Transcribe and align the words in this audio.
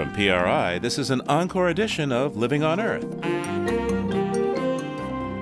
From 0.00 0.14
PRI, 0.14 0.78
this 0.78 0.98
is 0.98 1.10
an 1.10 1.20
encore 1.28 1.68
edition 1.68 2.10
of 2.10 2.34
Living 2.34 2.62
on 2.62 2.80
Earth. 2.80 3.04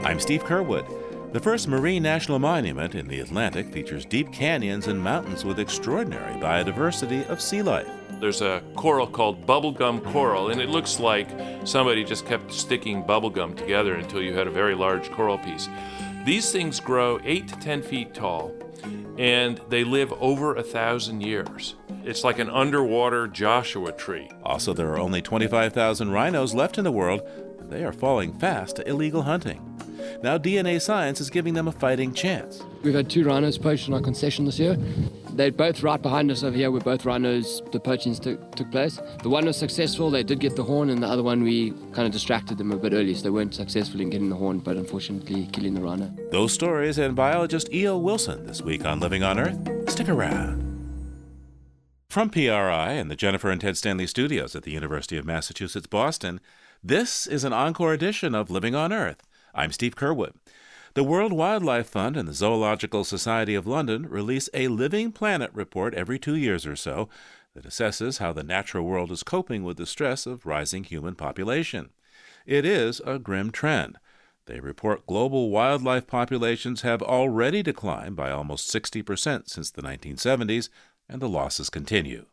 I'm 0.04 0.18
Steve 0.18 0.42
Curwood. 0.42 1.32
The 1.32 1.38
first 1.38 1.68
marine 1.68 2.02
national 2.02 2.40
monument 2.40 2.96
in 2.96 3.06
the 3.06 3.20
Atlantic 3.20 3.68
features 3.68 4.04
deep 4.04 4.32
canyons 4.32 4.88
and 4.88 5.00
mountains 5.00 5.44
with 5.44 5.60
extraordinary 5.60 6.34
biodiversity 6.40 7.24
of 7.28 7.40
sea 7.40 7.62
life. 7.62 7.86
There's 8.20 8.42
a 8.42 8.60
coral 8.74 9.06
called 9.06 9.46
bubblegum 9.46 10.02
coral, 10.12 10.50
and 10.50 10.60
it 10.60 10.70
looks 10.70 10.98
like 10.98 11.28
somebody 11.62 12.02
just 12.02 12.26
kept 12.26 12.52
sticking 12.52 13.04
bubblegum 13.04 13.56
together 13.56 13.94
until 13.94 14.20
you 14.20 14.34
had 14.34 14.48
a 14.48 14.50
very 14.50 14.74
large 14.74 15.08
coral 15.12 15.38
piece. 15.38 15.68
These 16.24 16.50
things 16.50 16.80
grow 16.80 17.20
8 17.22 17.46
to 17.46 17.56
10 17.60 17.82
feet 17.82 18.12
tall, 18.12 18.52
and 19.18 19.60
they 19.68 19.84
live 19.84 20.12
over 20.20 20.54
a 20.54 20.62
thousand 20.62 21.20
years. 21.22 21.74
It's 22.04 22.24
like 22.24 22.38
an 22.38 22.48
underwater 22.50 23.26
Joshua 23.28 23.92
tree. 23.92 24.30
Also, 24.42 24.72
there 24.72 24.90
are 24.92 24.98
only 24.98 25.20
25,000 25.20 26.10
rhinos 26.10 26.54
left 26.54 26.78
in 26.78 26.84
the 26.84 26.92
world. 26.92 27.22
and 27.58 27.70
They 27.70 27.84
are 27.84 27.92
falling 27.92 28.38
fast 28.38 28.76
to 28.76 28.88
illegal 28.88 29.22
hunting. 29.22 29.77
Now, 30.20 30.36
DNA 30.36 30.82
science 30.82 31.20
is 31.20 31.30
giving 31.30 31.54
them 31.54 31.68
a 31.68 31.72
fighting 31.72 32.12
chance. 32.12 32.60
We've 32.82 32.94
had 32.94 33.08
two 33.08 33.22
rhinos 33.22 33.56
poached 33.56 33.86
in 33.86 33.94
our 33.94 34.00
concession 34.00 34.46
this 34.46 34.58
year. 34.58 34.76
They're 35.30 35.52
both 35.52 35.84
right 35.84 36.02
behind 36.02 36.32
us 36.32 36.42
over 36.42 36.56
here 36.56 36.72
where 36.72 36.80
both 36.80 37.04
rhinos, 37.04 37.62
the 37.70 37.78
poachings 37.78 38.18
took, 38.18 38.56
took 38.56 38.68
place. 38.72 38.98
The 39.22 39.28
one 39.28 39.46
was 39.46 39.56
successful, 39.56 40.10
they 40.10 40.24
did 40.24 40.40
get 40.40 40.56
the 40.56 40.64
horn, 40.64 40.90
and 40.90 41.00
the 41.00 41.06
other 41.06 41.22
one, 41.22 41.44
we 41.44 41.70
kind 41.92 42.06
of 42.06 42.10
distracted 42.10 42.58
them 42.58 42.72
a 42.72 42.76
bit 42.76 42.92
early, 42.94 43.14
so 43.14 43.22
they 43.22 43.30
weren't 43.30 43.54
successful 43.54 44.00
in 44.00 44.10
getting 44.10 44.28
the 44.28 44.34
horn, 44.34 44.58
but 44.58 44.76
unfortunately 44.76 45.46
killing 45.52 45.74
the 45.74 45.80
rhino. 45.80 46.12
Those 46.32 46.52
stories 46.52 46.98
and 46.98 47.14
biologist 47.14 47.72
E.O. 47.72 47.96
Wilson 47.98 48.44
this 48.44 48.60
week 48.60 48.84
on 48.84 48.98
Living 48.98 49.22
on 49.22 49.38
Earth. 49.38 49.88
Stick 49.88 50.08
around. 50.08 50.64
From 52.10 52.30
PRI 52.30 52.92
and 52.92 53.08
the 53.08 53.16
Jennifer 53.16 53.50
and 53.50 53.60
Ted 53.60 53.76
Stanley 53.76 54.08
studios 54.08 54.56
at 54.56 54.64
the 54.64 54.72
University 54.72 55.16
of 55.16 55.26
Massachusetts 55.26 55.86
Boston, 55.86 56.40
this 56.82 57.28
is 57.28 57.44
an 57.44 57.52
encore 57.52 57.92
edition 57.92 58.34
of 58.34 58.50
Living 58.50 58.74
on 58.74 58.92
Earth. 58.92 59.22
I'm 59.58 59.72
Steve 59.72 59.96
Curwood. 59.96 60.34
The 60.94 61.02
World 61.02 61.32
Wildlife 61.32 61.88
Fund 61.88 62.16
and 62.16 62.28
the 62.28 62.32
Zoological 62.32 63.02
Society 63.02 63.56
of 63.56 63.66
London 63.66 64.08
release 64.08 64.48
a 64.54 64.68
Living 64.68 65.10
Planet 65.10 65.50
report 65.52 65.94
every 65.94 66.16
two 66.16 66.36
years 66.36 66.64
or 66.64 66.76
so 66.76 67.08
that 67.54 67.64
assesses 67.64 68.18
how 68.18 68.32
the 68.32 68.44
natural 68.44 68.84
world 68.84 69.10
is 69.10 69.24
coping 69.24 69.64
with 69.64 69.76
the 69.76 69.84
stress 69.84 70.26
of 70.26 70.46
rising 70.46 70.84
human 70.84 71.16
population. 71.16 71.90
It 72.46 72.64
is 72.64 73.00
a 73.04 73.18
grim 73.18 73.50
trend. 73.50 73.98
They 74.46 74.60
report 74.60 75.08
global 75.08 75.50
wildlife 75.50 76.06
populations 76.06 76.82
have 76.82 77.02
already 77.02 77.60
declined 77.60 78.14
by 78.14 78.30
almost 78.30 78.72
60% 78.72 79.48
since 79.50 79.72
the 79.72 79.82
1970s, 79.82 80.68
and 81.08 81.20
the 81.20 81.28
losses 81.28 81.68
continue. 81.68 82.26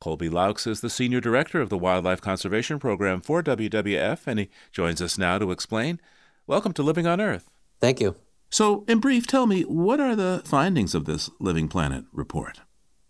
Colby 0.00 0.28
Loucks 0.28 0.66
is 0.66 0.80
the 0.80 0.90
Senior 0.90 1.20
Director 1.20 1.60
of 1.60 1.68
the 1.68 1.78
Wildlife 1.78 2.20
Conservation 2.20 2.80
Program 2.80 3.20
for 3.20 3.44
WWF, 3.44 4.26
and 4.26 4.40
he 4.40 4.50
joins 4.72 5.00
us 5.00 5.16
now 5.16 5.38
to 5.38 5.52
explain. 5.52 6.00
Welcome 6.48 6.72
to 6.72 6.82
Living 6.82 7.06
on 7.06 7.20
Earth. 7.20 7.48
Thank 7.80 8.00
you. 8.00 8.16
So, 8.50 8.84
in 8.88 8.98
brief, 8.98 9.28
tell 9.28 9.46
me, 9.46 9.62
what 9.62 10.00
are 10.00 10.16
the 10.16 10.42
findings 10.44 10.92
of 10.92 11.04
this 11.04 11.30
Living 11.38 11.68
Planet 11.68 12.04
report? 12.12 12.60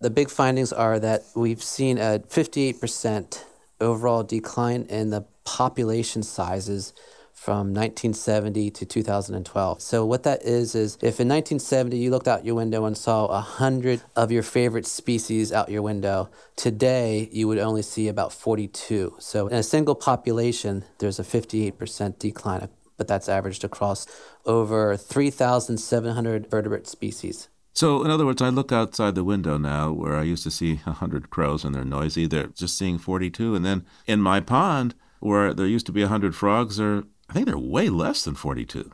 The 0.01 0.11
big 0.11 0.29
findings 0.29 0.71
are 0.71 0.99
that 0.99 1.23
we've 1.35 1.63
seen 1.63 1.97
a 1.97 2.23
58% 2.29 3.43
overall 3.81 4.23
decline 4.23 4.83
in 4.83 5.09
the 5.09 5.25
population 5.45 6.23
sizes 6.23 6.93
from 7.33 7.73
1970 7.73 8.71
to 8.71 8.85
2012. 8.85 9.81
So 9.81 10.05
what 10.05 10.25
that 10.25 10.43
is 10.43 10.75
is 10.75 10.97
if 10.97 11.19
in 11.19 11.29
1970 11.29 11.97
you 11.97 12.11
looked 12.11 12.29
out 12.29 12.45
your 12.45 12.57
window 12.57 12.85
and 12.85 12.97
saw 12.97 13.29
100 13.29 14.03
of 14.15 14.31
your 14.31 14.43
favorite 14.43 14.87
species 14.87 15.53
out 15.53 15.71
your 15.71 15.83
window, 15.83 16.29
today 16.55 17.31
you 17.33 17.49
would 17.49 17.59
only 17.59 17.83
see 17.83 18.09
about 18.09 18.33
42. 18.33 19.17
So 19.19 19.49
in 19.49 19.57
a 19.57 19.63
single 19.63 19.95
population, 19.95 20.85
there's 20.99 21.19
a 21.19 21.25
58% 21.25 22.19
decline, 22.19 22.69
but 22.97 23.09
that's 23.09 23.29
averaged 23.29 23.65
across 23.65 24.07
over 24.47 24.97
3,700 24.97 26.51
vertebrate 26.51 26.87
species. 26.87 27.49
So, 27.75 28.05
in 28.05 28.11
other 28.11 28.27
words, 28.27 28.43
I 28.43 28.51
look 28.51 28.71
outside 28.71 29.15
the 29.15 29.25
window 29.25 29.57
now 29.57 29.93
where 29.93 30.17
I 30.17 30.25
used 30.25 30.43
to 30.45 30.51
see 30.51 30.75
100 30.85 31.31
crows 31.31 31.65
and 31.65 31.75
they're 31.75 31.85
noisy. 31.85 32.27
They're 32.27 32.49
just 32.49 32.77
seeing 32.77 32.99
42. 32.99 33.55
And 33.55 33.65
then 33.65 33.87
in 34.07 34.21
my 34.21 34.41
pond 34.41 34.95
where 35.21 35.55
there 35.55 35.67
used 35.67 35.87
to 35.87 35.93
be 35.93 36.03
100 36.03 36.35
frogs, 36.35 36.77
there 36.77 37.05
I 37.29 37.33
think 37.33 37.47
they're 37.47 37.59
way 37.59 37.89
less 37.89 38.25
than 38.25 38.35
42. 38.35 38.93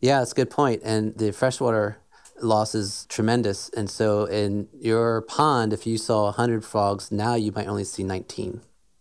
Yeah, 0.00 0.18
that's 0.18 0.32
a 0.32 0.34
good 0.34 0.50
point. 0.50 0.82
And 0.84 1.16
the 1.16 1.32
freshwater 1.32 1.98
loss 2.42 2.74
is 2.74 3.06
tremendous. 3.08 3.68
And 3.70 3.88
so 3.88 4.24
in 4.24 4.68
your 4.72 5.22
pond, 5.22 5.72
if 5.72 5.86
you 5.86 5.96
saw 5.96 6.24
100 6.24 6.64
frogs, 6.64 7.12
now 7.12 7.34
you 7.34 7.52
might 7.52 7.68
only 7.68 7.84
see 7.84 8.02
19. 8.02 8.60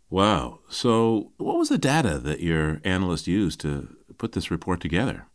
Wow. 0.09 0.59
So, 0.69 1.31
what 1.37 1.57
was 1.57 1.69
the 1.69 1.77
data 1.77 2.19
that 2.19 2.39
your 2.39 2.79
analyst 2.83 3.27
used 3.27 3.59
to 3.61 3.94
put 4.17 4.33
this 4.33 4.51
report 4.51 4.81
together? 4.81 5.27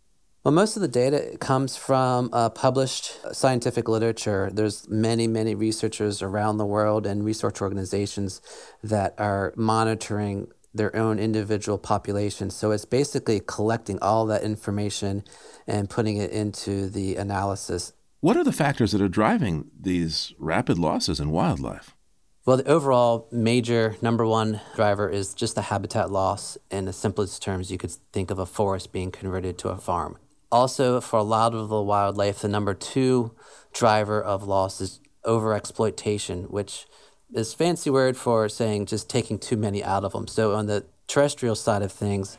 Well, 0.42 0.52
most 0.52 0.74
of 0.74 0.80
the 0.80 0.88
data 0.88 1.36
comes 1.38 1.76
from 1.76 2.30
uh, 2.32 2.48
published 2.48 3.34
scientific 3.34 3.88
literature. 3.88 4.48
There's 4.50 4.88
many, 4.88 5.26
many 5.26 5.54
researchers 5.54 6.22
around 6.22 6.56
the 6.56 6.64
world 6.64 7.06
and 7.06 7.22
research 7.22 7.60
organizations 7.60 8.40
that 8.82 9.14
are 9.18 9.52
monitoring 9.54 10.48
their 10.72 10.94
own 10.96 11.18
individual 11.18 11.76
populations. 11.76 12.54
So 12.54 12.70
it's 12.70 12.86
basically 12.86 13.40
collecting 13.40 13.98
all 14.00 14.24
that 14.26 14.42
information 14.42 15.24
and 15.66 15.90
putting 15.90 16.16
it 16.16 16.30
into 16.30 16.88
the 16.88 17.16
analysis. 17.16 17.92
What 18.20 18.36
are 18.36 18.44
the 18.44 18.52
factors 18.52 18.92
that 18.92 19.02
are 19.02 19.08
driving 19.08 19.70
these 19.78 20.32
rapid 20.38 20.78
losses 20.78 21.20
in 21.20 21.30
wildlife? 21.30 21.94
Well, 22.46 22.56
the 22.56 22.68
overall 22.68 23.28
major 23.30 23.96
number 24.00 24.24
one 24.24 24.62
driver 24.74 25.10
is 25.10 25.34
just 25.34 25.54
the 25.54 25.62
habitat 25.62 26.10
loss. 26.10 26.56
In 26.70 26.86
the 26.86 26.92
simplest 26.92 27.42
terms, 27.42 27.70
you 27.70 27.76
could 27.76 27.90
think 28.12 28.30
of 28.30 28.38
a 28.38 28.46
forest 28.46 28.92
being 28.92 29.10
converted 29.10 29.58
to 29.58 29.68
a 29.68 29.76
farm. 29.76 30.16
Also, 30.50 31.02
for 31.02 31.18
a 31.18 31.22
lot 31.22 31.54
of 31.54 31.68
the 31.68 31.82
wildlife, 31.82 32.40
the 32.40 32.48
number 32.48 32.72
two 32.72 33.32
driver 33.74 34.22
of 34.22 34.42
loss 34.42 34.80
is 34.80 35.00
overexploitation, 35.24 36.50
which 36.50 36.86
is 37.34 37.52
fancy 37.52 37.90
word 37.90 38.16
for 38.16 38.48
saying 38.48 38.86
just 38.86 39.10
taking 39.10 39.38
too 39.38 39.58
many 39.58 39.84
out 39.84 40.02
of 40.02 40.12
them. 40.12 40.26
So 40.26 40.54
on 40.54 40.64
the 40.64 40.86
terrestrial 41.08 41.54
side 41.54 41.82
of 41.82 41.92
things, 41.92 42.38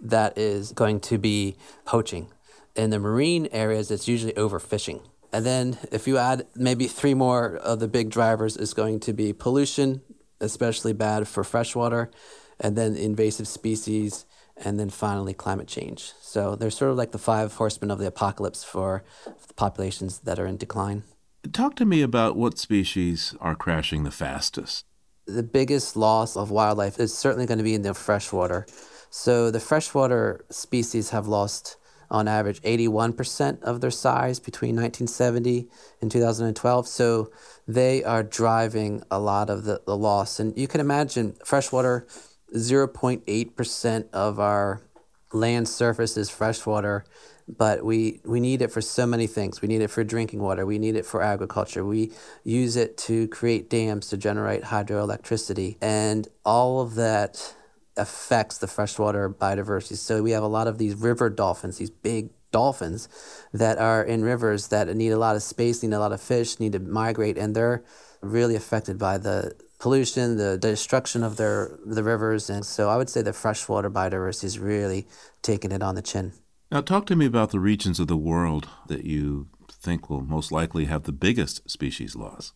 that 0.00 0.38
is 0.38 0.70
going 0.70 1.00
to 1.00 1.18
be 1.18 1.56
poaching. 1.84 2.28
In 2.76 2.90
the 2.90 3.00
marine 3.00 3.48
areas, 3.50 3.90
it's 3.90 4.06
usually 4.06 4.32
overfishing. 4.34 5.02
And 5.34 5.44
then 5.44 5.78
if 5.90 6.06
you 6.06 6.16
add 6.16 6.46
maybe 6.54 6.86
three 6.86 7.12
more 7.12 7.56
of 7.56 7.80
the 7.80 7.88
big 7.88 8.08
drivers 8.08 8.56
is 8.56 8.72
going 8.72 9.00
to 9.00 9.12
be 9.12 9.32
pollution, 9.32 10.00
especially 10.40 10.92
bad 10.92 11.26
for 11.26 11.42
freshwater, 11.42 12.12
and 12.60 12.78
then 12.78 12.94
invasive 12.94 13.48
species, 13.48 14.26
and 14.56 14.78
then 14.78 14.90
finally 14.90 15.34
climate 15.34 15.66
change. 15.66 16.12
So 16.20 16.54
they're 16.54 16.70
sort 16.70 16.92
of 16.92 16.96
like 16.96 17.10
the 17.10 17.18
five 17.18 17.52
horsemen 17.52 17.90
of 17.90 17.98
the 17.98 18.06
apocalypse 18.06 18.62
for 18.62 19.02
the 19.48 19.54
populations 19.54 20.20
that 20.20 20.38
are 20.38 20.46
in 20.46 20.56
decline. 20.56 21.02
Talk 21.52 21.74
to 21.76 21.84
me 21.84 22.00
about 22.00 22.36
what 22.36 22.56
species 22.56 23.34
are 23.40 23.56
crashing 23.56 24.04
the 24.04 24.12
fastest. 24.12 24.84
The 25.26 25.42
biggest 25.42 25.96
loss 25.96 26.36
of 26.36 26.52
wildlife 26.52 27.00
is 27.00 27.12
certainly 27.12 27.46
going 27.46 27.58
to 27.58 27.64
be 27.64 27.74
in 27.74 27.82
the 27.82 27.92
freshwater. 27.92 28.66
So 29.10 29.50
the 29.50 29.58
freshwater 29.58 30.44
species 30.48 31.10
have 31.10 31.26
lost 31.26 31.76
on 32.14 32.28
average 32.28 32.62
81% 32.62 33.60
of 33.62 33.80
their 33.80 33.90
size 33.90 34.38
between 34.38 34.76
1970 34.76 35.66
and 36.00 36.12
2012. 36.12 36.86
So 36.86 37.32
they 37.66 38.04
are 38.04 38.22
driving 38.22 39.02
a 39.10 39.18
lot 39.18 39.50
of 39.50 39.64
the, 39.64 39.82
the 39.84 39.96
loss. 39.96 40.38
And 40.38 40.56
you 40.56 40.68
can 40.68 40.80
imagine 40.80 41.34
freshwater, 41.44 42.06
0.8% 42.54 44.10
of 44.12 44.38
our 44.38 44.80
land 45.32 45.68
surface 45.68 46.16
is 46.16 46.30
freshwater 46.30 47.04
but 47.46 47.84
we, 47.84 48.20
we 48.24 48.40
need 48.40 48.62
it 48.62 48.72
for 48.72 48.80
so 48.80 49.06
many 49.06 49.26
things. 49.26 49.60
We 49.60 49.68
need 49.68 49.82
it 49.82 49.90
for 49.90 50.02
drinking 50.02 50.40
water. 50.40 50.64
We 50.64 50.78
need 50.78 50.96
it 50.96 51.04
for 51.04 51.20
agriculture. 51.20 51.84
We 51.84 52.12
use 52.42 52.74
it 52.74 52.96
to 52.98 53.28
create 53.28 53.68
dams 53.68 54.08
to 54.08 54.16
generate 54.16 54.62
hydroelectricity. 54.62 55.76
And 55.82 56.26
all 56.42 56.80
of 56.80 56.94
that 56.94 57.54
affects 57.96 58.58
the 58.58 58.66
freshwater 58.66 59.30
biodiversity. 59.30 59.96
So 59.96 60.22
we 60.22 60.32
have 60.32 60.42
a 60.42 60.48
lot 60.48 60.66
of 60.66 60.78
these 60.78 60.94
river 60.94 61.30
dolphins, 61.30 61.78
these 61.78 61.90
big 61.90 62.30
dolphins 62.50 63.08
that 63.52 63.78
are 63.78 64.02
in 64.02 64.22
rivers 64.22 64.68
that 64.68 64.94
need 64.94 65.10
a 65.10 65.18
lot 65.18 65.36
of 65.36 65.42
space, 65.42 65.82
need 65.82 65.92
a 65.92 65.98
lot 65.98 66.12
of 66.12 66.20
fish, 66.20 66.60
need 66.60 66.72
to 66.72 66.78
migrate, 66.78 67.36
and 67.36 67.54
they're 67.54 67.84
really 68.20 68.56
affected 68.56 68.98
by 68.98 69.18
the 69.18 69.54
pollution, 69.78 70.36
the 70.36 70.56
destruction 70.56 71.22
of 71.22 71.36
their 71.36 71.78
the 71.84 72.02
rivers. 72.02 72.48
And 72.48 72.64
so 72.64 72.88
I 72.88 72.96
would 72.96 73.10
say 73.10 73.22
the 73.22 73.32
freshwater 73.32 73.90
biodiversity 73.90 74.44
is 74.44 74.58
really 74.58 75.06
taking 75.42 75.72
it 75.72 75.82
on 75.82 75.94
the 75.94 76.02
chin. 76.02 76.32
Now, 76.70 76.80
talk 76.80 77.06
to 77.06 77.16
me 77.16 77.26
about 77.26 77.50
the 77.50 77.60
regions 77.60 78.00
of 78.00 78.06
the 78.06 78.16
world 78.16 78.68
that 78.88 79.04
you 79.04 79.48
think 79.70 80.08
will 80.08 80.22
most 80.22 80.50
likely 80.50 80.86
have 80.86 81.02
the 81.02 81.12
biggest 81.12 81.68
species 81.70 82.16
loss. 82.16 82.52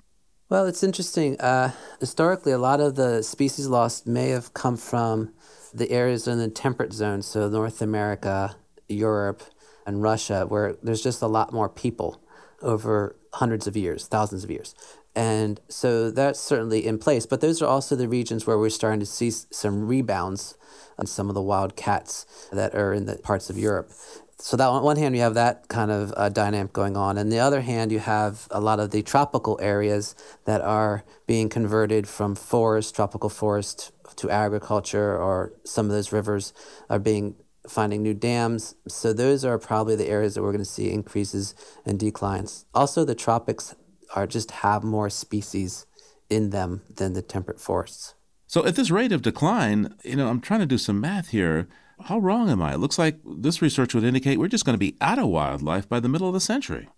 Well, 0.51 0.65
it's 0.65 0.83
interesting. 0.83 1.39
Uh, 1.39 1.73
historically, 2.01 2.53
a 2.53 2.59
lot 2.59 2.81
of 2.81 2.95
the 2.95 3.23
species 3.23 3.67
lost 3.67 4.07
may 4.07 4.31
have 4.31 4.55
come 4.55 4.79
from 4.79 5.35
the 5.75 5.91
areas 5.91 6.27
in 6.27 6.39
the 6.39 6.49
temperate 6.49 6.95
zone, 6.95 7.21
so 7.21 7.51
North 7.51 7.83
America, 7.83 8.57
Europe, 8.89 9.43
and 9.87 10.03
Russia, 10.03 10.47
where 10.49 10.77
there's 10.83 11.03
just 11.03 11.21
a 11.21 11.27
lot 11.27 11.53
more 11.53 11.69
people 11.69 12.23
over 12.63 13.15
hundreds 13.35 13.67
of 13.67 13.77
years, 13.77 14.07
thousands 14.07 14.43
of 14.43 14.51
years. 14.51 14.75
And 15.15 15.61
so 15.69 16.11
that's 16.11 16.41
certainly 16.41 16.87
in 16.87 16.97
place. 16.99 17.27
But 17.27 17.43
those 17.43 17.61
are 17.61 17.67
also 17.67 17.95
the 17.95 18.09
regions 18.09 18.47
where 18.47 18.57
we're 18.57 18.71
starting 18.71 19.01
to 19.01 19.07
see 19.07 19.31
some 19.31 19.87
rebounds 19.87 20.57
on 20.99 21.07
some 21.07 21.29
of 21.29 21.35
the 21.35 21.43
wild 21.43 21.77
cats 21.77 22.25
that 22.53 22.75
are 22.75 22.95
in 22.95 23.05
the 23.05 23.17
parts 23.17 23.51
of 23.51 23.59
Europe. 23.59 23.91
So 24.41 24.57
that 24.57 24.69
on 24.69 24.85
one 24.85 24.97
hand, 24.97 25.17
you 25.17 25.23
have 25.23 25.35
that 25.35 25.67
kind 25.69 25.91
of 25.91 26.15
uh, 26.17 26.29
dynamic 26.29 26.73
going 26.73 26.97
on. 26.97 27.19
and 27.19 27.31
the 27.31 27.41
other 27.41 27.61
hand, 27.61 27.91
you 27.91 27.99
have 27.99 28.47
a 28.53 28.61
lot 28.61 28.79
of 28.79 28.93
the 28.93 29.03
tropical 29.03 29.59
areas 29.61 30.15
that 30.45 30.61
are 30.61 31.05
being 31.27 31.49
converted 31.49 32.07
from 32.07 32.37
forest, 32.37 32.95
tropical 32.95 33.31
forest, 33.31 33.91
to 34.17 34.31
agriculture, 34.31 35.17
or 35.17 35.53
some 35.65 35.87
of 35.87 35.93
those 35.93 36.13
rivers 36.13 36.53
are 36.89 36.99
being 36.99 37.35
finding 37.69 38.03
new 38.03 38.15
dams. 38.15 38.75
So 38.87 39.13
those 39.13 39.45
are 39.45 39.59
probably 39.59 39.97
the 39.97 40.09
areas 40.09 40.35
that 40.35 40.43
we're 40.43 40.53
going 40.53 40.65
to 40.65 40.65
see 40.65 40.91
increases 40.91 41.55
and 41.85 41.99
declines. 41.99 42.65
Also, 42.75 43.05
the 43.05 43.15
tropics 43.15 43.75
are 44.15 44.27
just 44.27 44.51
have 44.51 44.83
more 44.85 45.11
species 45.11 45.87
in 46.31 46.51
them 46.51 46.83
than 46.95 47.13
the 47.13 47.23
temperate 47.23 47.61
forests. 47.61 48.15
So 48.47 48.65
at 48.65 48.77
this 48.77 48.91
rate 48.91 49.13
of 49.13 49.23
decline, 49.23 49.95
you 50.05 50.17
know, 50.17 50.29
I'm 50.29 50.41
trying 50.41 50.61
to 50.61 50.67
do 50.67 50.79
some 50.79 51.01
math 51.01 51.29
here. 51.29 51.69
How 52.05 52.19
wrong 52.19 52.49
am 52.51 52.63
I? 52.63 52.75
It 52.75 52.79
looks 52.79 52.99
like 52.99 53.19
this 53.25 53.61
research 53.61 53.95
would 53.95 54.05
indicate 54.05 54.39
we're 54.39 54.49
just 54.49 54.65
going 54.65 54.75
to 54.75 54.79
be 54.79 54.97
out 55.01 55.19
of 55.19 55.29
wildlife 55.29 55.89
by 55.89 56.01
the 56.01 56.09
middle 56.09 56.29
of 56.29 56.35
the 56.35 56.41
century. 56.41 56.89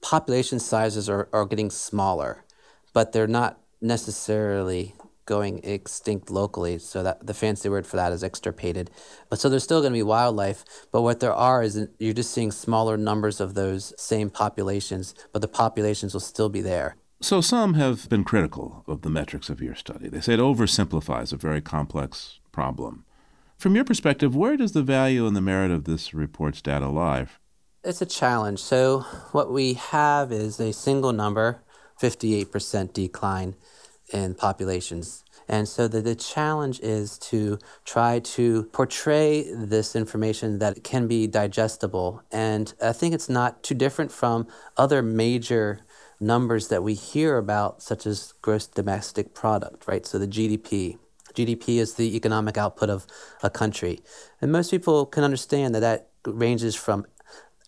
Population 0.00 0.58
sizes 0.58 1.08
are, 1.08 1.28
are 1.32 1.46
getting 1.46 1.70
smaller, 1.70 2.44
but 2.92 3.12
they're 3.12 3.26
not 3.26 3.60
necessarily 3.80 4.94
going 5.26 5.62
extinct 5.62 6.30
locally. 6.30 6.78
So 6.78 7.02
that 7.02 7.26
the 7.26 7.34
fancy 7.34 7.68
word 7.68 7.86
for 7.86 7.96
that 7.96 8.12
is 8.12 8.24
extirpated. 8.24 8.90
But 9.28 9.38
so 9.38 9.48
there's 9.48 9.64
still 9.64 9.80
going 9.80 9.92
to 9.92 9.98
be 9.98 10.02
wildlife, 10.02 10.64
but 10.90 11.02
what 11.02 11.20
there 11.20 11.34
are 11.34 11.62
is 11.62 11.86
you're 11.98 12.14
just 12.14 12.32
seeing 12.32 12.50
smaller 12.50 12.96
numbers 12.96 13.40
of 13.40 13.54
those 13.54 13.92
same 14.00 14.30
populations, 14.30 15.14
but 15.32 15.42
the 15.42 15.48
populations 15.48 16.14
will 16.14 16.20
still 16.20 16.48
be 16.48 16.62
there. 16.62 16.96
So 17.20 17.40
some 17.40 17.74
have 17.74 18.08
been 18.08 18.24
critical 18.24 18.84
of 18.86 19.02
the 19.02 19.10
metrics 19.10 19.50
of 19.50 19.60
your 19.60 19.74
study. 19.74 20.08
They 20.08 20.20
say 20.20 20.34
it 20.34 20.40
oversimplifies 20.40 21.32
a 21.32 21.36
very 21.36 21.60
complex 21.60 22.38
problem. 22.52 23.04
From 23.58 23.74
your 23.74 23.84
perspective, 23.84 24.36
where 24.36 24.56
does 24.56 24.70
the 24.70 24.84
value 24.84 25.26
and 25.26 25.34
the 25.34 25.40
merit 25.40 25.72
of 25.72 25.82
this 25.82 26.14
report's 26.14 26.62
data 26.62 26.88
lie? 26.88 27.26
It's 27.82 28.00
a 28.00 28.06
challenge. 28.06 28.60
So 28.60 29.00
what 29.32 29.52
we 29.52 29.74
have 29.74 30.30
is 30.30 30.60
a 30.60 30.72
single 30.72 31.12
number, 31.12 31.64
58% 32.00 32.92
decline 32.92 33.56
in 34.12 34.36
populations. 34.36 35.24
And 35.48 35.66
so 35.66 35.88
the, 35.88 36.00
the 36.00 36.14
challenge 36.14 36.78
is 36.78 37.18
to 37.18 37.58
try 37.84 38.20
to 38.20 38.62
portray 38.66 39.52
this 39.52 39.96
information 39.96 40.60
that 40.60 40.84
can 40.84 41.08
be 41.08 41.26
digestible. 41.26 42.22
And 42.30 42.72
I 42.80 42.92
think 42.92 43.12
it's 43.12 43.28
not 43.28 43.64
too 43.64 43.74
different 43.74 44.12
from 44.12 44.46
other 44.76 45.02
major 45.02 45.80
numbers 46.20 46.68
that 46.68 46.84
we 46.84 46.94
hear 46.94 47.38
about, 47.38 47.82
such 47.82 48.06
as 48.06 48.34
gross 48.40 48.68
domestic 48.68 49.34
product, 49.34 49.88
right? 49.88 50.06
So 50.06 50.16
the 50.16 50.28
GDP. 50.28 50.98
GDP 51.38 51.78
is 51.78 51.94
the 51.94 52.16
economic 52.16 52.56
output 52.56 52.90
of 52.90 53.06
a 53.42 53.50
country. 53.50 54.00
And 54.40 54.50
most 54.52 54.70
people 54.70 55.06
can 55.06 55.24
understand 55.24 55.74
that 55.74 55.80
that 55.80 56.08
ranges 56.26 56.74
from 56.74 57.06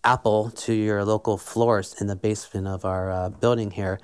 Apple 0.02 0.50
to 0.50 0.72
your 0.72 1.05
local 1.05 1.37
florist 1.37 2.00
in 2.00 2.06
the 2.06 2.17
basement 2.17 2.67
of 2.67 2.84
our 2.84 3.11
uh, 3.11 3.28
building 3.28 3.70
here 3.70 3.99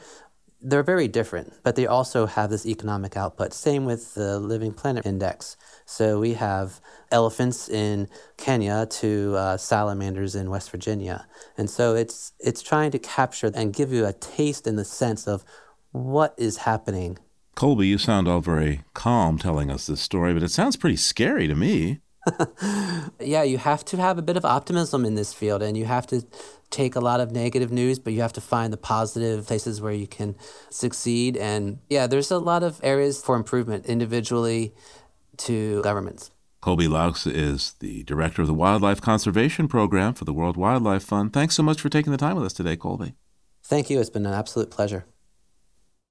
they're 0.66 0.82
very 0.82 1.06
different, 1.06 1.52
but 1.62 1.76
they 1.76 1.86
also 1.86 2.26
have 2.26 2.50
this 2.50 2.66
economic 2.66 3.16
output. 3.16 3.52
Same 3.52 3.84
with 3.84 4.14
the 4.14 4.40
Living 4.40 4.72
Planet 4.72 5.06
Index. 5.06 5.56
So 5.84 6.18
we 6.18 6.34
have 6.34 6.80
elephants 7.12 7.68
in 7.68 8.08
Kenya 8.36 8.86
to 8.86 9.34
uh, 9.36 9.56
salamanders 9.58 10.34
in 10.34 10.50
West 10.50 10.70
Virginia, 10.70 11.26
and 11.56 11.70
so 11.70 11.94
it's 11.94 12.32
it's 12.40 12.62
trying 12.62 12.90
to 12.90 12.98
capture 12.98 13.52
and 13.54 13.72
give 13.72 13.92
you 13.92 14.06
a 14.06 14.12
taste 14.12 14.66
in 14.66 14.76
the 14.76 14.84
sense 14.84 15.28
of 15.28 15.44
what 15.92 16.34
is 16.36 16.58
happening. 16.58 17.18
Colby, 17.56 17.87
you 17.88 17.97
sound 17.97 18.29
all 18.29 18.41
very 18.41 18.82
calm 18.93 19.38
telling 19.38 19.70
us 19.70 19.87
this 19.87 20.03
story, 20.03 20.35
but 20.35 20.43
it 20.43 20.50
sounds 20.50 20.76
pretty 20.76 20.97
scary 20.97 21.49
to 21.49 21.55
me. 21.55 22.00
yeah, 23.19 23.43
you 23.44 23.56
have 23.56 23.82
to 23.87 23.97
have 23.97 24.19
a 24.19 24.23
bit 24.23 24.37
of 24.37 24.44
optimism 24.44 25.06
in 25.06 25.14
this 25.14 25.32
field, 25.32 25.62
and 25.62 25.75
you 25.75 25.87
have 25.87 26.06
to 26.08 26.26
take 26.69 26.94
a 26.94 27.00
lot 27.00 27.19
of 27.19 27.32
negative 27.32 27.73
news, 27.73 27.99
but 27.99 28.12
you 28.12 28.20
have 28.20 28.35
to 28.35 28.43
find 28.43 28.75
the 28.75 28.76
positive 28.76 29.47
places 29.47 29.81
where 29.81 29.94
you 29.94 30.06
can 30.06 30.37
succeed. 30.69 31.38
And 31.38 31.79
yeah, 31.88 32.06
there's 32.06 32.31
a 32.31 32.38
lot 32.38 32.62
of 32.62 32.79
areas 32.82 33.23
for 33.23 33.35
improvement 33.37 33.87
individually 33.87 34.75
to 35.38 35.81
governments. 35.81 36.31
Colby 36.61 36.88
Loucks 36.88 37.26
is 37.26 37.73
the 37.81 38.02
director 38.02 38.43
of 38.43 38.49
the 38.49 38.55
Wildlife 38.55 39.00
Conservation 39.00 39.67
Program 39.67 40.12
for 40.12 40.26
the 40.26 40.35
World 40.35 40.59
Wildlife 40.59 41.05
Fund. 41.05 41.32
Thanks 41.32 41.55
so 41.55 41.62
much 41.62 41.81
for 41.81 41.88
taking 41.88 42.12
the 42.12 42.19
time 42.19 42.37
with 42.37 42.44
us 42.44 42.52
today, 42.52 42.76
Colby. 42.76 43.14
Thank 43.64 43.88
you. 43.88 43.99
It's 43.99 44.11
been 44.11 44.26
an 44.26 44.35
absolute 44.35 44.70
pleasure. 44.70 45.06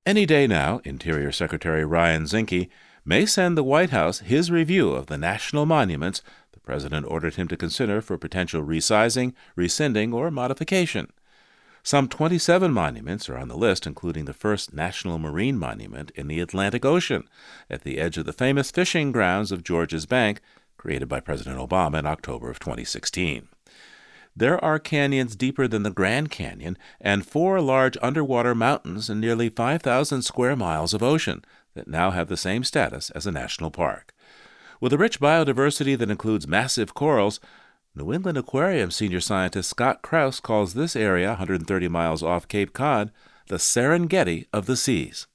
Any 0.05 0.27
day 0.27 0.45
now, 0.45 0.81
Interior 0.83 1.31
Secretary 1.31 1.83
Ryan 1.83 2.25
Zinke 2.25 2.69
may 3.03 3.25
send 3.25 3.57
the 3.57 3.63
White 3.63 3.89
House 3.89 4.19
his 4.19 4.51
review 4.51 4.91
of 4.91 5.07
the 5.07 5.17
national 5.17 5.65
monuments 5.65 6.21
the 6.51 6.59
President 6.59 7.07
ordered 7.09 7.35
him 7.35 7.47
to 7.47 7.57
consider 7.57 8.01
for 8.01 8.15
potential 8.15 8.63
resizing, 8.63 9.33
rescinding, 9.55 10.13
or 10.13 10.29
modification. 10.29 11.11
Some 11.81 12.07
27 12.07 12.71
monuments 12.71 13.27
are 13.29 13.37
on 13.37 13.47
the 13.47 13.57
list, 13.57 13.87
including 13.87 14.25
the 14.25 14.33
first 14.33 14.75
national 14.75 15.17
marine 15.17 15.57
monument 15.57 16.11
in 16.11 16.27
the 16.27 16.39
Atlantic 16.39 16.85
Ocean, 16.85 17.27
at 17.67 17.81
the 17.81 17.97
edge 17.97 18.19
of 18.19 18.25
the 18.25 18.33
famous 18.33 18.69
fishing 18.69 19.11
grounds 19.11 19.51
of 19.51 19.63
Georges 19.63 20.05
Bank, 20.05 20.39
created 20.77 21.09
by 21.09 21.19
President 21.19 21.57
Obama 21.57 21.97
in 21.97 22.05
October 22.05 22.51
of 22.51 22.59
2016. 22.59 23.47
There 24.37 24.63
are 24.63 24.79
canyons 24.79 25.35
deeper 25.35 25.65
than 25.65 25.83
the 25.83 25.91
Grand 25.91 26.29
Canyon 26.29 26.77
and 26.99 27.25
four 27.25 27.61
large 27.61 27.97
underwater 28.01 28.53
mountains 28.53 29.09
and 29.09 29.21
nearly 29.21 29.47
5,000 29.47 30.23
square 30.23 30.57
miles 30.57 30.93
of 30.93 31.01
ocean 31.01 31.45
that 31.73 31.87
now 31.87 32.11
have 32.11 32.27
the 32.27 32.35
same 32.35 32.65
status 32.65 33.09
as 33.11 33.25
a 33.25 33.31
national 33.31 33.71
park. 33.71 34.13
With 34.81 34.91
a 34.91 34.97
rich 34.97 35.21
biodiversity 35.21 35.97
that 35.97 36.11
includes 36.11 36.49
massive 36.49 36.93
corals, 36.93 37.39
New 37.95 38.11
England 38.11 38.37
Aquarium 38.37 38.91
senior 38.91 39.21
scientist 39.21 39.69
Scott 39.69 40.01
Kraus 40.01 40.41
calls 40.41 40.73
this 40.73 40.97
area, 40.97 41.29
130 41.29 41.87
miles 41.87 42.21
off 42.21 42.49
Cape 42.49 42.73
Cod, 42.73 43.11
the 43.47 43.55
Serengeti 43.55 44.47
of 44.51 44.65
the 44.65 44.75
seas. 44.75 45.27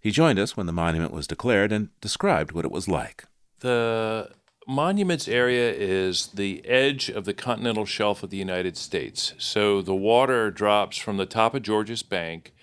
He 0.00 0.12
joined 0.12 0.38
us 0.38 0.56
when 0.56 0.66
the 0.66 0.72
monument 0.72 1.12
was 1.12 1.26
declared 1.26 1.72
and 1.72 1.88
described 2.00 2.52
what 2.52 2.64
it 2.64 2.70
was 2.70 2.86
like. 2.86 3.24
The 3.60 4.30
monuments 4.66 5.28
area 5.28 5.72
is 5.72 6.28
the 6.28 6.64
edge 6.66 7.08
of 7.08 7.24
the 7.24 7.34
continental 7.34 7.84
shelf 7.84 8.22
of 8.22 8.30
the 8.30 8.36
United 8.36 8.76
States. 8.76 9.34
So 9.38 9.82
the 9.82 9.94
water 9.94 10.50
drops 10.50 10.96
from 10.96 11.16
the 11.16 11.26
top 11.26 11.54
of 11.54 11.62
Georges 11.62 12.02
Bank. 12.02 12.54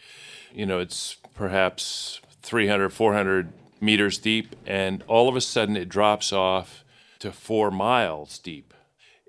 You 0.53 0.65
know, 0.65 0.79
it's 0.79 1.17
perhaps 1.33 2.21
300, 2.41 2.89
400 2.89 3.53
meters 3.79 4.17
deep, 4.17 4.55
and 4.65 5.03
all 5.07 5.27
of 5.27 5.35
a 5.35 5.41
sudden 5.41 5.75
it 5.75 5.89
drops 5.89 6.31
off 6.31 6.83
to 7.19 7.31
four 7.31 7.71
miles 7.71 8.39
deep. 8.39 8.73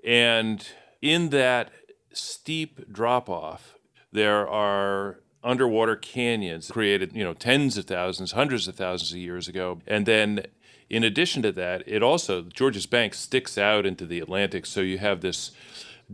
And 0.03 0.65
in 1.01 1.29
that 1.29 1.71
steep 2.11 2.91
drop 2.91 3.29
off, 3.29 3.77
there 4.11 4.47
are 4.47 5.19
underwater 5.43 5.95
canyons 5.95 6.71
created, 6.71 7.13
you 7.13 7.23
know, 7.23 7.33
tens 7.33 7.77
of 7.77 7.85
thousands, 7.85 8.31
hundreds 8.31 8.67
of 8.67 8.75
thousands 8.75 9.11
of 9.11 9.17
years 9.17 9.47
ago. 9.47 9.81
And 9.87 10.05
then 10.05 10.45
in 10.93 11.03
addition 11.03 11.41
to 11.41 11.51
that, 11.53 11.81
it 11.87 12.03
also, 12.03 12.43
Georges 12.43 12.85
Bank 12.85 13.15
sticks 13.15 13.57
out 13.57 13.83
into 13.83 14.05
the 14.05 14.19
Atlantic. 14.19 14.67
So 14.67 14.81
you 14.81 14.99
have 14.99 15.21
this 15.21 15.49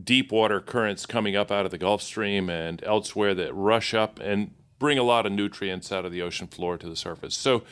deep 0.01 0.31
water 0.31 0.62
currents 0.62 1.05
coming 1.05 1.36
up 1.36 1.51
out 1.51 1.65
of 1.65 1.71
the 1.71 1.77
Gulf 1.77 2.01
Stream 2.01 2.50
and 2.50 2.81
elsewhere 2.86 3.36
that 3.36 3.53
rush 3.53 3.93
up 3.93 4.21
and 4.21 4.51
bring 4.79 4.98
a 4.98 5.03
lot 5.03 5.25
of 5.25 5.33
nutrients 5.33 5.91
out 5.91 6.05
of 6.05 6.13
the 6.13 6.21
ocean 6.21 6.48
floor 6.48 6.77
to 6.77 6.88
the 6.88 6.95
surface. 6.95 7.36
So 7.36 7.63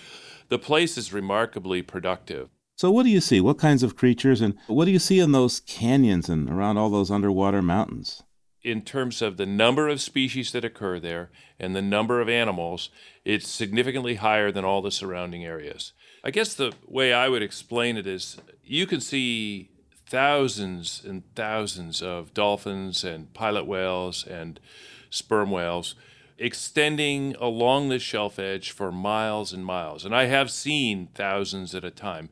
the 0.50 0.60
place 0.60 0.98
is 0.98 1.14
remarkably 1.14 1.82
productive. 1.82 2.50
So, 2.76 2.92
what 2.92 3.04
do 3.04 3.10
you 3.10 3.22
see? 3.22 3.40
What 3.40 3.58
kinds 3.58 3.84
of 3.84 3.96
creatures, 3.96 4.42
and 4.42 4.56
what 4.68 4.86
do 4.86 4.92
you 4.92 5.00
see 5.00 5.20
in 5.20 5.32
those 5.32 5.62
canyons 5.62 6.28
and 6.28 6.50
around 6.50 6.78
all 6.78 6.90
those 6.90 7.10
underwater 7.10 7.62
mountains? 7.62 8.22
In 8.64 8.82
terms 8.82 9.22
of 9.22 9.38
the 9.38 9.46
number 9.46 9.88
of 9.88 10.02
species 10.02 10.52
that 10.52 10.66
occur 10.66 11.00
there 11.00 11.32
and 11.58 11.74
the 11.74 11.82
number 11.82 12.20
of 12.20 12.28
animals, 12.28 12.90
it's 13.24 13.48
significantly 13.48 14.16
higher 14.16 14.52
than 14.52 14.66
all 14.66 14.82
the 14.82 14.92
surrounding 14.92 15.46
areas. 15.46 15.94
I 16.24 16.32
guess 16.32 16.54
the 16.54 16.74
way 16.88 17.14
I 17.14 17.30
would 17.30 17.42
explain 17.42 17.98
it 17.98 18.08
is 18.08 18.38
you 18.64 18.86
can 18.86 19.00
see 19.00 19.70
thousands 20.08 21.04
and 21.06 21.24
thousands 21.36 22.02
of 22.02 22.34
dolphins 22.34 23.04
and 23.04 23.34
pilot 23.34 23.66
whales 23.66 24.26
and 24.26 24.60
sperm 25.10 25.52
whales 25.52 25.96
extending 26.38 27.36
along 27.40 27.90
the 27.90 28.00
shelf 28.00 28.38
edge 28.38 28.72
for 28.72 28.92
miles 28.92 29.54
and 29.54 29.66
miles. 29.66 30.06
And 30.06 30.16
I 30.16 30.26
have 30.26 30.52
seen 30.52 31.08
thousands 31.16 31.74
at 31.74 31.84
a 31.84 31.92
time. 31.92 32.30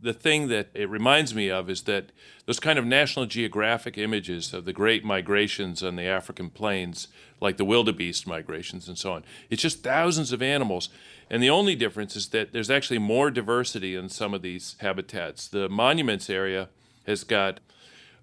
The 0.00 0.12
thing 0.12 0.48
that 0.48 0.68
it 0.74 0.90
reminds 0.90 1.34
me 1.34 1.50
of 1.50 1.70
is 1.70 1.82
that 1.82 2.12
those 2.44 2.60
kind 2.60 2.78
of 2.78 2.84
National 2.84 3.24
Geographic 3.26 3.96
images 3.96 4.52
of 4.52 4.64
the 4.64 4.72
great 4.72 5.04
migrations 5.04 5.82
on 5.82 5.96
the 5.96 6.04
African 6.04 6.50
plains, 6.50 7.08
like 7.40 7.56
the 7.56 7.64
wildebeest 7.64 8.26
migrations 8.26 8.88
and 8.88 8.98
so 8.98 9.12
on, 9.12 9.24
it's 9.48 9.62
just 9.62 9.82
thousands 9.82 10.32
of 10.32 10.42
animals. 10.42 10.90
And 11.30 11.42
the 11.42 11.50
only 11.50 11.74
difference 11.74 12.14
is 12.14 12.28
that 12.28 12.52
there's 12.52 12.70
actually 12.70 12.98
more 12.98 13.30
diversity 13.30 13.96
in 13.96 14.08
some 14.08 14.34
of 14.34 14.42
these 14.42 14.76
habitats. 14.80 15.48
The 15.48 15.68
monuments 15.68 16.28
area 16.28 16.68
has 17.06 17.24
got 17.24 17.60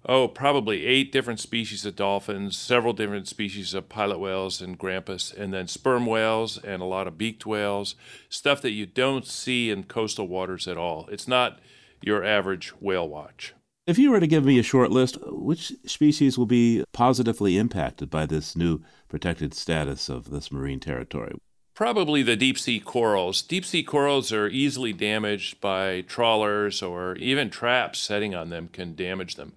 oh, 0.06 0.28
probably 0.28 0.84
eight 0.84 1.12
different 1.12 1.40
species 1.40 1.84
of 1.84 1.96
dolphins, 1.96 2.56
several 2.56 2.92
different 2.92 3.28
species 3.28 3.74
of 3.74 3.88
pilot 3.88 4.18
whales 4.18 4.60
and 4.60 4.78
grampus, 4.78 5.36
and 5.36 5.52
then 5.52 5.66
sperm 5.66 6.06
whales 6.06 6.58
and 6.58 6.82
a 6.82 6.86
lot 6.86 7.06
of 7.06 7.18
beaked 7.18 7.46
whales, 7.46 7.94
stuff 8.28 8.60
that 8.62 8.72
you 8.72 8.86
don't 8.86 9.26
see 9.26 9.70
in 9.70 9.84
coastal 9.84 10.28
waters 10.28 10.68
at 10.68 10.76
all. 10.76 11.08
It's 11.10 11.28
not 11.28 11.60
your 12.02 12.24
average 12.24 12.70
whale 12.80 13.08
watch. 13.08 13.54
If 13.86 13.98
you 13.98 14.10
were 14.10 14.20
to 14.20 14.26
give 14.26 14.44
me 14.44 14.58
a 14.58 14.62
short 14.62 14.90
list, 14.90 15.18
which 15.26 15.72
species 15.84 16.38
will 16.38 16.46
be 16.46 16.84
positively 16.92 17.58
impacted 17.58 18.08
by 18.08 18.24
this 18.24 18.56
new 18.56 18.82
protected 19.08 19.52
status 19.52 20.08
of 20.08 20.30
this 20.30 20.50
marine 20.50 20.80
territory? 20.80 21.34
Probably 21.74 22.22
the 22.22 22.36
deep 22.36 22.58
sea 22.58 22.80
corals. 22.80 23.42
Deep 23.42 23.64
sea 23.64 23.82
corals 23.82 24.32
are 24.32 24.48
easily 24.48 24.92
damaged 24.92 25.60
by 25.60 26.02
trawlers 26.02 26.82
or 26.82 27.16
even 27.16 27.50
traps 27.50 27.98
setting 27.98 28.34
on 28.34 28.48
them 28.48 28.68
can 28.72 28.94
damage 28.94 29.34
them. 29.34 29.54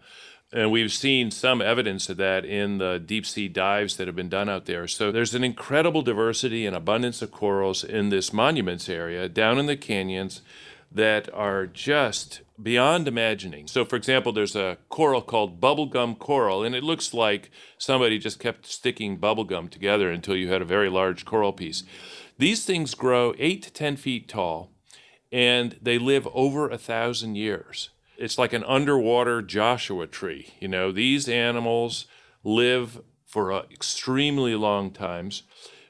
And 0.53 0.71
we've 0.71 0.93
seen 0.93 1.29
some 1.29 1.61
evidence 1.61 2.07
of 2.07 2.17
that 2.17 2.45
in 2.45 2.77
the 2.77 2.99
deep 2.99 3.25
sea 3.25 3.49
dives 3.49 3.97
that 3.97 4.07
have 4.07 4.15
been 4.15 4.29
done 4.29 4.47
out 4.47 4.65
there. 4.65 4.87
So 4.87 5.11
there's 5.11 5.35
an 5.35 5.43
incredible 5.43 6.01
diversity 6.01 6.65
and 6.65 6.75
abundance 6.75 7.21
of 7.21 7.31
corals 7.31 7.83
in 7.83 8.09
this 8.09 8.31
monuments 8.31 8.87
area 8.87 9.27
down 9.27 9.59
in 9.59 9.65
the 9.65 9.75
canyons 9.75 10.41
that 10.89 11.31
are 11.33 11.65
just 11.67 12.41
beyond 12.61 13.09
imagining. 13.09 13.67
So, 13.67 13.83
for 13.83 13.97
example, 13.97 14.31
there's 14.31 14.55
a 14.55 14.77
coral 14.87 15.21
called 15.21 15.59
bubblegum 15.59 16.17
coral, 16.17 16.63
and 16.63 16.73
it 16.73 16.83
looks 16.83 17.13
like 17.13 17.51
somebody 17.77 18.17
just 18.17 18.39
kept 18.39 18.65
sticking 18.65 19.17
bubblegum 19.17 19.69
together 19.69 20.09
until 20.09 20.37
you 20.37 20.49
had 20.49 20.61
a 20.61 20.65
very 20.65 20.89
large 20.89 21.25
coral 21.25 21.51
piece. 21.51 21.83
These 22.37 22.63
things 22.63 22.95
grow 22.95 23.33
eight 23.37 23.63
to 23.63 23.71
10 23.71 23.97
feet 23.97 24.29
tall, 24.29 24.71
and 25.29 25.75
they 25.81 25.99
live 25.99 26.25
over 26.33 26.69
a 26.69 26.77
thousand 26.77 27.35
years 27.35 27.89
it's 28.17 28.37
like 28.37 28.53
an 28.53 28.63
underwater 28.63 29.41
Joshua 29.41 30.07
tree. 30.07 30.53
You 30.59 30.67
know, 30.67 30.91
these 30.91 31.29
animals 31.29 32.07
live 32.43 33.01
for 33.25 33.51
uh, 33.51 33.63
extremely 33.71 34.55
long 34.55 34.91
times, 34.91 35.43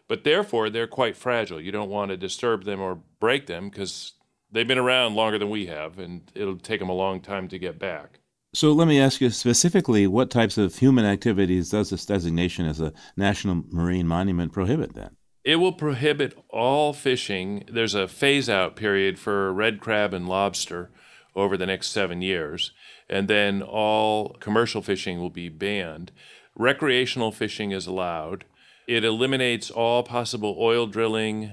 but 0.07 0.23
therefore 0.23 0.69
they're 0.69 0.87
quite 0.87 1.15
fragile. 1.15 1.61
You 1.61 1.71
don't 1.71 1.89
want 1.89 2.11
to 2.11 2.17
disturb 2.17 2.65
them 2.65 2.81
or 2.81 2.99
break 3.19 3.47
them 3.47 3.69
because 3.69 4.13
they've 4.51 4.67
been 4.67 4.77
around 4.77 5.15
longer 5.15 5.39
than 5.39 5.49
we 5.49 5.67
have, 5.67 5.99
and 5.99 6.29
it'll 6.35 6.57
take 6.57 6.79
them 6.79 6.89
a 6.89 6.93
long 6.93 7.21
time 7.21 7.47
to 7.49 7.59
get 7.59 7.79
back. 7.79 8.19
So 8.53 8.71
let 8.71 8.87
me 8.87 8.99
ask 8.99 9.21
you 9.21 9.29
specifically 9.29 10.07
what 10.07 10.31
types 10.31 10.57
of 10.57 10.75
human 10.75 11.05
activities 11.05 11.69
does 11.69 11.89
this 11.89 12.05
designation 12.05 12.65
as 12.65 12.79
a 12.79 12.93
national 13.15 13.63
marine 13.69 14.07
monument 14.07 14.51
prohibit 14.51 14.95
then? 14.95 15.15
It 15.43 15.57
will 15.57 15.73
prohibit 15.73 16.37
all 16.49 16.91
fishing. 16.91 17.63
There's 17.71 17.93
a 17.93 18.07
phase 18.07 18.49
out 18.49 18.75
period 18.75 19.19
for 19.19 19.53
red 19.53 19.79
crab 19.79 20.13
and 20.13 20.27
lobster 20.27 20.91
over 21.37 21.55
the 21.55 21.65
next 21.65 21.87
seven 21.87 22.21
years. 22.21 22.71
And 23.09 23.29
then 23.29 23.61
all 23.61 24.35
commercial 24.39 24.81
fishing 24.81 25.19
will 25.19 25.29
be 25.29 25.47
banned. 25.47 26.11
Recreational 26.55 27.31
fishing 27.31 27.71
is 27.71 27.87
allowed. 27.87 28.43
It 28.87 29.05
eliminates 29.05 29.69
all 29.69 30.03
possible 30.03 30.57
oil 30.59 30.87
drilling. 30.87 31.51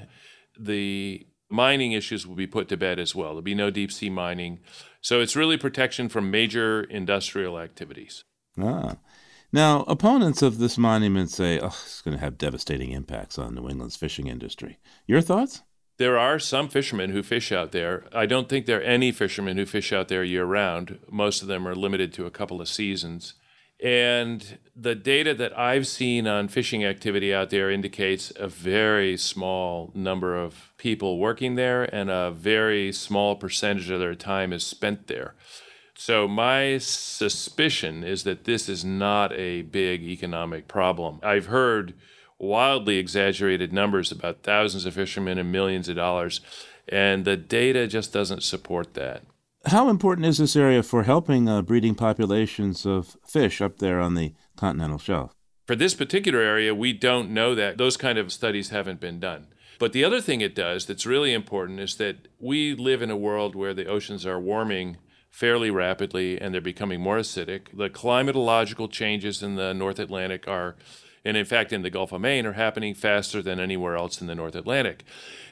The 0.59 1.27
mining 1.51 1.93
issues 1.93 2.27
will 2.27 2.35
be 2.35 2.47
put 2.47 2.69
to 2.69 2.77
bed 2.77 2.99
as 2.99 3.15
well. 3.15 3.29
There'll 3.29 3.43
be 3.43 3.55
no 3.55 3.71
deep 3.71 3.93
sea 3.93 4.11
mining. 4.11 4.61
So 5.01 5.21
it's 5.21 5.37
really 5.37 5.59
protection 5.59 6.09
from 6.09 6.31
major 6.31 6.83
industrial 6.85 7.59
activities. 7.59 8.25
Ah. 8.59 8.97
Now, 9.53 9.83
opponents 9.87 10.43
of 10.43 10.59
this 10.59 10.77
monument 10.77 11.31
say, 11.31 11.61
oh, 11.61 11.67
it's 11.67 12.03
going 12.03 12.17
to 12.17 12.25
have 12.25 12.39
devastating 12.39 12.91
impacts 12.91 13.39
on 13.39 13.55
New 13.55 13.69
England's 13.69 13.95
fishing 13.95 14.27
industry. 14.27 14.79
Your 15.07 15.21
thoughts? 15.21 15.63
There 15.97 16.19
are 16.19 16.39
some 16.39 16.69
fishermen 16.69 17.11
who 17.11 17.23
fish 17.23 17.53
out 17.53 17.73
there. 17.73 18.05
I 18.13 18.27
don't 18.27 18.49
think 18.49 18.67
there 18.67 18.81
are 18.81 18.83
any 18.83 19.13
fishermen 19.13 19.57
who 19.57 19.67
fish 19.67 19.93
out 19.93 20.09
there 20.09 20.25
year 20.25 20.45
round. 20.45 20.99
Most 21.11 21.43
of 21.43 21.49
them 21.49 21.69
are 21.69 21.75
limited 21.75 22.13
to 22.15 22.27
a 22.27 22.31
couple 22.31 22.61
of 22.61 22.69
seasons. 22.69 23.35
And 23.83 24.59
the 24.75 24.95
data 24.95 25.35
that 25.35 25.57
I've 25.59 25.87
seen 25.87 26.27
on 26.27 26.49
fishing 26.49 26.85
activity 26.85 27.35
out 27.35 27.51
there 27.51 27.71
indicates 27.71 28.33
a 28.37 28.49
very 28.49 29.17
small 29.17 29.93
number 29.95 30.37
of 30.37 30.73
people 30.79 31.19
working 31.19 31.57
there 31.57 31.85
and 31.95 32.09
a 32.09 32.31
very 32.31 32.93
small 32.93 33.37
percentage 33.37 33.91
of 33.91 34.01
their 34.01 34.15
time 34.15 34.53
is 34.53 34.65
spent 34.65 35.07
there. 35.07 35.35
So, 35.97 36.27
my 36.27 36.79
suspicion 36.79 38.03
is 38.03 38.25
that 38.25 38.45
this 38.45 38.69
is 38.69 38.85
not 38.85 39.33
a 39.33 39.63
big 39.63 40.03
economic 40.03 40.67
problem. 40.67 41.21
I've 41.23 41.47
heard 41.47 41.95
wildly 42.39 42.99
exaggerated 42.99 43.73
numbers 43.73 44.13
about 44.13 44.43
thousands 44.43 44.87
of 44.87 44.95
fishermen 44.95 45.39
and 45.39 45.53
millions 45.53 45.89
of 45.89 45.97
dollars, 45.97 46.41
and 46.89 47.25
the 47.25 47.37
data 47.37 47.87
just 47.87 48.13
doesn't 48.13 48.43
support 48.43 48.95
that. 48.95 49.23
How 49.67 49.89
important 49.89 50.27
is 50.27 50.39
this 50.39 50.57
area 50.57 50.83
for 50.83 51.05
helping 51.05 51.49
uh, 51.49 51.63
breeding 51.63 51.95
populations 51.95 52.85
of 52.85 53.17
fish 53.27 53.63
up 53.63 53.79
there 53.79 53.99
on 53.99 54.15
the 54.15 54.35
continental 54.57 54.99
shelf? 54.99 55.35
For 55.67 55.75
this 55.75 55.95
particular 55.95 56.41
area, 56.41 56.75
we 56.75 56.93
don't 56.93 57.31
know 57.31 57.55
that. 57.55 57.79
Those 57.79 57.97
kind 57.97 58.19
of 58.19 58.31
studies 58.31 58.69
haven't 58.69 59.01
been 59.01 59.19
done. 59.19 59.47
But 59.79 59.93
the 59.93 60.05
other 60.05 60.21
thing 60.21 60.41
it 60.41 60.55
does 60.55 60.87
that's 60.87 61.07
really 61.07 61.33
important 61.33 61.81
is 61.81 61.97
that 61.97 62.29
we 62.39 62.75
live 62.75 63.01
in 63.01 63.11
a 63.11 63.17
world 63.17 63.55
where 63.55 63.75
the 63.75 63.87
oceans 63.87 64.27
are 64.27 64.39
warming 64.39 64.99
fairly 65.31 65.71
rapidly 65.71 66.41
and 66.41 66.55
they're 66.55 66.61
becoming 66.61 67.01
more 67.01 67.19
acidic. 67.19 67.77
The 67.77 67.91
climatological 67.91 68.91
changes 68.91 69.43
in 69.43 69.57
the 69.57 69.75
North 69.75 69.99
Atlantic 69.99 70.47
are 70.47 70.77
and 71.25 71.37
in 71.37 71.45
fact 71.45 71.73
in 71.73 71.83
the 71.83 71.91
Gulf 71.91 72.13
of 72.13 72.21
Maine, 72.21 72.47
are 72.47 72.53
happening 72.53 72.95
faster 72.95 73.41
than 73.43 73.59
anywhere 73.59 73.97
else 73.97 74.21
in 74.21 74.27
the 74.27 74.35
North 74.35 74.55
Atlantic. 74.55 75.05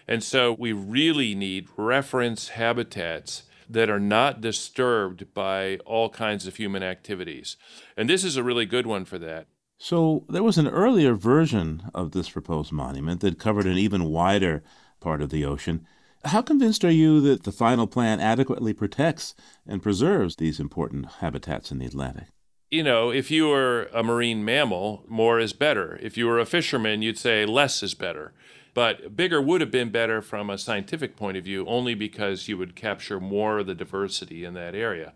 And 0.07 0.23
so 0.23 0.53
we 0.53 0.73
really 0.73 1.35
need 1.35 1.69
reference 1.77 2.51
habitats 2.51 3.45
that 3.69 3.89
are 3.89 4.01
not 4.01 4.41
disturbed 4.41 5.33
by 5.33 5.79
all 5.87 6.11
kinds 6.11 6.47
of 6.47 6.57
human 6.57 6.83
activities. 6.83 7.57
And 7.97 8.09
this 8.09 8.25
is 8.25 8.37
a 8.37 8.43
really 8.43 8.67
good 8.67 8.87
one 8.87 9.05
for 9.05 9.19
that. 9.19 9.47
So 9.79 10.25
there 10.29 10.43
was 10.43 10.59
an 10.59 10.69
earlier 10.69 11.15
version 11.15 11.91
of 11.95 12.13
this 12.13 12.31
proposed 12.31 12.71
monument 12.71 13.21
that 13.21 13.39
covered 13.39 13.67
an 13.67 13.79
even 13.79 14.05
wider 14.05 14.63
part 15.01 15.21
of 15.21 15.31
the 15.31 15.45
ocean. 15.45 15.87
How 16.25 16.43
convinced 16.43 16.85
are 16.85 16.91
you 16.91 17.21
that 17.23 17.43
the 17.43 17.51
final 17.51 17.89
plan 17.89 18.21
adequately 18.21 18.73
protects 18.73 19.35
and 19.67 19.83
preserves 19.83 20.37
these 20.37 20.61
important 20.61 21.07
habitats 21.21 21.73
in 21.73 21.79
the 21.79 21.87
Atlantic? 21.87 22.29
You 22.73 22.83
know, 22.83 23.11
if 23.11 23.31
you 23.31 23.49
were 23.49 23.91
a 23.93 24.03
marine 24.03 24.43
mammal, 24.47 25.05
more 25.07 25.39
is 25.39 25.53
better. 25.53 25.99
If 26.01 26.17
you 26.17 26.27
were 26.27 26.39
a 26.39 26.47
fisherman, 26.47 27.03
you'd 27.03 27.19
say 27.19 27.45
less 27.45 27.83
is 27.83 27.93
better. 27.93 28.33
But 28.73 29.15
bigger 29.15 29.43
would 29.43 29.61
have 29.61 29.71
been 29.71 29.91
better 29.91 30.23
from 30.23 30.49
a 30.49 30.57
scientific 30.57 31.15
point 31.15 31.37
of 31.37 31.45
view, 31.45 31.67
only 31.67 31.95
because 31.95 32.49
you 32.49 32.57
would 32.57 32.75
capture 32.75 33.21
more 33.21 33.59
of 33.59 33.67
the 33.67 33.75
diversity 33.75 34.47
in 34.47 34.55
that 34.55 34.75
area. 34.75 35.13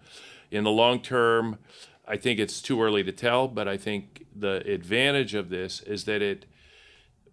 In 0.51 0.65
the 0.65 0.71
long 0.71 1.01
term, 1.01 1.59
I 2.07 2.19
think 2.19 2.39
it's 2.39 2.61
too 2.61 2.83
early 2.83 3.03
to 3.05 3.11
tell, 3.11 3.49
but 3.49 3.67
I 3.67 3.79
think 3.79 4.27
the 4.37 4.57
advantage 4.71 5.33
of 5.33 5.49
this 5.49 5.81
is 5.81 6.05
that 6.05 6.21
it 6.21 6.45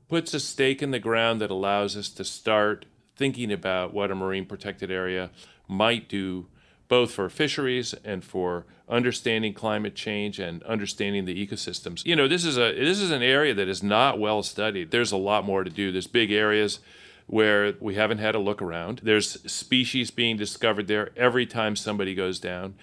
puts 0.08 0.34
a 0.34 0.40
stake 0.40 0.82
in 0.82 0.92
the 0.92 1.00
ground 1.00 1.42
that 1.42 1.52
allows 1.52 1.98
us 1.98 2.08
to 2.08 2.24
start 2.24 2.86
thinking 3.18 3.52
about 3.52 3.94
what 3.94 4.10
a 4.10 4.16
marine 4.16 4.46
protected 4.46 4.90
area 4.90 5.32
might 5.68 6.08
do 6.08 6.48
both 6.88 7.12
for 7.12 7.30
fisheries 7.30 7.94
and 8.04 8.24
for 8.24 8.66
understanding 8.90 9.54
climate 9.54 9.96
change 9.96 10.40
and 10.40 10.62
understanding 10.64 11.26
the 11.26 11.48
ecosystems. 11.48 12.06
You 12.06 12.16
know, 12.16 12.28
this 12.28 12.46
is 12.46 12.58
a 12.58 12.74
this 12.74 13.00
is 13.00 13.12
an 13.12 13.24
area 13.24 13.54
that 13.54 13.68
is 13.68 13.82
not 13.82 14.20
well 14.20 14.44
studied. 14.44 14.92
There's 14.92 15.12
a 15.12 15.18
lot 15.18 15.46
more 15.46 15.64
to 15.64 15.70
do. 15.70 15.92
There's 15.92 16.08
big 16.08 16.32
areas 16.32 16.80
where 17.28 17.74
we 17.80 17.96
haven't 17.96 18.18
had 18.18 18.36
a 18.36 18.40
look 18.40 18.62
around. 18.62 19.02
There's 19.04 19.42
species 19.52 20.12
being 20.12 20.38
discovered 20.38 20.88
there 20.88 21.12
every 21.16 21.46
time 21.46 21.76
somebody 21.76 22.14
goes 22.14 22.40
down. 22.40 22.76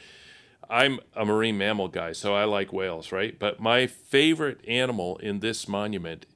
I'm 0.68 1.00
a 1.14 1.24
marine 1.24 1.58
mammal 1.58 1.88
guy, 1.88 2.12
so 2.12 2.34
I 2.34 2.44
like 2.44 2.72
whales, 2.72 3.12
right? 3.12 3.36
But 3.38 3.60
my 3.60 3.86
favorite 3.86 4.60
animal 4.68 5.18
in 5.18 5.40
this 5.40 5.66
monument 5.66 6.26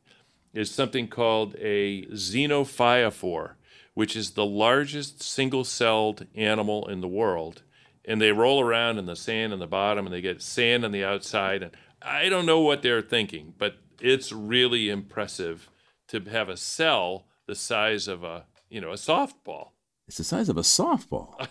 is 0.52 0.71
something 0.71 1.09
called 1.09 1.54
a 1.56 2.04
xenophyophore 2.06 3.52
which 3.94 4.16
is 4.16 4.32
the 4.32 4.44
largest 4.44 5.22
single 5.22 5.64
celled 5.64 6.26
animal 6.34 6.86
in 6.88 7.00
the 7.00 7.08
world. 7.08 7.62
And 8.04 8.20
they 8.20 8.32
roll 8.32 8.60
around 8.60 8.98
in 8.98 9.06
the 9.06 9.16
sand 9.16 9.52
on 9.52 9.60
the 9.60 9.66
bottom 9.66 10.04
and 10.04 10.14
they 10.14 10.20
get 10.20 10.42
sand 10.42 10.84
on 10.84 10.92
the 10.92 11.04
outside. 11.04 11.62
And 11.62 11.72
I 12.02 12.28
don't 12.28 12.44
know 12.44 12.60
what 12.60 12.82
they're 12.82 13.00
thinking, 13.00 13.54
but 13.56 13.76
it's 14.00 14.32
really 14.32 14.90
impressive 14.90 15.70
to 16.08 16.20
have 16.20 16.48
a 16.48 16.56
cell 16.56 17.26
the 17.46 17.54
size 17.54 18.08
of 18.08 18.24
a, 18.24 18.44
you 18.68 18.80
know, 18.80 18.90
a 18.90 18.94
softball. 18.94 19.70
It's 20.06 20.18
the 20.18 20.24
size 20.24 20.48
of 20.48 20.56
a 20.56 20.62
softball. 20.62 21.46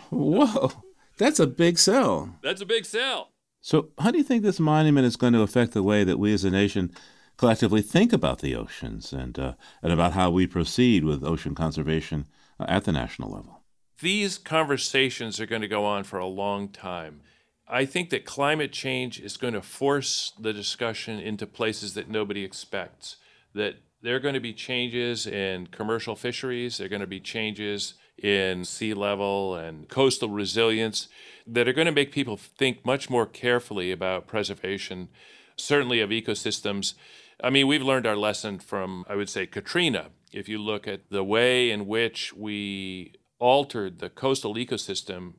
Whoa, 0.10 0.72
that's 1.16 1.40
a 1.40 1.46
big 1.46 1.78
cell. 1.78 2.36
That's 2.42 2.60
a 2.60 2.66
big 2.66 2.84
cell. 2.84 3.30
So, 3.60 3.88
how 3.98 4.10
do 4.10 4.18
you 4.18 4.24
think 4.24 4.42
this 4.42 4.60
monument 4.60 5.06
is 5.06 5.16
going 5.16 5.32
to 5.32 5.40
affect 5.40 5.72
the 5.72 5.82
way 5.82 6.04
that 6.04 6.18
we 6.18 6.32
as 6.32 6.44
a 6.44 6.50
nation 6.50 6.92
collectively 7.36 7.82
think 7.82 8.12
about 8.12 8.40
the 8.40 8.54
oceans 8.54 9.12
and, 9.12 9.38
uh, 9.38 9.54
and 9.82 9.92
about 9.92 10.12
how 10.12 10.30
we 10.30 10.46
proceed 10.46 11.04
with 11.04 11.24
ocean 11.24 11.54
conservation 11.54 12.26
uh, 12.58 12.64
at 12.68 12.84
the 12.84 12.92
national 12.92 13.30
level. 13.30 13.62
These 14.00 14.38
conversations 14.38 15.40
are 15.40 15.46
going 15.46 15.62
to 15.62 15.68
go 15.68 15.84
on 15.84 16.04
for 16.04 16.18
a 16.18 16.26
long 16.26 16.68
time. 16.68 17.22
I 17.68 17.84
think 17.84 18.10
that 18.10 18.24
climate 18.24 18.72
change 18.72 19.18
is 19.20 19.36
going 19.36 19.54
to 19.54 19.62
force 19.62 20.32
the 20.38 20.52
discussion 20.52 21.18
into 21.18 21.46
places 21.46 21.94
that 21.94 22.08
nobody 22.08 22.44
expects. 22.44 23.16
That 23.54 23.76
There 24.02 24.14
are 24.14 24.20
going 24.20 24.34
to 24.34 24.40
be 24.40 24.52
changes 24.52 25.26
in 25.26 25.68
commercial 25.68 26.14
fisheries, 26.14 26.78
there 26.78 26.86
are 26.86 26.90
going 26.90 27.00
to 27.00 27.06
be 27.06 27.20
changes 27.20 27.94
in 28.22 28.64
sea 28.64 28.94
level 28.94 29.56
and 29.56 29.88
coastal 29.88 30.30
resilience 30.30 31.08
that 31.46 31.68
are 31.68 31.72
going 31.72 31.86
to 31.86 31.92
make 31.92 32.12
people 32.12 32.36
think 32.36 32.84
much 32.84 33.10
more 33.10 33.26
carefully 33.26 33.92
about 33.92 34.26
preservation, 34.26 35.08
certainly 35.56 36.00
of 36.00 36.10
ecosystems. 36.10 36.94
I 37.42 37.50
mean, 37.50 37.66
we've 37.66 37.82
learned 37.82 38.06
our 38.06 38.16
lesson 38.16 38.58
from, 38.58 39.04
I 39.08 39.14
would 39.14 39.28
say, 39.28 39.46
Katrina. 39.46 40.06
If 40.32 40.48
you 40.48 40.58
look 40.58 40.88
at 40.88 41.10
the 41.10 41.24
way 41.24 41.70
in 41.70 41.86
which 41.86 42.32
we 42.34 43.14
altered 43.38 43.98
the 43.98 44.08
coastal 44.08 44.54
ecosystem 44.54 45.34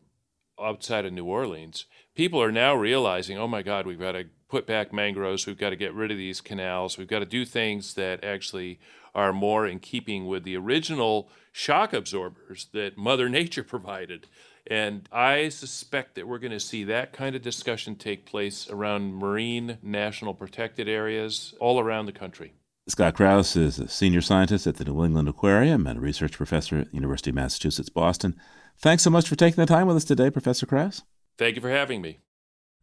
outside 0.62 1.06
of 1.06 1.14
New 1.14 1.26
Orleans, 1.26 1.86
people 2.16 2.42
are 2.42 2.52
now 2.52 2.76
realizing, 2.76 3.38
oh 3.38 3.48
my 3.48 3.64
God, 3.64 3.88
we've 3.88 4.00
got 4.00 4.12
to 4.14 4.26
put 4.48 4.68
back 4.68 4.94
mangroves, 4.94 5.48
we've 5.48 5.58
got 5.58 5.72
to 5.72 5.76
get 5.76 5.94
rid 5.94 6.12
of 6.12 6.18
these 6.18 6.40
canals, 6.40 6.98
we've 6.98 7.08
got 7.08 7.20
to 7.20 7.26
do 7.26 7.46
things 7.46 7.96
that 7.96 8.24
actually 8.24 8.80
are 9.16 9.34
more 9.34 9.68
in 9.68 9.80
keeping 9.80 10.28
with 10.28 10.44
the 10.44 10.56
original 10.56 11.30
shock 11.52 11.94
absorbers 11.94 12.68
that 12.74 12.98
Mother 12.98 13.28
Nature 13.38 13.64
provided. 13.64 14.28
And 14.70 15.08
I 15.12 15.50
suspect 15.50 16.16
that 16.16 16.28
we're 16.28 16.40
going 16.40 16.52
to 16.52 16.60
see 16.60 16.84
that 16.86 17.14
kind 17.14 17.36
of 17.36 17.42
discussion 17.42 17.96
take 17.96 18.26
place 18.26 18.70
around 18.70 19.16
marine 19.16 19.78
national 19.82 20.34
protected 20.34 20.90
areas 20.90 21.54
all 21.60 21.80
around 21.80 22.06
the 22.06 22.12
country. 22.12 22.54
Scott 22.90 23.16
Kraus 23.16 23.56
is 23.56 23.80
a 23.80 23.88
senior 23.88 24.22
scientist 24.22 24.66
at 24.66 24.78
the 24.78 24.86
New 24.86 25.04
England 25.04 25.28
Aquarium 25.28 25.88
and 25.88 25.98
a 25.98 26.02
research 26.02 26.34
professor 26.34 26.80
at 26.80 26.90
the 26.90 26.96
University 26.96 27.32
of 27.32 27.36
Massachusetts 27.36 27.90
Boston. 27.90 28.36
Thanks 28.78 29.04
so 29.04 29.10
much 29.10 29.28
for 29.28 29.36
taking 29.36 29.62
the 29.62 29.66
time 29.66 29.88
with 29.88 29.98
us 29.98 30.06
today, 30.06 30.30
Professor 30.30 30.66
Kraus. 30.66 31.02
Thank 31.38 31.56
you 31.56 31.62
for 31.62 31.70
having 31.70 32.02
me. 32.02 32.20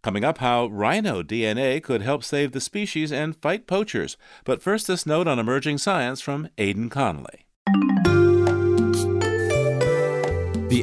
Coming 0.03 0.25
up, 0.25 0.39
how 0.39 0.67
rhino 0.67 1.23
DNA 1.23 1.83
could 1.83 2.03
help 2.03 2.23
save 2.23 2.53
the 2.53 2.61
species 2.61 3.11
and 3.11 3.35
fight 3.35 3.67
poachers. 3.67 4.19
But 4.45 4.61
first, 4.61 4.87
this 4.87 5.07
note 5.07 5.27
on 5.27 5.39
emerging 5.39 5.79
science 5.79 6.21
from 6.21 6.51
Aidan 6.59 6.91
Connolly. 6.91 7.44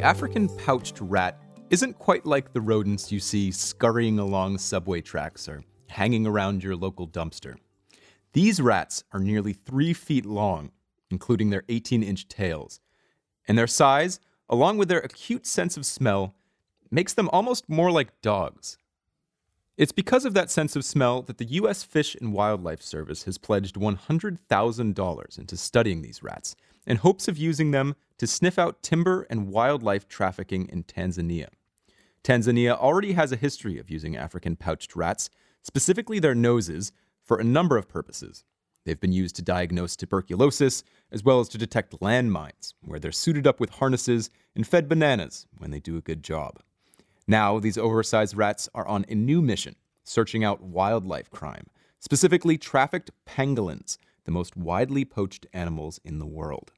The 0.02 0.08
African 0.08 0.50
pouched 0.58 1.00
rat 1.00 1.40
isn't 1.70 2.00
quite 2.00 2.26
like 2.26 2.54
the 2.54 2.60
rodents 2.60 3.12
you 3.12 3.20
see 3.20 3.52
scurrying 3.52 4.18
along 4.18 4.58
subway 4.58 5.00
tracks 5.00 5.48
or 5.48 5.64
hanging 5.90 6.26
around 6.26 6.64
your 6.64 6.76
local 6.76 7.08
dumpster. 7.08 7.58
These 8.34 8.60
rats 8.60 9.04
are 9.12 9.20
nearly 9.20 9.54
three 9.54 9.94
feet 9.94 10.26
long, 10.26 10.72
including 11.12 11.52
their 11.52 11.62
18 11.70 12.02
inch 12.02 12.28
tails, 12.28 12.80
and 13.48 13.56
their 13.56 13.68
size, 13.68 14.20
along 14.50 14.80
with 14.80 14.88
their 14.88 15.02
acute 15.02 15.46
sense 15.46 15.78
of 15.78 15.86
smell, 15.86 16.34
makes 16.90 17.14
them 17.14 17.30
almost 17.32 17.70
more 17.70 17.92
like 17.92 18.22
dogs. 18.24 18.80
It's 19.78 19.92
because 19.92 20.26
of 20.26 20.34
that 20.34 20.50
sense 20.50 20.76
of 20.76 20.84
smell 20.84 21.22
that 21.22 21.38
the 21.38 21.46
U.S. 21.46 21.84
Fish 21.84 22.16
and 22.16 22.34
Wildlife 22.34 22.82
Service 22.82 23.26
has 23.26 23.38
pledged 23.38 23.76
$100,000 23.76 25.38
into 25.38 25.58
studying 25.58 26.02
these 26.02 26.24
rats 26.24 26.56
in 26.86 26.98
hopes 26.98 27.28
of 27.28 27.38
using 27.38 27.72
them 27.72 27.96
to 28.18 28.28
sniff 28.28 28.60
out 28.60 28.84
timber 28.84 29.26
and 29.30 29.50
wildlife 29.50 30.08
trafficking 30.08 30.68
in 30.70 30.84
Tanzania. 30.84 31.48
Tanzania 32.24 32.78
already 32.78 33.14
has 33.14 33.32
a 33.32 33.38
history 33.38 33.80
of 33.80 33.90
using 33.90 34.16
African 34.16 34.56
pouched 34.56 34.96
rats, 34.96 35.30
specifically 35.64 36.20
their 36.20 36.36
noses, 36.36 36.92
for 37.24 37.38
a 37.38 37.44
number 37.44 37.78
of 37.78 37.88
purposes. 37.88 38.44
They've 38.86 39.00
been 39.00 39.12
used 39.12 39.36
to 39.36 39.42
diagnose 39.42 39.96
tuberculosis, 39.96 40.84
as 41.12 41.24
well 41.24 41.40
as 41.40 41.50
to 41.50 41.58
detect 41.58 42.00
landmines, 42.00 42.74
where 42.82 43.00
they're 43.00 43.12
suited 43.12 43.46
up 43.46 43.60
with 43.60 43.72
harnesses 43.72 44.30
and 44.56 44.66
fed 44.66 44.90
bananas 44.90 45.46
when 45.58 45.72
they 45.72 45.80
do 45.80 45.98
a 45.98 46.02
good 46.02 46.24
job. 46.24 46.60
Now, 47.28 47.60
these 47.60 47.78
oversized 47.78 48.36
rats 48.36 48.70
are 48.74 48.88
on 48.88 49.06
a 49.08 49.16
new 49.16 49.42
mission, 49.42 49.76
searching 50.04 50.44
out 50.44 50.64
wildlife 50.64 51.30
crime, 51.30 51.68
specifically 52.00 52.58
trafficked 52.58 53.12
pangolins, 53.28 53.98
the 54.26 54.32
most 54.32 54.56
widely 54.56 55.06
poached 55.06 55.46
animals 55.54 56.00
in 56.04 56.20
the 56.20 56.26
world. 56.26 56.72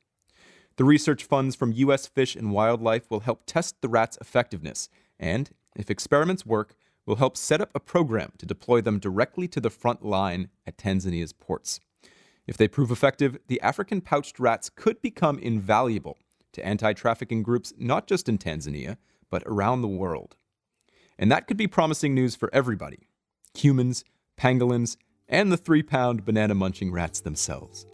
The 0.77 0.83
research 0.83 1.23
funds 1.23 1.55
from 1.55 1.71
U.S. 1.73 2.07
Fish 2.07 2.35
and 2.35 2.51
Wildlife 2.51 3.09
will 3.09 3.19
help 3.21 3.43
test 3.45 3.81
the 3.81 3.89
rats' 3.89 4.17
effectiveness, 4.19 4.89
and, 5.19 5.51
if 5.75 5.91
experiments 5.91 6.45
work, 6.45 6.75
will 7.05 7.17
help 7.17 7.37
set 7.37 7.61
up 7.61 7.71
a 7.75 7.79
program 7.79 8.31
to 8.37 8.45
deploy 8.45 8.81
them 8.81 8.99
directly 8.99 9.47
to 9.49 9.61
the 9.61 9.69
front 9.69 10.03
line 10.03 10.49
at 10.65 10.77
Tanzania's 10.77 11.33
ports. 11.33 11.79
If 12.47 12.57
they 12.57 12.67
prove 12.67 12.91
effective, 12.91 13.37
the 13.47 13.61
African 13.61 14.01
pouched 14.01 14.39
rats 14.39 14.69
could 14.69 15.01
become 15.01 15.39
invaluable 15.39 16.17
to 16.53 16.65
anti 16.65 16.93
trafficking 16.93 17.43
groups 17.43 17.73
not 17.77 18.07
just 18.07 18.27
in 18.27 18.37
Tanzania, 18.37 18.97
but 19.29 19.43
around 19.45 19.81
the 19.81 19.87
world. 19.87 20.35
And 21.17 21.31
that 21.31 21.47
could 21.47 21.57
be 21.57 21.67
promising 21.67 22.13
news 22.13 22.35
for 22.35 22.49
everybody 22.53 23.07
humans, 23.55 24.03
pangolins, 24.37 24.97
and 25.29 25.51
the 25.51 25.57
three 25.57 25.83
pound 25.83 26.25
banana 26.25 26.55
munching 26.55 26.91
rats 26.91 27.21
themselves. 27.21 27.85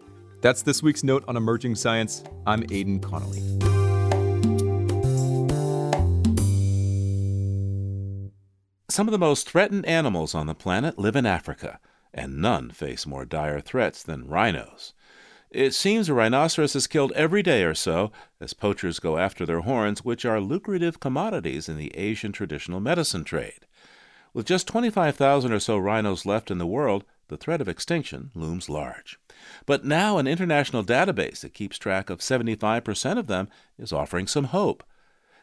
That's 0.41 0.61
this 0.61 0.81
week's 0.81 1.03
note 1.03 1.23
on 1.27 1.37
emerging 1.37 1.75
science. 1.75 2.23
I'm 2.47 2.63
Aidan 2.71 2.99
Connolly. 2.99 3.41
Some 8.89 9.07
of 9.07 9.11
the 9.11 9.17
most 9.17 9.49
threatened 9.49 9.85
animals 9.85 10.33
on 10.33 10.47
the 10.47 10.55
planet 10.55 10.97
live 10.97 11.15
in 11.15 11.25
Africa, 11.25 11.79
and 12.13 12.41
none 12.41 12.71
face 12.71 13.05
more 13.05 13.25
dire 13.25 13.61
threats 13.61 14.01
than 14.01 14.27
rhinos. 14.27 14.93
It 15.51 15.73
seems 15.73 16.09
a 16.09 16.13
rhinoceros 16.13 16.75
is 16.75 16.87
killed 16.87 17.11
every 17.13 17.41
day 17.41 17.63
or 17.63 17.73
so 17.73 18.11
as 18.39 18.53
poachers 18.53 18.99
go 18.99 19.17
after 19.17 19.45
their 19.45 19.61
horns, 19.61 20.05
which 20.05 20.25
are 20.25 20.39
lucrative 20.39 20.99
commodities 20.99 21.67
in 21.67 21.77
the 21.77 21.95
Asian 21.95 22.31
traditional 22.31 22.79
medicine 22.79 23.23
trade. 23.23 23.65
With 24.33 24.45
just 24.45 24.67
25,000 24.67 25.51
or 25.51 25.59
so 25.59 25.77
rhinos 25.77 26.25
left 26.25 26.51
in 26.51 26.59
the 26.59 26.67
world, 26.67 27.03
the 27.29 27.37
threat 27.37 27.61
of 27.61 27.69
extinction 27.69 28.31
looms 28.35 28.69
large. 28.69 29.19
But 29.65 29.85
now 29.85 30.17
an 30.17 30.27
international 30.27 30.83
database 30.83 31.39
that 31.41 31.53
keeps 31.53 31.77
track 31.77 32.09
of 32.09 32.19
75% 32.19 33.17
of 33.17 33.27
them 33.27 33.47
is 33.77 33.93
offering 33.93 34.27
some 34.27 34.45
hope. 34.45 34.83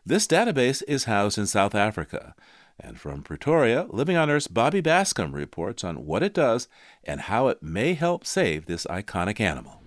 This 0.04 0.26
database 0.26 0.82
is 0.86 1.04
housed 1.04 1.38
in 1.38 1.46
South 1.46 1.74
Africa. 1.74 2.34
And 2.78 3.00
from 3.00 3.22
Pretoria, 3.22 3.86
Living 3.88 4.16
on 4.16 4.30
Earth's 4.30 4.48
Bobby 4.48 4.80
Bascom 4.80 5.32
reports 5.32 5.82
on 5.82 6.04
what 6.04 6.22
it 6.22 6.34
does 6.34 6.68
and 7.04 7.22
how 7.22 7.48
it 7.48 7.62
may 7.62 7.94
help 7.94 8.26
save 8.26 8.66
this 8.66 8.84
iconic 8.86 9.40
animal. 9.40 9.80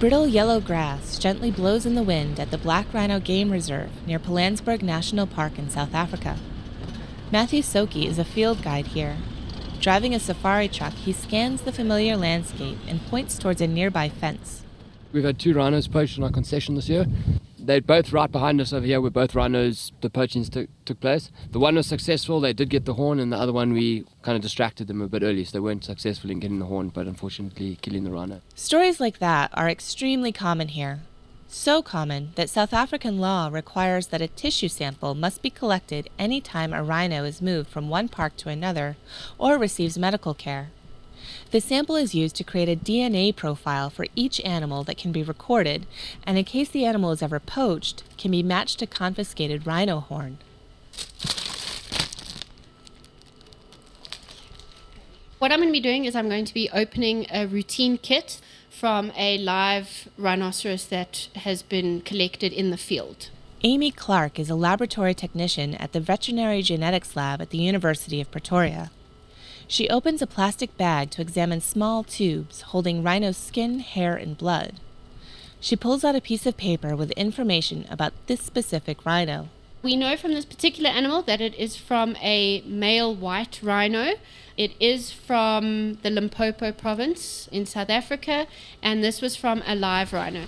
Brittle 0.00 0.26
yellow 0.26 0.60
grass 0.60 1.18
gently 1.18 1.50
blows 1.50 1.84
in 1.84 1.94
the 1.94 2.02
wind 2.02 2.40
at 2.40 2.50
the 2.50 2.56
Black 2.56 2.86
Rhino 2.94 3.20
Game 3.20 3.50
Reserve 3.50 3.90
near 4.06 4.18
Pilanesberg 4.18 4.80
National 4.80 5.26
Park 5.26 5.58
in 5.58 5.68
South 5.68 5.94
Africa. 5.94 6.38
Matthew 7.32 7.62
Soki 7.62 8.06
is 8.06 8.18
a 8.18 8.24
field 8.24 8.60
guide 8.60 8.88
here. 8.88 9.16
Driving 9.80 10.16
a 10.16 10.18
safari 10.18 10.66
truck, 10.66 10.92
he 10.94 11.12
scans 11.12 11.62
the 11.62 11.70
familiar 11.70 12.16
landscape 12.16 12.78
and 12.88 13.06
points 13.06 13.38
towards 13.38 13.60
a 13.60 13.68
nearby 13.68 14.08
fence. 14.08 14.64
We've 15.12 15.22
had 15.22 15.38
two 15.38 15.54
rhinos 15.54 15.86
poached 15.86 16.18
on 16.18 16.24
our 16.24 16.32
concession 16.32 16.74
this 16.74 16.88
year. 16.88 17.06
They're 17.56 17.80
both 17.80 18.12
right 18.12 18.30
behind 18.30 18.60
us 18.60 18.72
over 18.72 18.84
here 18.84 19.00
where 19.00 19.12
both 19.12 19.36
rhinos, 19.36 19.92
the 20.00 20.10
poachings 20.10 20.48
took, 20.48 20.68
took 20.84 20.98
place. 20.98 21.30
The 21.52 21.60
one 21.60 21.76
was 21.76 21.86
successful, 21.86 22.40
they 22.40 22.52
did 22.52 22.68
get 22.68 22.84
the 22.84 22.94
horn, 22.94 23.20
and 23.20 23.32
the 23.32 23.36
other 23.36 23.52
one 23.52 23.74
we 23.74 24.06
kind 24.22 24.34
of 24.34 24.42
distracted 24.42 24.88
them 24.88 25.00
a 25.00 25.06
bit 25.06 25.22
early, 25.22 25.44
so 25.44 25.52
they 25.52 25.60
weren't 25.60 25.84
successful 25.84 26.32
in 26.32 26.40
getting 26.40 26.58
the 26.58 26.66
horn, 26.66 26.88
but 26.88 27.06
unfortunately 27.06 27.78
killing 27.80 28.02
the 28.02 28.10
rhino. 28.10 28.40
Stories 28.56 28.98
like 28.98 29.20
that 29.20 29.50
are 29.54 29.68
extremely 29.68 30.32
common 30.32 30.66
here. 30.66 31.02
So 31.52 31.82
common 31.82 32.30
that 32.36 32.48
South 32.48 32.72
African 32.72 33.18
law 33.18 33.48
requires 33.50 34.06
that 34.06 34.22
a 34.22 34.28
tissue 34.28 34.68
sample 34.68 35.16
must 35.16 35.42
be 35.42 35.50
collected 35.50 36.08
any 36.16 36.40
time 36.40 36.72
a 36.72 36.80
rhino 36.80 37.24
is 37.24 37.42
moved 37.42 37.68
from 37.68 37.88
one 37.88 38.08
park 38.08 38.36
to 38.36 38.48
another 38.48 38.96
or 39.36 39.58
receives 39.58 39.98
medical 39.98 40.32
care. 40.32 40.70
The 41.50 41.60
sample 41.60 41.96
is 41.96 42.14
used 42.14 42.36
to 42.36 42.44
create 42.44 42.68
a 42.68 42.76
DNA 42.76 43.34
profile 43.34 43.90
for 43.90 44.06
each 44.14 44.40
animal 44.42 44.84
that 44.84 44.96
can 44.96 45.10
be 45.10 45.24
recorded, 45.24 45.86
and 46.24 46.38
in 46.38 46.44
case 46.44 46.68
the 46.68 46.84
animal 46.84 47.10
is 47.10 47.20
ever 47.20 47.40
poached, 47.40 48.04
can 48.16 48.30
be 48.30 48.44
matched 48.44 48.78
to 48.78 48.86
confiscated 48.86 49.66
rhino 49.66 49.98
horn. 49.98 50.38
What 55.40 55.50
I'm 55.50 55.58
going 55.58 55.70
to 55.70 55.72
be 55.72 55.80
doing 55.80 56.04
is 56.04 56.14
I'm 56.14 56.28
going 56.28 56.44
to 56.44 56.54
be 56.54 56.70
opening 56.72 57.26
a 57.28 57.46
routine 57.46 57.98
kit 57.98 58.40
from 58.80 59.12
a 59.14 59.36
live 59.36 60.08
rhinoceros 60.16 60.86
that 60.86 61.28
has 61.34 61.62
been 61.62 62.00
collected 62.00 62.50
in 62.50 62.70
the 62.70 62.78
field. 62.78 63.28
Amy 63.62 63.90
Clark 63.90 64.38
is 64.38 64.48
a 64.48 64.54
laboratory 64.54 65.12
technician 65.12 65.74
at 65.74 65.92
the 65.92 66.00
Veterinary 66.00 66.62
Genetics 66.62 67.14
Lab 67.14 67.42
at 67.42 67.50
the 67.50 67.58
University 67.58 68.22
of 68.22 68.30
Pretoria. 68.30 68.90
She 69.68 69.90
opens 69.90 70.22
a 70.22 70.26
plastic 70.26 70.74
bag 70.78 71.10
to 71.10 71.20
examine 71.20 71.60
small 71.60 72.02
tubes 72.02 72.62
holding 72.72 73.02
rhino's 73.02 73.36
skin, 73.36 73.80
hair, 73.80 74.16
and 74.16 74.38
blood. 74.38 74.80
She 75.60 75.76
pulls 75.76 76.02
out 76.02 76.16
a 76.16 76.22
piece 76.22 76.46
of 76.46 76.56
paper 76.56 76.96
with 76.96 77.10
information 77.10 77.84
about 77.90 78.14
this 78.28 78.40
specific 78.40 79.04
rhino. 79.04 79.50
We 79.82 79.96
know 79.96 80.14
from 80.18 80.34
this 80.34 80.44
particular 80.44 80.90
animal 80.90 81.22
that 81.22 81.40
it 81.40 81.54
is 81.54 81.74
from 81.74 82.14
a 82.16 82.60
male 82.66 83.14
white 83.14 83.60
rhino. 83.62 84.16
It 84.54 84.72
is 84.78 85.10
from 85.10 85.94
the 86.02 86.10
Limpopo 86.10 86.70
province 86.72 87.48
in 87.50 87.64
South 87.64 87.88
Africa, 87.88 88.46
and 88.82 89.02
this 89.02 89.22
was 89.22 89.36
from 89.36 89.62
a 89.66 89.74
live 89.74 90.12
rhino. 90.12 90.44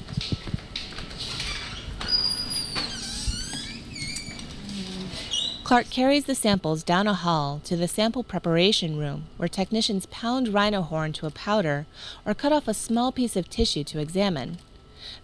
Clark 5.65 5.89
carries 5.89 6.25
the 6.25 6.35
samples 6.35 6.83
down 6.83 7.07
a 7.07 7.15
hall 7.15 7.63
to 7.65 7.75
the 7.75 7.89
sample 7.89 8.23
preparation 8.23 8.99
room 8.99 9.25
where 9.39 9.49
technicians 9.49 10.05
pound 10.07 10.49
rhino 10.49 10.83
horn 10.83 11.15
to 11.15 11.27
a 11.27 11.31
powder 11.31 11.87
or 12.27 12.35
cut 12.35 12.53
off 12.53 12.69
a 12.69 12.75
small 12.75 13.11
piece 13.11 13.37
of 13.37 13.49
tissue 13.49 13.85
to 13.85 13.99
examine. 13.99 14.59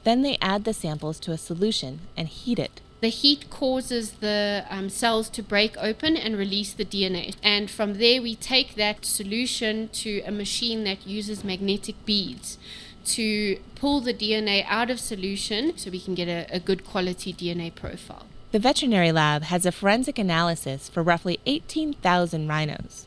Then 0.05 0.23
they 0.23 0.39
add 0.41 0.65
the 0.65 0.73
samples 0.73 1.21
to 1.21 1.33
a 1.33 1.37
solution 1.37 2.01
and 2.17 2.29
heat 2.29 2.59
it. 2.59 2.81
The 3.01 3.09
heat 3.11 3.49
causes 3.49 4.13
the 4.13 4.65
um, 4.69 4.89
cells 4.89 5.29
to 5.31 5.43
break 5.43 5.77
open 5.79 6.17
and 6.17 6.37
release 6.37 6.73
the 6.73 6.85
DNA. 6.85 7.37
And 7.43 7.71
from 7.71 7.95
there, 7.95 8.21
we 8.21 8.35
take 8.35 8.75
that 8.75 9.05
solution 9.05 9.89
to 9.91 10.21
a 10.23 10.33
machine 10.33 10.83
that 10.85 11.07
uses 11.07 11.45
magnetic 11.45 12.05
beads 12.05 12.59
to 13.05 13.59
pull 13.77 14.01
the 14.01 14.13
DNA 14.13 14.65
out 14.67 14.91
of 14.91 14.99
solution 14.99 15.79
so 15.79 15.91
we 15.91 16.01
can 16.01 16.15
get 16.15 16.29
a, 16.29 16.47
a 16.51 16.59
good 16.59 16.85
quality 16.85 17.33
DNA 17.33 17.73
profile. 17.73 18.27
The 18.51 18.59
veterinary 18.59 19.13
lab 19.13 19.43
has 19.45 19.65
a 19.65 19.73
forensic 19.73 20.19
analysis 20.19 20.89
for 20.89 21.03
roughly 21.03 21.39
18,000 21.47 22.49
rhinos. 22.49 23.07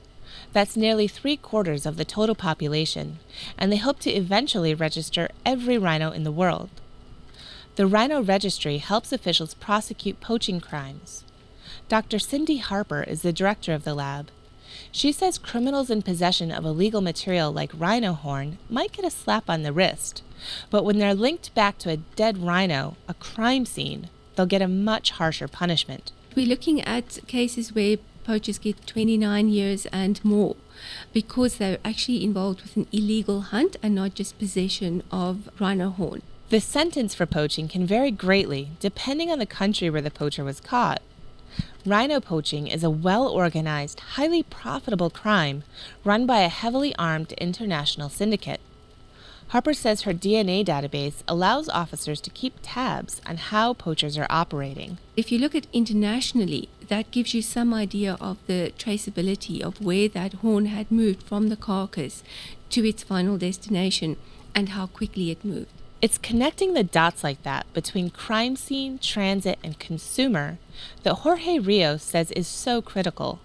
That's 0.54 0.77
nearly 0.77 1.08
three 1.08 1.36
quarters 1.36 1.86
of 1.86 1.97
the 1.97 2.06
total 2.06 2.36
population, 2.36 3.19
and 3.58 3.71
they 3.71 3.77
hope 3.77 3.99
to 4.01 4.12
eventually 4.12 4.73
register 4.73 5.30
every 5.45 5.77
rhino 5.77 6.12
in 6.12 6.23
the 6.23 6.32
world. 6.32 6.69
The 7.77 7.88
Rhino 7.88 8.21
Registry 8.21 8.79
helps 8.79 9.13
officials 9.13 9.53
prosecute 9.53 10.19
poaching 10.19 10.60
crimes. 10.60 11.23
Dr. 11.88 12.19
Cindy 12.19 12.57
Harper 12.57 13.01
is 13.03 13.21
the 13.21 13.31
director 13.31 13.73
of 13.73 13.86
the 13.86 13.93
lab. 13.93 14.29
She 14.91 15.13
says 15.13 15.38
criminals 15.38 15.89
in 15.89 16.01
possession 16.01 16.51
of 16.51 16.65
illegal 16.65 16.99
material 16.99 17.49
like 17.49 17.71
rhino 17.73 18.12
horn 18.12 18.57
might 18.69 18.91
get 18.91 19.05
a 19.05 19.10
slap 19.10 19.49
on 19.49 19.63
the 19.63 19.71
wrist, 19.71 20.21
but 20.69 20.84
when 20.84 20.97
they're 20.99 21.15
linked 21.15 21.55
back 21.55 21.77
to 21.79 21.89
a 21.89 21.97
dead 21.97 22.39
rhino, 22.39 22.97
a 23.07 23.13
crime 23.13 23.65
scene, 23.65 24.10
they'll 24.36 24.45
get 24.45 24.62
a 24.62 24.67
much 24.67 25.12
harsher 25.12 25.47
punishment. 25.47 26.12
We're 26.36 26.47
looking 26.47 26.81
at 26.81 27.19
cases 27.27 27.73
where 27.73 27.97
poachers 28.25 28.60
get 28.60 28.86
29 28.86 29.47
years 29.47 29.86
and 29.88 30.23
more 30.25 30.57
because 31.13 31.57
they're 31.57 31.79
actually 31.86 32.23
involved 32.23 32.63
with 32.63 32.75
an 32.75 32.88
illegal 32.91 33.41
hunt 33.41 33.77
and 33.81 33.95
not 33.95 34.13
just 34.13 34.38
possession 34.38 35.03
of 35.10 35.49
rhino 35.57 35.89
horn. 35.89 36.21
The 36.51 36.59
sentence 36.59 37.15
for 37.15 37.25
poaching 37.25 37.69
can 37.69 37.85
vary 37.85 38.11
greatly 38.11 38.71
depending 38.81 39.31
on 39.31 39.39
the 39.39 39.45
country 39.45 39.89
where 39.89 40.01
the 40.01 40.11
poacher 40.11 40.43
was 40.43 40.59
caught. 40.59 41.01
Rhino 41.85 42.19
poaching 42.19 42.67
is 42.67 42.83
a 42.83 42.89
well 42.89 43.25
organized, 43.25 44.01
highly 44.17 44.43
profitable 44.43 45.09
crime 45.09 45.63
run 46.03 46.25
by 46.25 46.41
a 46.41 46.49
heavily 46.49 46.93
armed 46.97 47.31
international 47.37 48.09
syndicate. 48.09 48.59
Harper 49.47 49.73
says 49.73 50.01
her 50.01 50.13
DNA 50.13 50.65
database 50.65 51.23
allows 51.25 51.69
officers 51.69 52.19
to 52.19 52.29
keep 52.29 52.55
tabs 52.61 53.21
on 53.25 53.37
how 53.37 53.73
poachers 53.73 54.17
are 54.17 54.27
operating. 54.29 54.97
If 55.15 55.31
you 55.31 55.39
look 55.39 55.55
at 55.55 55.67
internationally, 55.71 56.67
that 56.89 57.11
gives 57.11 57.33
you 57.33 57.41
some 57.41 57.73
idea 57.73 58.17
of 58.19 58.45
the 58.47 58.73
traceability 58.77 59.61
of 59.61 59.79
where 59.79 60.09
that 60.09 60.33
horn 60.33 60.65
had 60.65 60.91
moved 60.91 61.23
from 61.23 61.47
the 61.47 61.55
carcass 61.55 62.23
to 62.71 62.85
its 62.85 63.03
final 63.03 63.37
destination 63.37 64.17
and 64.53 64.69
how 64.69 64.87
quickly 64.87 65.31
it 65.31 65.45
moved. 65.45 65.71
It's 66.01 66.17
connecting 66.17 66.73
the 66.73 66.83
dots 66.83 67.23
like 67.23 67.43
that 67.43 67.71
between 67.73 68.09
crime 68.09 68.55
scene, 68.55 68.97
transit, 68.97 69.59
and 69.63 69.77
consumer 69.77 70.57
that 71.03 71.17
Jorge 71.17 71.59
Rios 71.59 72.01
says 72.01 72.31
is 72.31 72.47
so 72.47 72.81
critical. 72.81 73.39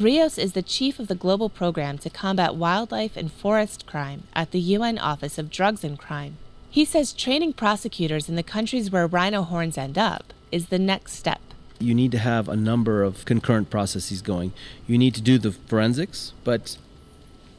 Rios 0.00 0.38
is 0.38 0.54
the 0.54 0.62
chief 0.62 0.98
of 0.98 1.06
the 1.06 1.14
global 1.14 1.48
program 1.48 1.96
to 1.98 2.10
combat 2.10 2.56
wildlife 2.56 3.16
and 3.16 3.32
forest 3.32 3.86
crime 3.86 4.24
at 4.34 4.50
the 4.50 4.58
UN 4.58 4.98
Office 4.98 5.38
of 5.38 5.50
Drugs 5.50 5.84
and 5.84 5.96
Crime. 5.96 6.36
He 6.68 6.84
says 6.84 7.12
training 7.12 7.52
prosecutors 7.52 8.28
in 8.28 8.34
the 8.34 8.42
countries 8.42 8.90
where 8.90 9.06
rhino 9.06 9.42
horns 9.42 9.78
end 9.78 9.96
up 9.96 10.32
is 10.50 10.66
the 10.66 10.80
next 10.80 11.12
step. 11.12 11.40
You 11.78 11.94
need 11.94 12.10
to 12.10 12.18
have 12.18 12.48
a 12.48 12.56
number 12.56 13.04
of 13.04 13.24
concurrent 13.24 13.70
processes 13.70 14.20
going. 14.20 14.52
You 14.88 14.98
need 14.98 15.14
to 15.14 15.22
do 15.22 15.38
the 15.38 15.52
forensics, 15.52 16.32
but 16.42 16.76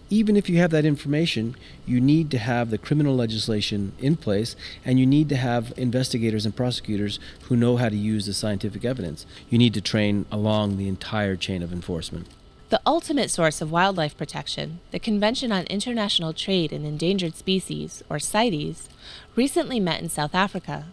even 0.09 0.35
if 0.35 0.49
you 0.49 0.57
have 0.57 0.71
that 0.71 0.85
information, 0.85 1.55
you 1.85 2.01
need 2.01 2.31
to 2.31 2.39
have 2.39 2.69
the 2.69 2.77
criminal 2.77 3.15
legislation 3.15 3.93
in 3.99 4.15
place 4.15 4.55
and 4.83 4.99
you 4.99 5.05
need 5.05 5.29
to 5.29 5.35
have 5.35 5.73
investigators 5.77 6.45
and 6.45 6.55
prosecutors 6.55 7.19
who 7.43 7.55
know 7.55 7.77
how 7.77 7.89
to 7.89 7.95
use 7.95 8.25
the 8.25 8.33
scientific 8.33 8.83
evidence. 8.83 9.25
You 9.49 9.57
need 9.57 9.73
to 9.75 9.81
train 9.81 10.25
along 10.31 10.77
the 10.77 10.87
entire 10.87 11.35
chain 11.35 11.61
of 11.61 11.71
enforcement. 11.71 12.27
The 12.69 12.81
ultimate 12.85 13.31
source 13.31 13.61
of 13.61 13.71
wildlife 13.71 14.15
protection, 14.15 14.79
the 14.91 14.99
Convention 14.99 15.51
on 15.51 15.65
International 15.65 16.33
Trade 16.33 16.71
in 16.71 16.85
Endangered 16.85 17.35
Species, 17.35 18.03
or 18.09 18.19
CITES, 18.19 18.89
recently 19.35 19.79
met 19.79 20.01
in 20.01 20.09
South 20.09 20.35
Africa. 20.35 20.85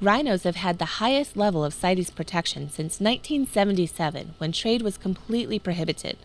Rhinos 0.00 0.44
have 0.44 0.56
had 0.56 0.78
the 0.78 1.00
highest 1.00 1.36
level 1.36 1.64
of 1.64 1.74
CITES 1.74 2.10
protection 2.10 2.68
since 2.68 3.00
1977 3.00 4.34
when 4.38 4.52
trade 4.52 4.82
was 4.82 4.96
completely 4.96 5.58
prohibited. 5.58 6.16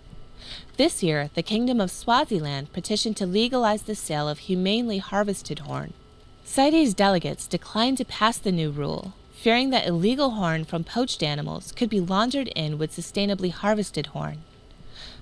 This 0.78 1.04
year, 1.04 1.30
the 1.34 1.44
Kingdom 1.44 1.82
of 1.82 1.92
Swaziland 1.92 2.72
petitioned 2.72 3.18
to 3.18 3.26
legalize 3.26 3.82
the 3.82 3.96
sale 3.96 4.30
of 4.30 4.40
humanely 4.40 5.00
harvested 5.00 5.60
horn. 5.60 5.94
CITES 6.46 6.94
delegates 6.94 7.48
declined 7.48 7.98
to 7.98 8.06
pass 8.06 8.38
the 8.38 8.52
new 8.52 8.72
rule, 8.72 9.14
fearing 9.34 9.70
that 9.70 9.88
illegal 9.88 10.32
horn 10.32 10.66
from 10.66 10.84
poached 10.84 11.22
animals 11.22 11.72
could 11.72 11.90
be 11.90 12.00
laundered 12.00 12.48
in 12.50 12.78
with 12.78 12.96
sustainably 12.96 13.52
harvested 13.52 14.08
horn. 14.08 14.44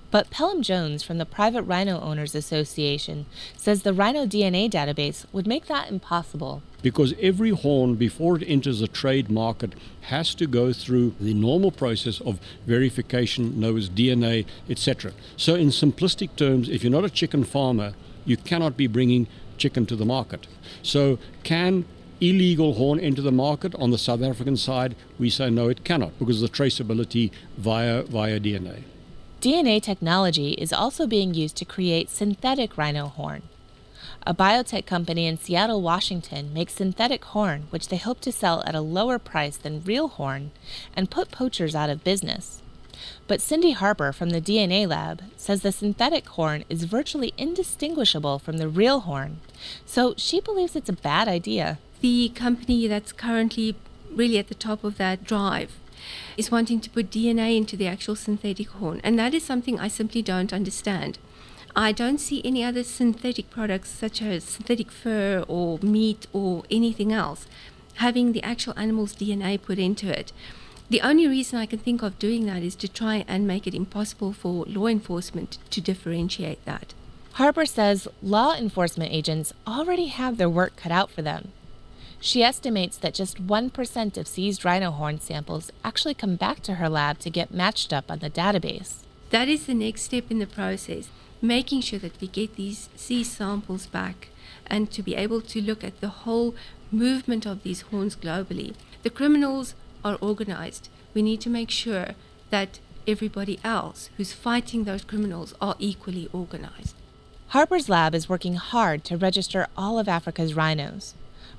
But 0.10 0.30
Pelham 0.30 0.62
Jones 0.62 1.04
from 1.04 1.18
the 1.18 1.26
Private 1.26 1.64
Rhino 1.64 2.00
Owners 2.00 2.34
Association 2.34 3.26
says 3.58 3.82
the 3.82 3.94
rhino 3.94 4.26
DNA 4.26 4.70
database 4.70 5.26
would 5.34 5.46
make 5.46 5.66
that 5.66 5.90
impossible. 5.90 6.62
Because 6.82 7.14
every 7.22 7.50
horn, 7.50 7.96
before 7.96 8.38
it 8.38 8.44
enters 8.48 8.82
a 8.82 8.88
trade 8.88 9.30
market, 9.30 9.74
has 10.02 10.34
to 10.36 10.48
go 10.48 10.72
through 10.72 11.16
the 11.20 11.34
normal 11.34 11.72
process 11.72 12.22
of 12.22 12.40
verification, 12.66 13.60
known 13.60 13.78
as 13.78 13.90
DNA, 13.90 14.46
etc. 14.70 15.12
So, 15.36 15.56
in 15.56 15.70
simplistic 15.70 16.36
terms, 16.38 16.70
if 16.70 16.84
you're 16.84 16.92
not 16.92 17.04
a 17.04 17.10
chicken 17.10 17.44
farmer, 17.44 17.94
you 18.26 18.38
cannot 18.38 18.78
be 18.78 18.88
bringing 18.88 19.28
chicken 19.58 19.86
to 19.88 19.96
the 19.98 20.06
market. 20.06 20.48
So, 20.84 21.20
can 21.44 21.84
illegal 22.22 22.76
horn 22.76 23.00
enter 23.00 23.22
the 23.22 23.32
market 23.32 23.76
on 23.76 23.92
the 23.92 23.98
South 23.98 24.22
African 24.22 24.56
side? 24.56 24.96
We 25.20 25.30
say 25.30 25.50
no, 25.50 25.68
it 25.68 25.84
cannot 25.84 26.18
because 26.18 26.42
of 26.42 26.50
the 26.50 26.58
traceability 26.58 27.32
via 27.58 28.04
via 28.04 28.40
DNA. 28.40 28.84
DNA 29.48 29.82
technology 29.82 30.56
is 30.56 30.74
also 30.74 31.08
being 31.08 31.34
used 31.34 31.56
to 31.56 31.64
create 31.64 32.10
synthetic 32.10 32.78
rhino 32.78 33.08
horn. 33.08 33.44
A 34.24 34.34
biotech 34.34 34.86
company 34.86 35.26
in 35.26 35.38
Seattle, 35.38 35.82
Washington 35.82 36.54
makes 36.54 36.74
synthetic 36.74 37.24
horn, 37.24 37.68
which 37.70 37.88
they 37.88 37.96
hope 37.96 38.20
to 38.20 38.32
sell 38.34 38.62
at 38.68 38.76
a 38.76 38.82
lower 38.82 39.18
price 39.18 39.56
than 39.56 39.86
real 39.86 40.10
horn 40.10 40.52
and 40.98 41.10
put 41.10 41.32
poachers 41.32 41.76
out 41.76 41.90
of 41.90 42.04
business. 42.04 42.62
But 43.26 43.40
Cindy 43.40 43.72
Harper 43.72 44.12
from 44.12 44.32
the 44.32 44.42
DNA 44.42 44.86
lab 44.86 45.24
says 45.38 45.62
the 45.62 45.72
synthetic 45.72 46.28
horn 46.28 46.66
is 46.68 46.84
virtually 46.84 47.34
indistinguishable 47.38 48.40
from 48.40 48.58
the 48.58 48.68
real 48.68 49.00
horn, 49.00 49.40
so 49.86 50.14
she 50.18 50.42
believes 50.42 50.76
it's 50.76 50.90
a 50.90 51.04
bad 51.10 51.30
idea. 51.30 51.80
The 52.02 52.28
company 52.36 52.86
that's 52.88 53.14
currently 53.14 53.78
really 54.12 54.40
at 54.40 54.50
the 54.50 54.56
top 54.56 54.84
of 54.84 54.98
that 54.98 55.24
drive 55.24 55.72
is 56.38 56.52
wanting 56.52 56.80
to 56.82 56.90
put 56.90 57.12
DNA 57.12 57.58
into 57.58 57.76
the 57.78 57.88
actual 57.88 58.16
synthetic 58.16 58.70
horn. 58.70 59.02
And 59.04 59.18
that 59.20 59.34
is 59.34 59.44
something 59.44 59.80
I 59.80 59.88
simply 59.88 60.22
don't 60.22 60.54
understand. 60.54 61.18
I 61.76 61.92
don't 61.92 62.20
see 62.20 62.42
any 62.44 62.64
other 62.64 62.84
synthetic 62.84 63.50
products, 63.50 63.90
such 63.90 64.22
as 64.22 64.44
synthetic 64.44 64.92
fur 64.92 65.46
or 65.48 65.78
meat 65.80 66.26
or 66.34 66.64
anything 66.72 67.14
else, 67.14 67.46
having 67.96 68.32
the 68.32 68.44
actual 68.44 68.74
animal's 68.78 69.14
DNA 69.14 69.62
put 69.62 69.78
into 69.78 70.08
it. 70.10 70.32
The 70.90 71.02
only 71.02 71.28
reason 71.28 71.60
I 71.60 71.66
can 71.66 71.80
think 71.80 72.02
of 72.02 72.18
doing 72.18 72.46
that 72.46 72.64
is 72.64 72.76
to 72.78 72.88
try 72.88 73.26
and 73.28 73.46
make 73.46 73.68
it 73.68 73.76
impossible 73.76 74.34
for 74.34 74.66
law 74.66 74.88
enforcement 74.88 75.58
to 75.72 75.82
differentiate 75.82 76.64
that. 76.66 76.94
Harper 77.34 77.66
says 77.66 78.08
law 78.24 78.56
enforcement 78.56 79.12
agents 79.12 79.54
already 79.68 80.08
have 80.08 80.38
their 80.38 80.50
work 80.50 80.76
cut 80.78 80.92
out 80.92 81.12
for 81.12 81.22
them. 81.22 81.52
She 82.20 82.44
estimates 82.44 82.98
that 82.98 83.14
just 83.14 83.46
1% 83.46 84.18
of 84.18 84.28
seized 84.28 84.66
rhino 84.66 84.92
horn 84.92 85.20
samples 85.20 85.72
actually 85.84 86.16
come 86.16 86.36
back 86.36 86.62
to 86.62 86.76
her 86.76 86.90
lab 86.90 87.20
to 87.20 87.30
get 87.30 87.54
matched 87.54 87.94
up 87.94 88.10
on 88.10 88.20
the 88.20 88.30
database. 88.30 89.04
That 89.30 89.48
is 89.48 89.66
the 89.66 89.74
next 89.74 90.02
step 90.04 90.32
in 90.32 90.40
the 90.40 90.48
process, 90.48 91.10
making 91.42 91.82
sure 91.82 92.00
that 92.00 92.20
we 92.20 92.28
get 92.28 92.56
these 92.56 92.90
seized 92.96 93.34
samples 93.34 93.86
back 93.88 94.30
and 94.66 94.90
to 94.92 95.04
be 95.04 95.16
able 95.16 95.42
to 95.42 95.62
look 95.62 95.84
at 95.84 96.00
the 96.02 96.10
whole 96.10 96.56
movement 96.92 97.46
of 97.46 97.64
these 97.64 97.82
horns 97.82 98.16
globally. 98.16 98.74
The 99.04 99.10
criminals 99.10 99.76
are 100.04 100.18
organized. 100.22 100.90
We 101.14 101.22
need 101.22 101.42
to 101.42 101.50
make 101.50 101.70
sure 101.70 102.10
that 102.50 102.80
everybody 103.08 103.60
else 103.64 104.10
who's 104.18 104.34
fighting 104.34 104.84
those 104.84 105.04
criminals 105.04 105.54
are 105.62 105.76
equally 105.80 106.30
organized. 106.34 106.96
Harper's 107.50 107.88
lab 107.88 108.14
is 108.14 108.28
working 108.28 108.56
hard 108.56 109.04
to 109.06 109.18
register 109.18 109.68
all 109.78 110.00
of 110.00 110.10
Africa's 110.10 110.54
rhinos. 110.54 111.14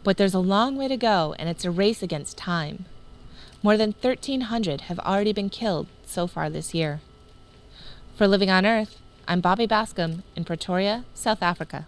But 0.05 0.17
there's 0.17 0.35
a 0.35 0.39
long 0.39 0.77
way 0.77 0.89
to 0.89 0.97
go, 0.97 1.35
and 1.39 1.49
it's 1.49 1.65
a 1.65 1.71
race 1.71 2.03
against 2.03 2.39
time. 2.39 2.87
More 3.63 3.77
than 3.77 3.95
1,300 4.01 4.83
have 4.83 4.99
already 5.01 5.33
been 5.33 5.51
killed 5.51 5.89
so 6.07 6.27
far 6.27 6.49
this 6.49 6.73
year. 6.73 7.01
For 8.17 8.29
Living 8.29 8.51
on 8.51 8.65
Earth, 8.65 9.01
I'm 9.27 9.41
Bobby 9.41 9.67
Bascom 9.67 10.23
in 10.35 10.45
Pretoria, 10.45 11.05
South 11.15 11.43
Africa. 11.43 11.87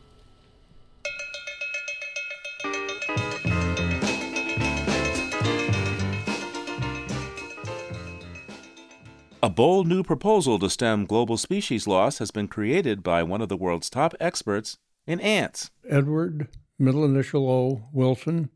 A 9.43 9.49
bold 9.49 9.87
new 9.87 10.03
proposal 10.03 10.59
to 10.59 10.69
stem 10.69 11.07
global 11.07 11.39
species 11.39 11.87
loss 11.87 12.19
has 12.19 12.31
been 12.31 12.47
created 12.47 13.03
by 13.03 13.23
one 13.23 13.41
of 13.41 13.49
the 13.49 13.57
world's 13.57 13.89
top 13.89 14.15
experts 14.21 14.77
in 15.07 15.19
ants. 15.21 15.71
Edward, 15.89 16.49
middle 16.81 17.05
initial 17.05 17.49
O, 17.49 17.89
Wilson, 17.93 18.51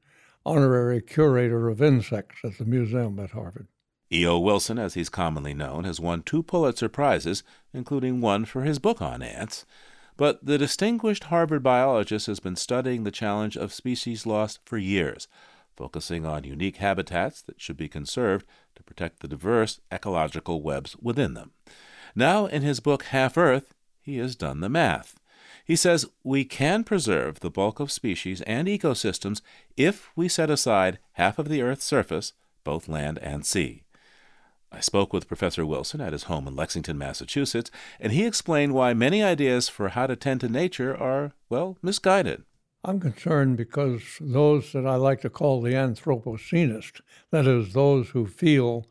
honorary 0.47 1.01
curator 1.01 1.69
of 1.69 1.83
insects 1.83 2.39
at 2.45 2.59
the 2.59 2.65
museum 2.65 3.19
at 3.19 3.31
Harvard. 3.31 3.69
E.O. 4.13 4.39
Wilson, 4.39 4.79
as 4.79 4.95
he's 4.95 5.09
commonly 5.09 5.55
known, 5.55 5.85
has 5.85 5.99
won 5.99 6.23
two 6.23 6.43
Pulitzer 6.43 6.89
Prizes, 6.89 7.43
including 7.73 8.21
one 8.21 8.45
for 8.45 8.63
his 8.63 8.79
book 8.79 9.03
on 9.03 9.23
ants. 9.23 9.65
But 10.17 10.45
the 10.45 10.59
distinguished 10.59 11.25
Harvard 11.25 11.63
biologist 11.63 12.27
has 12.29 12.39
been 12.39 12.55
studying 12.55 13.03
the 13.03 13.11
challenge 13.11 13.57
of 13.57 13.73
species 13.73 14.27
loss 14.27 14.61
for 14.65 14.79
years, 14.79 15.27
focusing 15.77 16.25
on 16.25 16.45
unique 16.45 16.77
habitats 16.77 17.43
that 17.43 17.61
should 17.61 17.77
be 17.77 17.89
conserved 17.89 18.47
to 18.77 18.85
protect 18.85 19.21
the 19.21 19.29
diverse 19.29 19.81
ecological 19.93 20.63
webs 20.63 20.95
within 21.01 21.35
them. 21.35 21.51
Now, 22.15 22.47
in 22.47 22.63
his 22.63 22.79
book 22.79 23.05
Half 23.05 23.37
Earth, 23.37 23.75
he 24.01 24.19
has 24.19 24.37
done 24.37 24.61
the 24.61 24.69
math. 24.69 25.19
He 25.65 25.77
says 25.77 26.07
we 26.23 26.45
can 26.45 26.85
preserve 26.85 27.41
the 27.41 27.51
bulk 27.51 27.81
of 27.81 27.91
species 27.91 28.43
and 28.43 28.69
ecosystems 28.69 29.41
if 29.77 30.11
we 30.15 30.29
set 30.29 30.51
aside 30.51 30.99
half 31.13 31.39
of 31.39 31.49
the 31.49 31.63
Earth's 31.63 31.85
surface, 31.85 32.35
both 32.65 32.89
land 32.89 33.19
and 33.23 33.47
sea. 33.47 33.83
I 34.71 34.81
spoke 34.81 35.13
with 35.13 35.29
Professor 35.29 35.65
Wilson 35.65 36.01
at 36.01 36.13
his 36.13 36.25
home 36.25 36.47
in 36.47 36.57
Lexington, 36.57 36.99
Massachusetts, 36.99 37.71
and 38.01 38.13
he 38.13 38.27
explained 38.27 38.75
why 38.75 38.93
many 38.93 39.23
ideas 39.23 39.69
for 39.69 39.91
how 39.91 40.07
to 40.07 40.17
tend 40.17 40.41
to 40.41 40.49
nature 40.49 40.95
are, 40.95 41.33
well, 41.49 41.79
misguided. 41.81 42.43
I'm 42.85 43.01
concerned 43.01 43.57
because 43.57 44.03
those 44.21 44.73
that 44.73 44.87
I 44.87 44.97
like 44.97 45.23
to 45.23 45.31
call 45.31 45.63
the 45.63 45.73
Anthropocenists, 45.73 47.01
that 47.31 47.47
is, 47.47 47.73
those 47.73 48.11
who 48.11 48.27
feel 48.27 48.87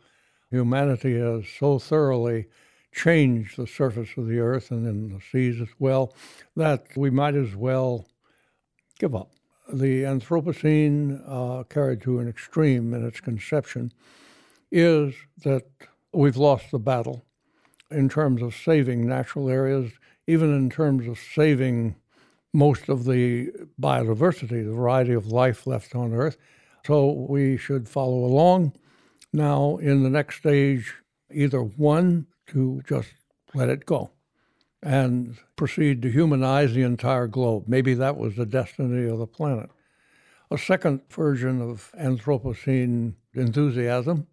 humanity 0.49 1.19
has 1.19 1.47
so 1.47 1.77
thoroughly 1.77 2.47
changed 2.93 3.57
the 3.57 3.67
surface 3.67 4.09
of 4.17 4.27
the 4.27 4.39
earth 4.39 4.71
and 4.71 4.87
in 4.87 5.09
the 5.09 5.21
seas 5.31 5.59
as 5.59 5.69
well, 5.79 6.13
that 6.55 6.85
we 6.95 7.09
might 7.09 7.35
as 7.35 7.55
well 7.55 8.05
give 8.99 9.15
up. 9.15 9.31
The 9.71 10.03
Anthropocene, 10.03 11.23
uh, 11.27 11.63
carried 11.63 12.01
to 12.01 12.19
an 12.19 12.27
extreme 12.27 12.93
in 12.93 13.05
its 13.05 13.19
conception, 13.19 13.91
is 14.71 15.13
that 15.43 15.63
we've 16.13 16.37
lost 16.37 16.71
the 16.71 16.79
battle 16.79 17.25
in 17.89 18.09
terms 18.09 18.41
of 18.41 18.55
saving 18.55 19.07
natural 19.07 19.49
areas, 19.49 19.91
even 20.27 20.53
in 20.55 20.69
terms 20.69 21.07
of 21.07 21.17
saving 21.17 21.95
most 22.53 22.89
of 22.89 23.05
the 23.05 23.51
biodiversity, 23.81 24.63
the 24.65 24.73
variety 24.73 25.13
of 25.13 25.27
life 25.27 25.65
left 25.65 25.95
on 25.95 26.13
Earth. 26.13 26.37
So 26.85 27.25
we 27.29 27.57
should 27.57 27.89
follow 27.89 28.25
along. 28.25 28.73
Now, 29.31 29.77
in 29.77 30.03
the 30.03 30.09
next 30.09 30.37
stage, 30.37 30.93
either 31.31 31.61
one, 31.61 32.27
to 32.47 32.81
just 32.87 33.09
let 33.53 33.69
it 33.69 33.85
go 33.85 34.11
and 34.81 35.37
proceed 35.55 36.01
to 36.01 36.11
humanize 36.11 36.73
the 36.73 36.81
entire 36.81 37.27
globe. 37.27 37.63
Maybe 37.67 37.93
that 37.93 38.17
was 38.17 38.35
the 38.35 38.45
destiny 38.45 39.09
of 39.09 39.19
the 39.19 39.27
planet. 39.27 39.69
A 40.51 40.57
second 40.57 41.01
version 41.09 41.61
of 41.61 41.91
Anthropocene 41.99 43.13
enthusiasm 43.33 44.27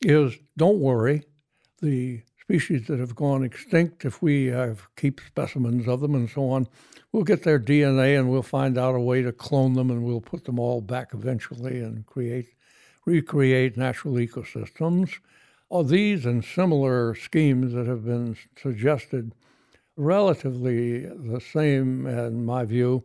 is 0.00 0.36
don't 0.56 0.80
worry, 0.80 1.22
the 1.82 2.22
species 2.40 2.86
that 2.88 2.98
have 2.98 3.14
gone 3.14 3.44
extinct, 3.44 4.04
if 4.04 4.20
we 4.22 4.46
have, 4.46 4.88
keep 4.96 5.20
specimens 5.20 5.86
of 5.86 6.00
them 6.00 6.14
and 6.14 6.28
so 6.28 6.50
on, 6.50 6.66
we'll 7.12 7.22
get 7.22 7.42
their 7.42 7.60
DNA 7.60 8.18
and 8.18 8.28
we'll 8.30 8.42
find 8.42 8.76
out 8.76 8.94
a 8.94 9.00
way 9.00 9.22
to 9.22 9.32
clone 9.32 9.74
them 9.74 9.90
and 9.90 10.02
we'll 10.02 10.20
put 10.20 10.44
them 10.44 10.58
all 10.58 10.80
back 10.80 11.10
eventually 11.14 11.80
and 11.80 12.06
create, 12.06 12.48
recreate 13.06 13.76
natural 13.76 14.14
ecosystems. 14.14 15.18
All 15.70 15.84
these 15.84 16.26
and 16.26 16.44
similar 16.44 17.14
schemes 17.14 17.72
that 17.74 17.86
have 17.86 18.04
been 18.04 18.36
suggested, 18.60 19.34
relatively 19.96 21.06
the 21.06 21.40
same, 21.40 22.06
in 22.06 22.44
my 22.44 22.64
view, 22.64 23.04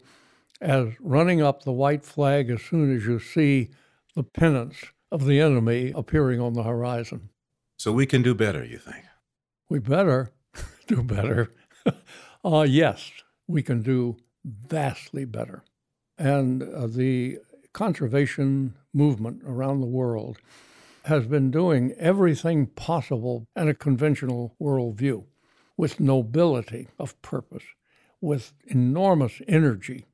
as 0.60 0.88
running 1.00 1.44
up 1.44 1.64
the 1.64 1.72
white 1.72 2.04
flag 2.04 2.50
as 2.50 2.64
soon 2.64 2.96
as 2.96 3.06
you 3.06 3.20
see 3.20 3.70
the 4.16 4.24
pennants 4.24 4.78
of 5.12 5.26
the 5.26 5.40
enemy 5.40 5.94
appearing 5.96 6.42
on 6.42 6.54
the 6.54 6.64
horizon. 6.64 7.30
So 7.78 7.92
we 7.92 8.08
can 8.08 8.24
do 8.24 8.34
better, 8.34 8.66
you 8.66 8.80
think? 8.80 9.06
We 9.70 9.78
better 9.78 10.32
do 10.88 11.04
better. 11.04 11.54
uh, 12.44 12.66
yes, 12.68 13.12
we 13.48 13.62
can 13.62 13.84
do 13.84 14.18
vastly 14.44 15.26
better. 15.26 15.64
And 16.18 16.64
uh, 16.64 16.88
the 16.88 17.40
conservation 17.74 18.74
movement 18.94 19.44
around 19.46 19.82
the 19.82 19.88
world 19.88 20.40
has 21.06 21.28
been 21.28 21.52
doing 21.52 21.94
everything 22.00 22.68
possible 22.68 23.48
in 23.56 23.68
a 23.68 23.74
conventional 23.74 24.56
worldview 24.60 25.24
with 25.78 26.00
nobility 26.00 26.88
of 26.98 27.20
purpose, 27.22 27.64
with 28.22 28.54
enormous 28.66 29.42
energy 29.48 30.06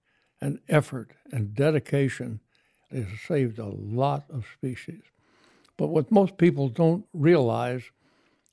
and 0.41 0.59
effort 0.67 1.11
and 1.31 1.55
dedication 1.55 2.39
it 2.91 3.05
has 3.05 3.21
saved 3.21 3.57
a 3.57 3.67
lot 3.67 4.25
of 4.29 4.45
species. 4.53 5.01
But 5.77 5.87
what 5.87 6.11
most 6.11 6.37
people 6.37 6.67
don't 6.67 7.05
realize 7.13 7.83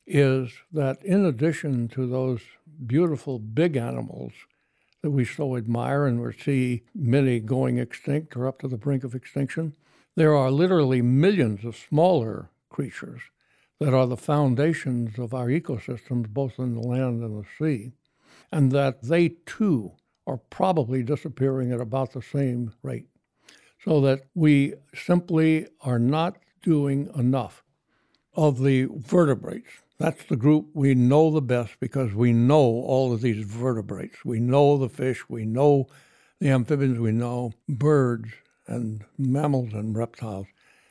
is 0.06 0.52
that 0.72 1.02
in 1.04 1.24
addition 1.24 1.88
to 1.88 2.06
those 2.06 2.40
beautiful 2.86 3.38
big 3.38 3.76
animals 3.76 4.32
that 5.02 5.10
we 5.10 5.24
so 5.24 5.56
admire 5.56 6.06
and 6.06 6.22
we 6.22 6.32
see 6.32 6.82
many 6.94 7.40
going 7.40 7.78
extinct 7.78 8.36
or 8.36 8.46
up 8.46 8.60
to 8.60 8.68
the 8.68 8.78
brink 8.78 9.04
of 9.04 9.14
extinction, 9.14 9.74
there 10.18 10.34
are 10.34 10.50
literally 10.50 11.00
millions 11.00 11.64
of 11.64 11.76
smaller 11.76 12.50
creatures 12.70 13.20
that 13.78 13.94
are 13.94 14.08
the 14.08 14.16
foundations 14.16 15.16
of 15.16 15.32
our 15.32 15.46
ecosystems, 15.46 16.28
both 16.28 16.58
in 16.58 16.74
the 16.74 16.80
land 16.80 17.22
and 17.22 17.40
the 17.40 17.46
sea, 17.56 17.92
and 18.50 18.72
that 18.72 19.00
they 19.00 19.28
too 19.46 19.92
are 20.26 20.38
probably 20.50 21.04
disappearing 21.04 21.70
at 21.70 21.80
about 21.80 22.12
the 22.12 22.20
same 22.20 22.72
rate 22.82 23.06
so 23.84 24.00
that 24.00 24.22
we 24.34 24.74
simply 24.92 25.68
are 25.82 26.00
not 26.00 26.36
doing 26.64 27.08
enough 27.14 27.62
of 28.34 28.60
the 28.60 28.88
vertebrates. 28.90 29.70
That's 29.98 30.24
the 30.24 30.36
group 30.36 30.66
we 30.74 30.96
know 30.96 31.30
the 31.30 31.40
best 31.40 31.78
because 31.78 32.12
we 32.12 32.32
know 32.32 32.58
all 32.58 33.12
of 33.12 33.20
these 33.20 33.46
vertebrates. 33.46 34.24
We 34.24 34.40
know 34.40 34.78
the 34.78 34.88
fish, 34.88 35.28
we 35.28 35.44
know 35.44 35.86
the 36.40 36.48
amphibians, 36.48 36.98
we 36.98 37.12
know 37.12 37.52
birds 37.68 38.30
and 38.68 39.04
mammals 39.16 39.72
and 39.72 39.96
reptiles. 39.96 40.46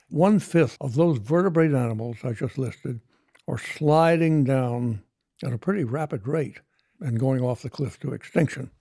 One 0.09 0.39
fifth 0.39 0.77
of 0.81 0.95
those 0.95 1.17
vertebrate 1.19 1.73
animals 1.73 2.17
I 2.23 2.33
just 2.33 2.57
listed 2.57 3.01
are 3.47 3.57
sliding 3.57 4.43
down 4.43 5.03
at 5.43 5.53
a 5.53 5.57
pretty 5.57 5.83
rapid 5.83 6.27
rate 6.27 6.59
and 6.99 7.19
going 7.19 7.41
off 7.41 7.61
the 7.61 7.69
cliff 7.69 7.99
to 7.99 8.13
extinction. 8.13 8.71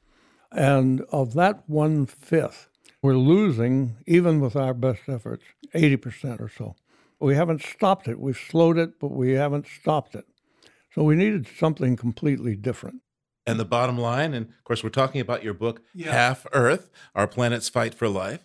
And 0.51 1.03
of 1.13 1.35
that 1.35 1.69
one 1.69 2.07
fifth, 2.07 2.69
we're 3.03 3.17
losing, 3.17 3.97
even 4.07 4.41
with 4.41 4.57
our 4.57 4.75
best 4.75 5.03
efforts, 5.09 5.45
80% 5.75 6.41
or 6.41 6.49
so. 6.49 6.77
We 7.21 7.35
haven't 7.35 7.63
stopped 7.63 8.09
it. 8.09 8.21
We've 8.21 8.37
slowed 8.37 8.79
it, 8.79 8.99
but 8.99 9.13
we 9.13 9.33
haven't 9.33 9.67
stopped 9.67 10.15
it. 10.15 10.25
So 10.95 11.03
we 11.03 11.17
needed 11.17 11.47
something 11.59 11.97
completely 11.97 12.57
different. 12.57 13.03
And 13.47 13.61
the 13.61 13.65
bottom 13.65 13.97
line, 13.99 14.35
and 14.35 14.47
of 14.47 14.65
course, 14.65 14.83
we're 14.83 14.91
talking 14.91 15.21
about 15.21 15.45
your 15.45 15.55
book, 15.55 15.83
yeah. 15.95 16.11
Half 16.11 16.47
Earth 16.53 16.91
Our 17.15 17.29
Planet's 17.29 17.69
Fight 17.69 17.95
for 17.95 18.09
Life. 18.09 18.41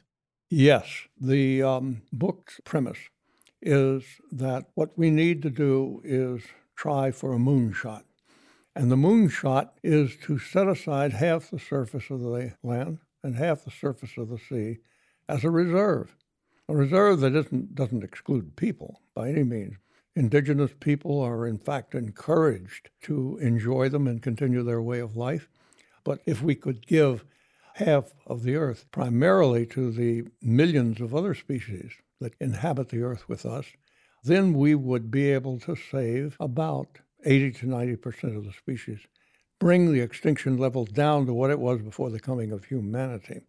Yes. 0.54 1.08
The 1.18 1.64
um, 1.64 2.02
book's 2.12 2.60
premise 2.66 2.98
is 3.62 4.04
that 4.34 4.66
what 4.76 4.98
we 4.98 5.10
need 5.10 5.42
to 5.44 5.50
do 5.50 6.02
is 6.04 6.42
try 6.76 7.12
for 7.12 7.32
a 7.32 7.40
moonshot. 7.40 8.04
And 8.76 8.92
the 8.92 8.98
moonshot 8.98 9.70
is 9.82 10.18
to 10.24 10.40
set 10.40 10.68
aside 10.68 11.14
half 11.14 11.50
the 11.50 11.58
surface 11.58 12.10
of 12.10 12.20
the 12.20 12.54
land 12.64 12.98
and 13.24 13.38
half 13.38 13.64
the 13.64 13.72
surface 13.72 14.18
of 14.18 14.28
the 14.28 14.38
sea 14.38 14.80
as 15.30 15.46
a 15.46 15.50
reserve. 15.50 16.18
A 16.68 16.76
reserve 16.76 17.22
that 17.22 17.34
isn't, 17.34 17.74
doesn't 17.74 18.04
exclude 18.04 18.58
people 18.58 19.00
by 19.16 19.30
any 19.30 19.44
means. 19.44 19.76
Indigenous 20.18 20.72
people 20.82 21.22
are, 21.22 21.48
in 21.48 21.60
fact, 21.60 21.96
encouraged 21.96 22.90
to 23.04 23.38
enjoy 23.38 23.88
them 23.88 24.06
and 24.06 24.22
continue 24.22 24.64
their 24.64 24.82
way 24.82 25.00
of 25.00 25.16
life. 25.16 25.48
But 26.04 26.20
if 26.26 26.42
we 26.42 26.56
could 26.56 26.86
give 26.86 27.24
half 27.84 28.14
of 28.28 28.44
the 28.44 28.56
earth 28.56 28.86
primarily 28.92 29.66
to 29.66 29.92
the 29.92 30.24
millions 30.42 31.02
of 31.02 31.14
other 31.16 31.34
species 31.34 31.92
that 32.20 32.34
inhabit 32.40 32.90
the 32.90 33.02
earth 33.02 33.28
with 33.28 33.46
us, 33.46 33.66
then 34.24 34.54
we 34.54 34.76
would 34.76 35.10
be 35.10 35.32
able 35.32 35.60
to 35.60 35.76
save 35.76 36.38
about 36.40 37.00
80 37.26 37.52
to 37.52 37.66
90 37.68 37.96
percent 37.98 38.36
of 38.36 38.46
the 38.46 38.54
species 38.54 39.00
bring 39.62 39.94
the 39.94 40.02
extinction 40.02 40.58
level 40.58 40.86
down 40.86 41.28
to 41.28 41.34
what 41.34 41.52
it 41.52 41.60
was 41.60 41.80
before 41.84 42.10
the 42.10 42.20
coming 42.20 42.52
of 42.52 42.66
humanity. 42.66 43.42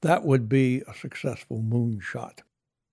That 0.00 0.24
would 0.24 0.48
be 0.48 0.82
a 0.88 0.94
successful 0.94 1.62
moonshot. 1.62 2.38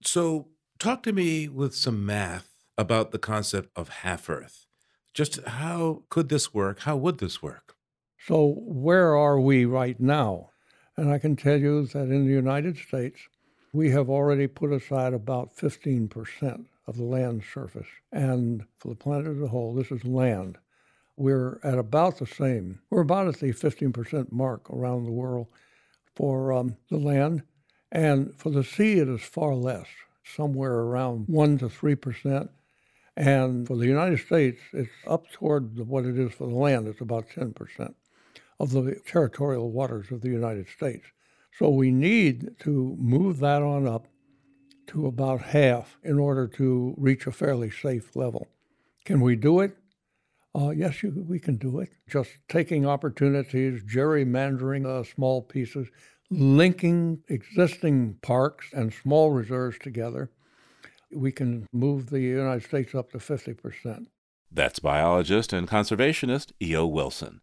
So, 0.04 0.50
talk 0.78 1.02
to 1.04 1.14
me 1.14 1.48
with 1.48 1.74
some 1.74 2.06
math 2.06 2.50
about 2.78 3.12
the 3.12 3.18
concept 3.18 3.70
of 3.78 3.88
half 3.88 4.30
Earth. 4.30 4.66
Just 5.14 5.42
how 5.46 6.04
could 6.10 6.28
this 6.28 6.54
work? 6.54 6.80
How 6.82 6.98
would 6.98 7.20
this 7.20 7.42
work? 7.42 7.76
So, 8.20 8.56
where 8.58 9.16
are 9.16 9.40
we 9.40 9.64
right 9.64 9.98
now? 9.98 10.50
And 10.98 11.12
I 11.12 11.18
can 11.18 11.36
tell 11.36 11.60
you 11.60 11.86
that 11.88 12.10
in 12.10 12.26
the 12.26 12.34
United 12.34 12.78
States, 12.78 13.20
we 13.74 13.92
have 13.92 14.10
already 14.10 14.48
put 14.48 14.72
aside 14.72 15.14
about 15.14 15.56
15% 15.58 16.66
of 16.88 16.98
the 16.98 17.04
land 17.04 17.44
surface. 17.54 17.88
And 18.12 18.66
for 18.80 18.90
the 18.90 18.96
planet 18.96 19.28
as 19.28 19.42
a 19.42 19.48
whole, 19.48 19.74
this 19.74 19.92
is 19.92 20.06
land. 20.06 20.58
We're 21.18 21.60
at 21.64 21.78
about 21.78 22.20
the 22.20 22.26
same. 22.26 22.80
We're 22.90 23.02
about 23.02 23.28
at 23.28 23.40
the 23.40 23.52
15% 23.52 24.32
mark 24.32 24.70
around 24.70 25.04
the 25.06 25.12
world 25.12 25.48
for 26.16 26.54
um, 26.54 26.78
the 26.90 26.98
land. 26.98 27.44
And 27.92 28.34
for 28.36 28.50
the 28.50 28.64
sea, 28.64 29.00
it 29.00 29.10
is 29.10 29.22
far 29.22 29.54
less, 29.54 29.88
somewhere 30.24 30.74
around 30.74 31.28
1 31.28 31.58
to 31.60 31.68
3%. 31.68 32.50
And 33.18 33.68
for 33.68 33.78
the 33.78 33.88
United 33.88 34.20
States, 34.20 34.60
it's 34.74 34.90
up 35.08 35.30
toward 35.32 35.78
what 35.88 36.06
it 36.06 36.18
is 36.18 36.34
for 36.34 36.48
the 36.48 36.56
land. 36.56 36.88
It's 36.88 37.02
about 37.02 37.30
10% 37.30 37.94
of 38.60 38.72
the 38.72 39.00
territorial 39.06 39.72
waters 39.72 40.12
of 40.12 40.22
the 40.22 40.30
United 40.30 40.68
States. 40.68 41.06
So 41.58 41.70
we 41.70 41.92
need 41.92 42.58
to 42.60 42.96
move 43.00 43.40
that 43.40 43.62
on 43.62 43.88
up 43.88 44.08
to 44.88 45.08
about 45.08 45.42
half 45.42 45.98
in 46.04 46.20
order 46.20 46.48
to 46.48 46.94
reach 46.98 47.28
a 47.28 47.32
fairly 47.32 47.72
safe 47.72 48.16
level. 48.16 48.48
Can 49.06 49.22
we 49.22 49.36
do 49.36 49.62
it? 49.62 49.78
Uh, 50.54 50.70
yes, 50.70 51.04
you, 51.04 51.26
we 51.28 51.40
can 51.40 51.58
do 51.58 51.80
it. 51.80 51.90
Just 52.08 52.32
taking 52.48 52.86
opportunities, 52.86 53.84
gerrymandering 53.84 54.86
uh, 54.86 55.04
small 55.04 55.42
pieces, 55.42 55.88
linking 56.30 57.22
existing 57.28 58.18
parks 58.22 58.68
and 58.74 58.94
small 58.94 59.32
reserves 59.32 59.78
together, 59.80 60.32
we 61.14 61.32
can 61.32 61.68
move 61.72 62.10
the 62.10 62.22
United 62.22 62.64
States 62.64 62.96
up 62.96 63.12
to 63.12 63.18
50%. 63.18 64.08
That's 64.52 64.80
biologist 64.80 65.52
and 65.52 65.68
conservationist 65.68 66.52
E.O. 66.62 66.88
Wilson. 66.88 67.42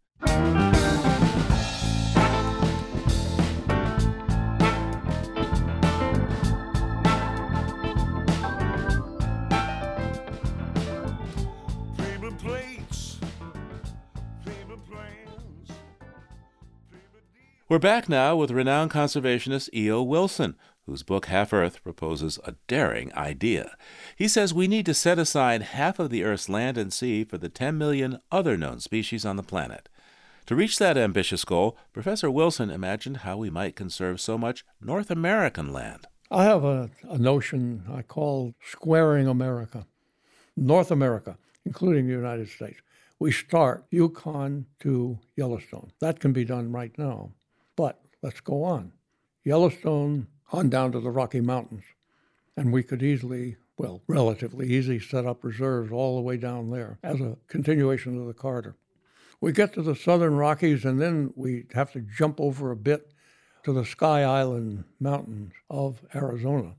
We're 17.73 17.79
back 17.79 18.07
now 18.07 18.37
with 18.37 18.51
renowned 18.51 18.91
conservationist 18.91 19.71
E.O. 19.73 20.03
Wilson, 20.03 20.57
whose 20.85 21.03
book 21.03 21.25
Half 21.25 21.55
Earth 21.55 21.83
proposes 21.83 22.39
a 22.45 22.55
daring 22.67 23.11
idea. 23.15 23.79
He 24.15 24.29
says 24.29 24.53
we 24.53 24.69
need 24.69 24.85
to 24.85 24.93
set 24.93 25.19
aside 25.19 25.63
half 25.63 25.99
of 25.99 26.11
the 26.11 26.23
Earth's 26.23 26.51
land 26.51 26.77
and 26.77 26.93
sea 26.93 27.25
for 27.25 27.39
the 27.39 27.49
10 27.49 27.79
million 27.79 28.21
other 28.31 28.59
known 28.59 28.81
species 28.81 29.25
on 29.25 29.37
the 29.37 29.43
planet. 29.43 29.89
To 30.45 30.55
reach 30.55 30.79
that 30.81 30.99
ambitious 30.99 31.47
goal, 31.47 31.79
Professor 31.95 32.31
Wilson 32.31 32.69
imagined 32.69 33.19
how 33.19 33.39
we 33.39 33.49
might 33.49 33.75
conserve 33.75 34.21
so 34.21 34.37
much 34.37 34.67
North 34.79 35.11
American 35.11 35.73
land. 35.73 36.07
I 36.31 36.45
have 36.45 36.65
a, 36.65 36.91
a 37.09 37.17
notion 37.17 37.85
I 37.91 38.03
call 38.03 38.53
squaring 38.63 39.27
America, 39.27 39.87
North 40.59 40.91
America, 40.91 41.39
including 41.65 42.07
the 42.07 42.13
United 42.13 42.51
States. 42.51 42.83
We 43.19 43.33
start 43.33 43.87
Yukon 43.91 44.67
to 44.81 45.19
Yellowstone. 45.37 45.93
That 46.01 46.21
can 46.21 46.35
be 46.35 46.45
done 46.45 46.71
right 46.71 46.93
now. 46.99 47.31
But 47.77 48.01
let's 48.23 48.41
go 48.41 48.65
on. 48.65 48.93
Yellowstone 49.45 50.29
on 50.53 50.69
down 50.69 50.93
to 50.93 51.01
the 51.01 51.11
Rocky 51.11 51.41
Mountains. 51.41 51.85
And 52.57 52.73
we 52.73 52.83
could 52.83 53.03
easily, 53.03 53.57
well, 53.79 54.03
relatively 54.07 54.69
easy, 54.69 55.01
set 55.01 55.27
up 55.27 55.43
reserves 55.43 55.91
all 55.91 56.17
the 56.17 56.23
way 56.23 56.37
down 56.37 56.71
there 56.71 56.99
as 57.03 57.21
a 57.21 57.37
continuation 57.49 58.21
of 58.21 58.27
the 58.27 58.35
corridor. 58.35 58.77
We 59.41 59.53
get 59.53 59.73
to 59.75 59.83
the 59.83 59.97
southern 59.97 60.37
Rockies, 60.37 60.85
and 60.85 61.01
then 61.01 61.33
we 61.35 61.65
have 61.73 61.93
to 61.93 62.01
jump 62.01 62.41
over 62.41 62.71
a 62.71 62.77
bit 62.77 63.13
to 63.65 63.73
the 63.73 63.85
Sky 63.85 64.23
Island 64.23 64.85
Mountains 65.01 65.53
of 65.71 66.05
Arizona. 66.15 66.75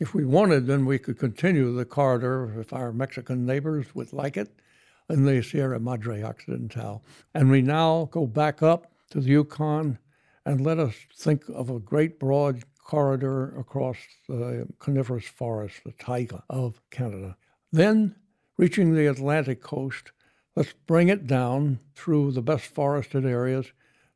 If 0.00 0.14
we 0.14 0.24
wanted, 0.24 0.66
then 0.66 0.86
we 0.86 0.98
could 0.98 1.18
continue 1.18 1.72
the 1.74 1.84
corridor 1.84 2.58
if 2.58 2.72
our 2.72 2.92
Mexican 2.92 3.44
neighbors 3.44 3.94
would 3.94 4.12
like 4.12 4.36
it 4.36 4.50
in 5.10 5.24
the 5.24 5.42
Sierra 5.42 5.78
Madre 5.78 6.22
Occidental. 6.22 7.04
And 7.34 7.50
we 7.50 7.60
now 7.60 8.08
go 8.10 8.26
back 8.26 8.62
up 8.62 8.90
to 9.10 9.20
the 9.20 9.28
Yukon 9.28 9.98
and 10.46 10.60
let 10.60 10.78
us 10.78 10.94
think 11.14 11.44
of 11.48 11.70
a 11.70 11.78
great 11.78 12.18
broad 12.18 12.62
corridor 12.82 13.58
across 13.58 13.96
the 14.28 14.66
coniferous 14.78 15.26
forest, 15.26 15.76
the 15.84 15.92
taiga 15.92 16.42
of 16.50 16.80
Canada. 16.90 17.36
Then, 17.72 18.16
reaching 18.56 18.94
the 18.94 19.06
Atlantic 19.06 19.62
coast, 19.62 20.12
let's 20.56 20.72
bring 20.86 21.08
it 21.08 21.26
down 21.26 21.78
through 21.94 22.32
the 22.32 22.42
best 22.42 22.66
forested 22.66 23.24
areas 23.24 23.72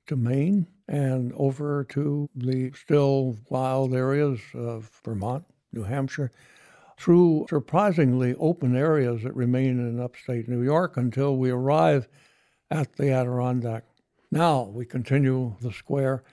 to 0.06 0.16
Maine 0.16 0.66
and 0.88 1.32
over 1.34 1.84
to 1.84 2.28
the 2.34 2.72
still 2.72 3.36
wild 3.48 3.94
areas 3.94 4.40
of 4.54 4.90
Vermont, 5.04 5.44
New 5.72 5.84
Hampshire, 5.84 6.30
through 6.98 7.46
surprisingly 7.48 8.34
open 8.38 8.76
areas 8.76 9.22
that 9.22 9.34
remain 9.34 9.80
in 9.80 10.00
upstate 10.00 10.48
New 10.48 10.62
York 10.62 10.96
until 10.96 11.36
we 11.36 11.50
arrive 11.50 12.08
at 12.70 12.96
the 12.96 13.10
Adirondack 13.10 13.84
now 14.34 14.64
we 14.64 14.84
continue 14.84 15.54
the 15.60 15.72
square 15.72 16.24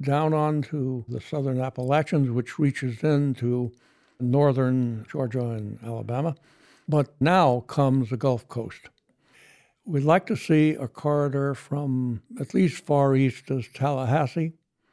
down 0.00 0.32
onto 0.32 1.04
the 1.08 1.20
southern 1.20 1.60
Appalachians, 1.60 2.30
which 2.30 2.56
reaches 2.56 3.02
into 3.02 3.72
northern 4.20 5.04
Georgia 5.10 5.50
and 5.50 5.76
Alabama. 5.84 6.36
But 6.88 7.20
now 7.20 7.64
comes 7.66 8.10
the 8.10 8.16
Gulf 8.16 8.46
Coast. 8.46 8.90
We'd 9.84 10.04
like 10.04 10.24
to 10.26 10.36
see 10.36 10.74
a 10.74 10.86
corridor 10.86 11.52
from 11.54 12.22
at 12.38 12.54
least 12.54 12.86
far 12.86 13.16
east 13.16 13.50
as 13.50 13.66
Tallahassee, 13.74 14.52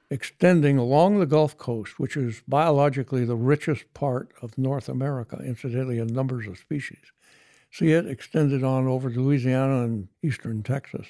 extending 0.10 0.80
along 0.80 1.20
the 1.20 1.28
Gulf 1.28 1.58
Coast, 1.58 2.00
which 2.00 2.18
is 2.18 2.42
biologically 2.48 3.26
the 3.26 3.36
richest 3.36 3.94
part 3.94 4.34
of 4.42 4.58
North 4.58 4.90
America, 4.90 5.40
incidentally, 5.46 6.00
in 6.00 6.08
numbers 6.08 6.48
of 6.48 6.58
species. 6.58 7.12
See 7.72 7.92
it 7.92 8.08
extended 8.08 8.64
on 8.64 8.88
over 8.88 9.12
to 9.12 9.20
Louisiana 9.22 9.84
and 9.84 10.08
eastern 10.24 10.64
Texas. 10.64 11.06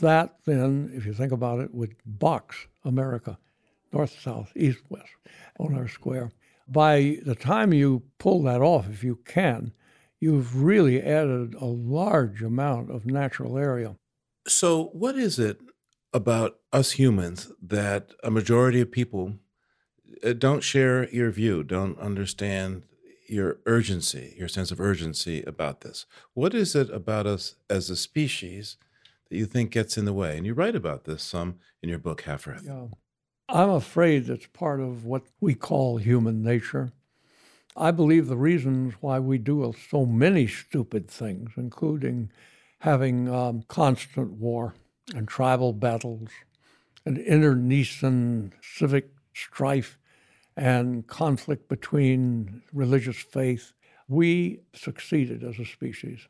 That 0.00 0.36
then, 0.44 0.90
if 0.94 1.06
you 1.06 1.12
think 1.12 1.32
about 1.32 1.60
it, 1.60 1.74
would 1.74 1.96
box 2.04 2.66
America 2.84 3.38
north, 3.92 4.18
south, 4.20 4.52
east, 4.56 4.82
west 4.88 5.10
on 5.58 5.74
our 5.74 5.88
square. 5.88 6.32
By 6.68 7.18
the 7.24 7.34
time 7.34 7.72
you 7.72 8.02
pull 8.18 8.42
that 8.42 8.60
off, 8.60 8.88
if 8.90 9.04
you 9.04 9.20
can, 9.24 9.72
you've 10.20 10.62
really 10.62 11.00
added 11.00 11.54
a 11.54 11.66
large 11.66 12.42
amount 12.42 12.90
of 12.90 13.06
natural 13.06 13.56
area. 13.56 13.96
So, 14.46 14.86
what 14.92 15.16
is 15.16 15.38
it 15.38 15.60
about 16.12 16.58
us 16.72 16.92
humans 16.92 17.52
that 17.62 18.12
a 18.22 18.30
majority 18.30 18.80
of 18.80 18.90
people 18.90 19.34
uh, 20.22 20.32
don't 20.32 20.62
share 20.62 21.08
your 21.10 21.30
view, 21.30 21.62
don't 21.62 21.98
understand 21.98 22.84
your 23.26 23.58
urgency, 23.66 24.34
your 24.38 24.48
sense 24.48 24.70
of 24.70 24.80
urgency 24.80 25.42
about 25.42 25.80
this? 25.80 26.06
What 26.34 26.54
is 26.54 26.74
it 26.74 26.90
about 26.90 27.26
us 27.26 27.56
as 27.70 27.90
a 27.90 27.96
species 27.96 28.76
that 29.28 29.36
you 29.36 29.46
think 29.46 29.70
gets 29.70 29.96
in 29.96 30.04
the 30.04 30.12
way? 30.12 30.36
And 30.36 30.46
you 30.46 30.54
write 30.54 30.76
about 30.76 31.04
this 31.04 31.22
some 31.22 31.56
in 31.82 31.88
your 31.88 31.98
book, 31.98 32.22
Half 32.22 32.46
Earth. 32.46 32.64
Yeah. 32.66 32.86
I'm 33.48 33.70
afraid 33.70 34.28
it's 34.28 34.46
part 34.46 34.80
of 34.80 35.04
what 35.04 35.24
we 35.40 35.54
call 35.54 35.98
human 35.98 36.42
nature. 36.42 36.92
I 37.76 37.90
believe 37.90 38.28
the 38.28 38.36
reasons 38.36 38.94
why 39.00 39.18
we 39.18 39.36
do 39.38 39.72
so 39.90 40.06
many 40.06 40.46
stupid 40.46 41.08
things, 41.10 41.50
including 41.56 42.30
having 42.78 43.28
um, 43.28 43.64
constant 43.68 44.32
war 44.32 44.74
and 45.14 45.26
tribal 45.26 45.72
battles 45.72 46.28
and 47.04 47.18
internecine 47.18 48.52
civic 48.62 49.10
strife 49.34 49.98
and 50.56 51.06
conflict 51.06 51.68
between 51.68 52.62
religious 52.72 53.16
faith, 53.16 53.72
we 54.08 54.60
succeeded 54.74 55.42
as 55.42 55.58
a 55.58 55.64
species. 55.64 56.28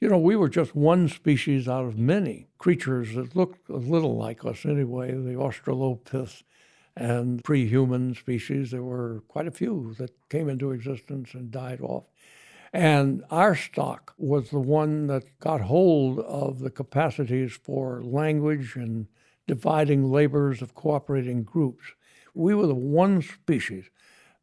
You 0.00 0.08
know, 0.08 0.18
we 0.18 0.34
were 0.34 0.48
just 0.48 0.74
one 0.74 1.08
species 1.08 1.68
out 1.68 1.84
of 1.84 1.98
many 1.98 2.46
creatures 2.56 3.14
that 3.16 3.36
looked 3.36 3.68
a 3.68 3.76
little 3.76 4.16
like 4.16 4.46
us 4.46 4.64
anyway, 4.64 5.12
the 5.12 5.34
Australopiths 5.34 6.42
and 6.96 7.44
pre 7.44 7.68
human 7.68 8.14
species. 8.14 8.70
There 8.70 8.82
were 8.82 9.22
quite 9.28 9.46
a 9.46 9.50
few 9.50 9.94
that 9.98 10.12
came 10.30 10.48
into 10.48 10.70
existence 10.70 11.34
and 11.34 11.50
died 11.50 11.82
off. 11.82 12.04
And 12.72 13.24
our 13.30 13.54
stock 13.54 14.14
was 14.16 14.48
the 14.48 14.58
one 14.58 15.06
that 15.08 15.38
got 15.38 15.60
hold 15.60 16.20
of 16.20 16.60
the 16.60 16.70
capacities 16.70 17.52
for 17.52 18.02
language 18.02 18.76
and 18.76 19.06
dividing 19.46 20.10
labors 20.10 20.62
of 20.62 20.74
cooperating 20.74 21.42
groups. 21.42 21.84
We 22.32 22.54
were 22.54 22.66
the 22.66 22.74
one 22.74 23.20
species 23.20 23.90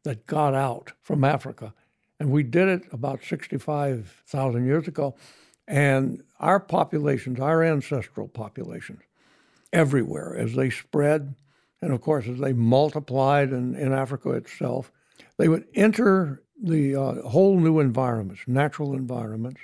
that 0.04 0.26
got 0.26 0.54
out 0.54 0.92
from 1.02 1.24
Africa. 1.24 1.74
And 2.20 2.30
we 2.30 2.44
did 2.44 2.68
it 2.68 2.82
about 2.92 3.24
65,000 3.24 4.64
years 4.64 4.86
ago. 4.86 5.16
And 5.68 6.22
our 6.40 6.58
populations, 6.58 7.38
our 7.38 7.62
ancestral 7.62 8.26
populations, 8.26 9.02
everywhere, 9.72 10.34
as 10.36 10.54
they 10.54 10.70
spread, 10.70 11.34
and 11.82 11.92
of 11.92 12.00
course, 12.00 12.26
as 12.26 12.38
they 12.38 12.54
multiplied 12.54 13.52
in, 13.52 13.74
in 13.74 13.92
Africa 13.92 14.30
itself, 14.30 14.90
they 15.36 15.46
would 15.46 15.66
enter 15.74 16.42
the 16.60 16.96
uh, 16.96 17.28
whole 17.28 17.60
new 17.60 17.80
environments, 17.80 18.42
natural 18.46 18.94
environments. 18.94 19.60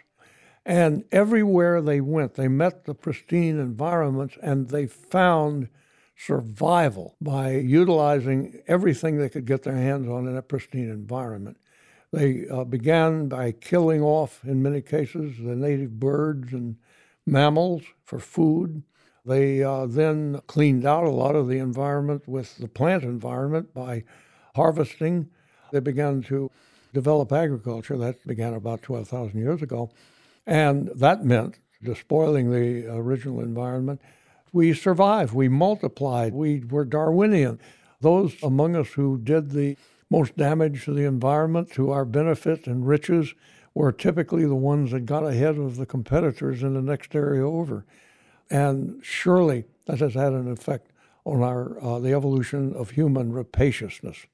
And 0.67 1.05
everywhere 1.11 1.81
they 1.81 2.01
went, 2.01 2.35
they 2.35 2.49
met 2.49 2.85
the 2.85 2.95
pristine 2.95 3.59
environments 3.59 4.37
and 4.43 4.69
they 4.69 4.87
found 4.87 5.69
survival 6.17 7.17
by 7.21 7.57
utilizing 7.57 8.63
everything 8.67 9.19
they 9.19 9.29
could 9.29 9.47
get 9.47 9.63
their 9.63 9.77
hands 9.77 10.09
on 10.09 10.29
in 10.29 10.37
a 10.37 10.43
pristine 10.43 10.91
environment. 10.91 11.57
They 12.15 12.47
uh, 12.49 12.63
began 12.63 13.27
by 13.27 13.51
killing 13.53 14.01
off, 14.01 14.45
in 14.45 14.63
many 14.63 14.81
cases, 14.81 15.37
the 15.37 15.57
native 15.57 15.99
birds 15.99 16.53
and 16.53 16.77
mammals 17.27 17.83
for 18.05 18.21
food. 18.21 18.85
They 19.27 19.65
uh, 19.65 19.87
then 19.87 20.41
cleaned 20.47 20.87
out 20.87 21.05
a 21.05 21.11
lot 21.11 21.35
of 21.35 21.49
the 21.49 21.59
environment 21.59 22.29
with 22.29 22.57
the 22.59 22.69
plant 22.69 23.03
environment 23.03 23.75
by 23.75 24.05
harvesting. 24.55 25.29
They 25.73 25.81
began 25.81 26.23
to 26.25 26.53
develop 26.93 27.33
agriculture. 27.33 27.99
That 27.99 28.25
began 28.27 28.55
about 28.55 28.83
12,000 28.83 29.37
years 29.37 29.61
ago. 29.61 29.91
And 30.47 30.91
that 30.95 31.25
meant 31.25 31.59
despoiling 31.83 32.53
the 32.53 32.87
original 32.95 33.41
environment. 33.41 34.01
We 34.53 34.73
survived, 34.73 35.35
we 35.35 35.49
multiplied, 35.49 36.33
we 36.33 36.61
were 36.61 36.85
Darwinian. 36.85 37.59
Those 38.01 38.41
among 38.41 38.77
us 38.77 38.93
who 38.93 39.19
did 39.19 39.51
the 39.51 39.77
most 40.15 40.37
damage 40.37 40.85
to 40.85 40.95
the 40.95 41.05
environment 41.05 41.73
to 41.73 41.91
our 41.91 42.05
benefit 42.05 42.69
and 42.69 42.87
riches 42.87 43.35
were 43.75 43.91
typically 43.91 44.47
the 44.47 44.55
ones 44.55 44.93
that 44.93 45.01
got 45.01 45.27
ahead 45.27 45.59
of 45.59 45.75
the 45.75 45.85
competitors 45.85 46.63
in 46.63 46.75
the 46.75 46.81
next 46.81 47.17
area 47.17 47.45
over. 47.45 47.85
And 48.49 49.01
surely 49.03 49.65
that 49.87 49.99
has 49.99 50.15
had 50.15 50.33
an 50.33 50.49
effect 50.49 50.93
on 51.25 51.43
our 51.43 51.83
uh, 51.83 51.99
the 51.99 52.13
evolution 52.13 52.73
of 52.75 52.91
human 52.91 53.33
rapaciousness 53.33 54.27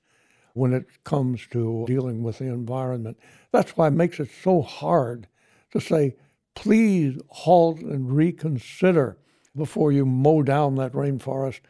when 0.52 0.74
it 0.74 0.84
comes 1.04 1.46
to 1.52 1.84
dealing 1.86 2.22
with 2.22 2.40
the 2.40 2.44
environment. 2.44 3.18
That's 3.50 3.74
why 3.74 3.86
it 3.86 3.92
makes 3.92 4.20
it 4.20 4.28
so 4.42 4.60
hard 4.60 5.28
to 5.72 5.80
say, 5.80 6.14
please 6.54 7.18
halt 7.28 7.80
and 7.80 8.12
reconsider 8.12 9.16
before 9.56 9.92
you 9.92 10.04
mow 10.04 10.42
down 10.42 10.74
that 10.74 10.92
rainforest. 10.92 11.60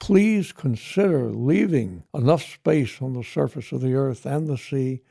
Please 0.00 0.50
consider 0.50 1.30
leaving 1.30 2.02
enough 2.14 2.42
space 2.42 3.00
on 3.02 3.12
the 3.12 3.22
surface 3.22 3.70
of 3.70 3.82
the 3.82 3.94
earth 3.94 4.24
and 4.24 4.48
the 4.48 4.56
sea 4.56 5.02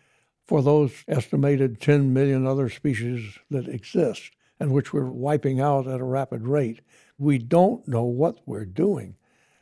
for 0.45 0.63
those 0.63 0.91
estimated 1.07 1.79
10 1.79 2.11
million 2.11 2.45
other 2.47 2.69
species 2.69 3.37
that 3.51 3.67
exist 3.67 4.31
and 4.59 4.71
which 4.71 4.91
we're 4.91 5.05
wiping 5.05 5.61
out 5.61 5.87
at 5.87 6.01
a 6.01 6.03
rapid 6.03 6.47
rate. 6.47 6.81
We 7.19 7.37
don't 7.37 7.87
know 7.87 8.03
what 8.03 8.39
we're 8.47 8.65
doing, 8.65 9.15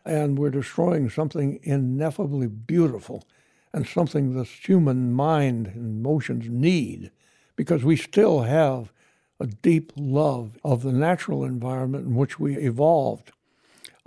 and 0.06 0.40
we're 0.40 0.50
destroying 0.50 1.10
something 1.10 1.60
ineffably 1.62 2.48
beautiful 2.48 3.28
and 3.74 3.86
something 3.86 4.34
the 4.34 4.46
human 4.46 5.12
mind 5.12 5.68
and 5.68 6.00
emotions 6.00 6.48
need 6.50 7.12
because 7.58 7.84
we 7.84 7.98
still 7.98 8.44
have 8.44 8.94
a 9.42 9.46
deep 9.46 9.92
love 9.98 10.58
of 10.64 10.84
the 10.84 10.94
natural 10.94 11.44
environment 11.44 12.08
in 12.08 12.16
which 12.16 12.40
we 12.40 12.56
evolved. 12.56 13.34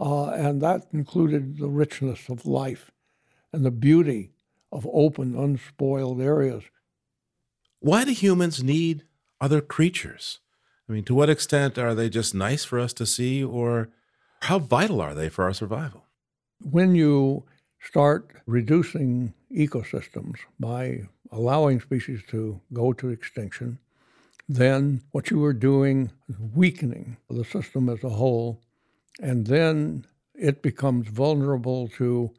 Uh, 0.01 0.31
and 0.31 0.63
that 0.63 0.87
included 0.93 1.59
the 1.59 1.69
richness 1.69 2.31
of 2.31 2.47
life 2.47 2.91
and 3.53 3.67
the 3.67 3.71
beauty 3.71 4.31
of 4.73 4.89
open, 4.93 5.37
unspoiled 5.37 6.21
areas. 6.23 6.65
Why 7.81 8.05
do 8.05 8.13
humans 8.13 8.63
need 8.63 9.05
other 9.41 9.61
creatures? 9.61 10.39
I 10.89 10.93
mean, 10.93 11.05
to 11.05 11.15
what 11.15 11.29
extent 11.29 11.77
are 11.79 11.95
they 11.95 12.09
just 12.09 12.35
nice 12.35 12.65
for 12.65 12.81
us 12.81 12.93
to 12.95 13.07
see, 13.07 13.45
or 13.45 13.91
how 14.43 14.59
vital 14.59 15.01
are 15.01 15.15
they 15.15 15.29
for 15.29 15.45
our 15.45 15.53
survival? 15.53 16.05
When 16.63 16.95
you 16.95 17.45
start 17.81 18.31
reducing 18.47 19.35
ecosystems 19.53 20.37
by 20.59 21.09
allowing 21.31 21.81
species 21.81 22.23
to 22.31 22.61
go 22.73 22.93
to 22.95 23.09
extinction, 23.11 23.79
then 24.49 25.03
what 25.13 25.31
you 25.31 25.45
are 25.45 25.53
doing 25.53 26.11
is 26.29 26.37
weakening 26.55 27.19
the 27.29 27.45
system 27.45 27.89
as 27.89 28.03
a 28.03 28.09
whole, 28.09 28.61
and 29.21 29.47
then 29.47 30.05
it 30.35 30.63
becomes 30.63 31.09
vulnerable 31.09 31.89
to 31.89 32.31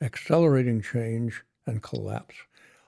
accelerating 0.00 0.80
change 0.80 1.42
and 1.66 1.82
collapse. 1.82 2.36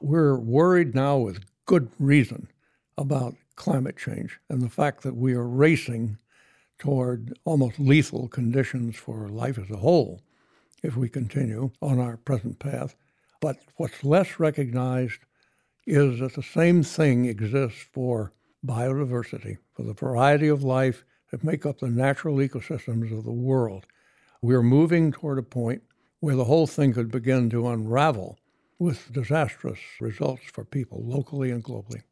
We're 0.01 0.36
worried 0.36 0.95
now 0.95 1.18
with 1.18 1.45
good 1.66 1.90
reason 1.99 2.49
about 2.97 3.34
climate 3.57 3.97
change 3.97 4.38
and 4.49 4.62
the 4.62 4.70
fact 4.70 5.03
that 5.03 5.16
we 5.16 5.34
are 5.34 5.47
racing 5.47 6.18
toward 6.78 7.38
almost 7.45 7.78
lethal 7.78 8.28
conditions 8.28 8.97
for 8.97 9.28
life 9.28 9.59
as 9.59 9.70
a 9.70 9.76
whole 9.76 10.20
if 10.82 10.97
we 10.97 11.09
continue 11.09 11.70
on 11.80 12.01
our 12.01 12.16
present 12.16 12.59
path. 12.59 12.97
But 13.40 13.59
what's 13.76 14.05
less 14.05 14.40
recognized 14.40 15.20
is 15.86 16.20
that 16.20 16.34
the 16.34 16.43
same 16.43 16.82
thing 16.82 17.26
exists 17.26 17.84
for 17.93 18.32
biodiversity, 18.64 19.59
for 19.74 19.82
the 19.82 19.95
variety 19.95 20.49
of 20.49 20.62
life 20.62 21.05
that 21.33 21.43
make 21.43 21.66
up 21.66 21.80
the 21.80 21.89
natural 21.89 22.37
ecosystems 22.37 23.16
of 23.16 23.24
the 23.24 23.33
world. 23.33 23.87
We're 24.43 24.62
moving 24.62 25.11
toward 25.11 25.39
a 25.39 25.43
point 25.43 25.83
where 26.20 26.37
the 26.37 26.45
whole 26.45 26.68
thing 26.68 26.93
could 26.93 27.11
begin 27.11 27.51
to 27.51 27.66
unravel 27.66 28.39
with 28.78 29.12
disastrous 29.12 29.80
results 30.01 30.43
for 30.53 30.64
people 30.64 31.03
locally 31.05 31.51
and 31.51 31.64
globally. 31.64 32.03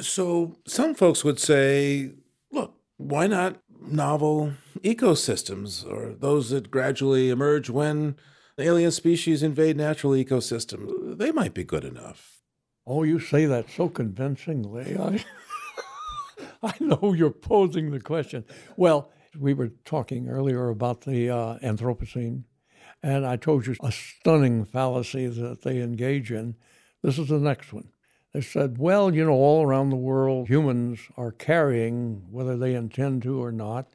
So, 0.00 0.56
some 0.66 0.94
folks 0.94 1.22
would 1.24 1.38
say, 1.38 2.12
look, 2.50 2.78
why 2.96 3.26
not 3.26 3.60
novel 3.80 4.54
ecosystems 4.80 5.86
or 5.86 6.14
those 6.14 6.50
that 6.50 6.70
gradually 6.70 7.30
emerge 7.30 7.68
when 7.68 8.16
alien 8.58 8.90
species 8.90 9.42
invade 9.42 9.76
natural 9.76 10.12
ecosystems? 10.12 11.18
They 11.18 11.32
might 11.32 11.52
be 11.52 11.64
good 11.64 11.84
enough. 11.84 12.42
Oh, 12.86 13.02
you 13.02 13.18
say 13.18 13.44
that 13.46 13.70
so 13.70 13.88
convincingly. 13.88 14.96
I, 14.96 15.24
I 16.64 16.74
know 16.80 17.12
you're 17.12 17.30
posing 17.30 17.90
the 17.90 18.00
question. 18.00 18.44
Well, 18.76 19.10
we 19.38 19.52
were 19.52 19.72
talking 19.84 20.28
earlier 20.28 20.68
about 20.68 21.00
the 21.00 21.30
uh, 21.30 21.58
Anthropocene, 21.58 22.44
and 23.02 23.26
I 23.26 23.36
told 23.36 23.66
you 23.66 23.74
a 23.82 23.90
stunning 23.90 24.64
fallacy 24.64 25.26
that 25.26 25.62
they 25.62 25.80
engage 25.80 26.30
in. 26.30 26.54
This 27.02 27.18
is 27.18 27.28
the 27.28 27.38
next 27.38 27.72
one. 27.72 27.88
They 28.32 28.42
said, 28.42 28.78
well, 28.78 29.14
you 29.14 29.24
know, 29.24 29.32
all 29.32 29.62
around 29.62 29.90
the 29.90 29.96
world, 29.96 30.48
humans 30.48 31.00
are 31.16 31.32
carrying, 31.32 32.26
whether 32.30 32.56
they 32.56 32.74
intend 32.74 33.22
to 33.22 33.42
or 33.42 33.52
not, 33.52 33.88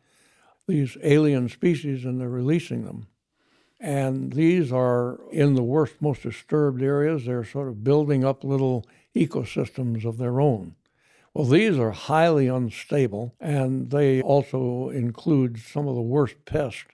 these 0.67 0.97
alien 1.01 1.47
species 1.49 2.03
and 2.03 2.19
they're 2.19 2.29
releasing 2.29 2.85
them. 2.85 3.07
And 3.79 4.33
these 4.33 4.71
are 4.71 5.19
in 5.31 5.53
the 5.53 5.63
worst, 5.63 6.01
most 6.01 6.23
disturbed 6.23 6.81
areas. 6.81 7.25
They're 7.25 7.45
sort 7.45 7.69
of 7.69 7.83
building 7.83 8.25
up 8.25 8.43
little 8.43 8.85
ecosystems 9.15 10.03
of 10.03 10.17
their 10.17 10.41
own. 10.41 10.75
Well, 11.37 11.45
these 11.45 11.77
are 11.77 11.91
highly 11.91 12.47
unstable, 12.47 13.35
and 13.39 13.91
they 13.91 14.23
also 14.23 14.89
include 14.89 15.59
some 15.59 15.87
of 15.87 15.93
the 15.93 16.01
worst 16.01 16.33
pests 16.45 16.85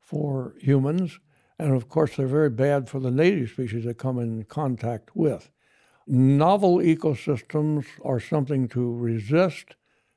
for 0.00 0.56
humans. 0.58 1.20
And 1.60 1.72
of 1.76 1.88
course, 1.88 2.16
they're 2.16 2.26
very 2.26 2.50
bad 2.50 2.88
for 2.88 2.98
the 2.98 3.12
native 3.12 3.50
species 3.50 3.84
they 3.84 3.94
come 3.94 4.18
in 4.18 4.46
contact 4.46 5.14
with. 5.14 5.48
Novel 6.08 6.78
ecosystems 6.78 7.86
are 8.04 8.18
something 8.18 8.66
to 8.70 8.96
resist 8.96 9.76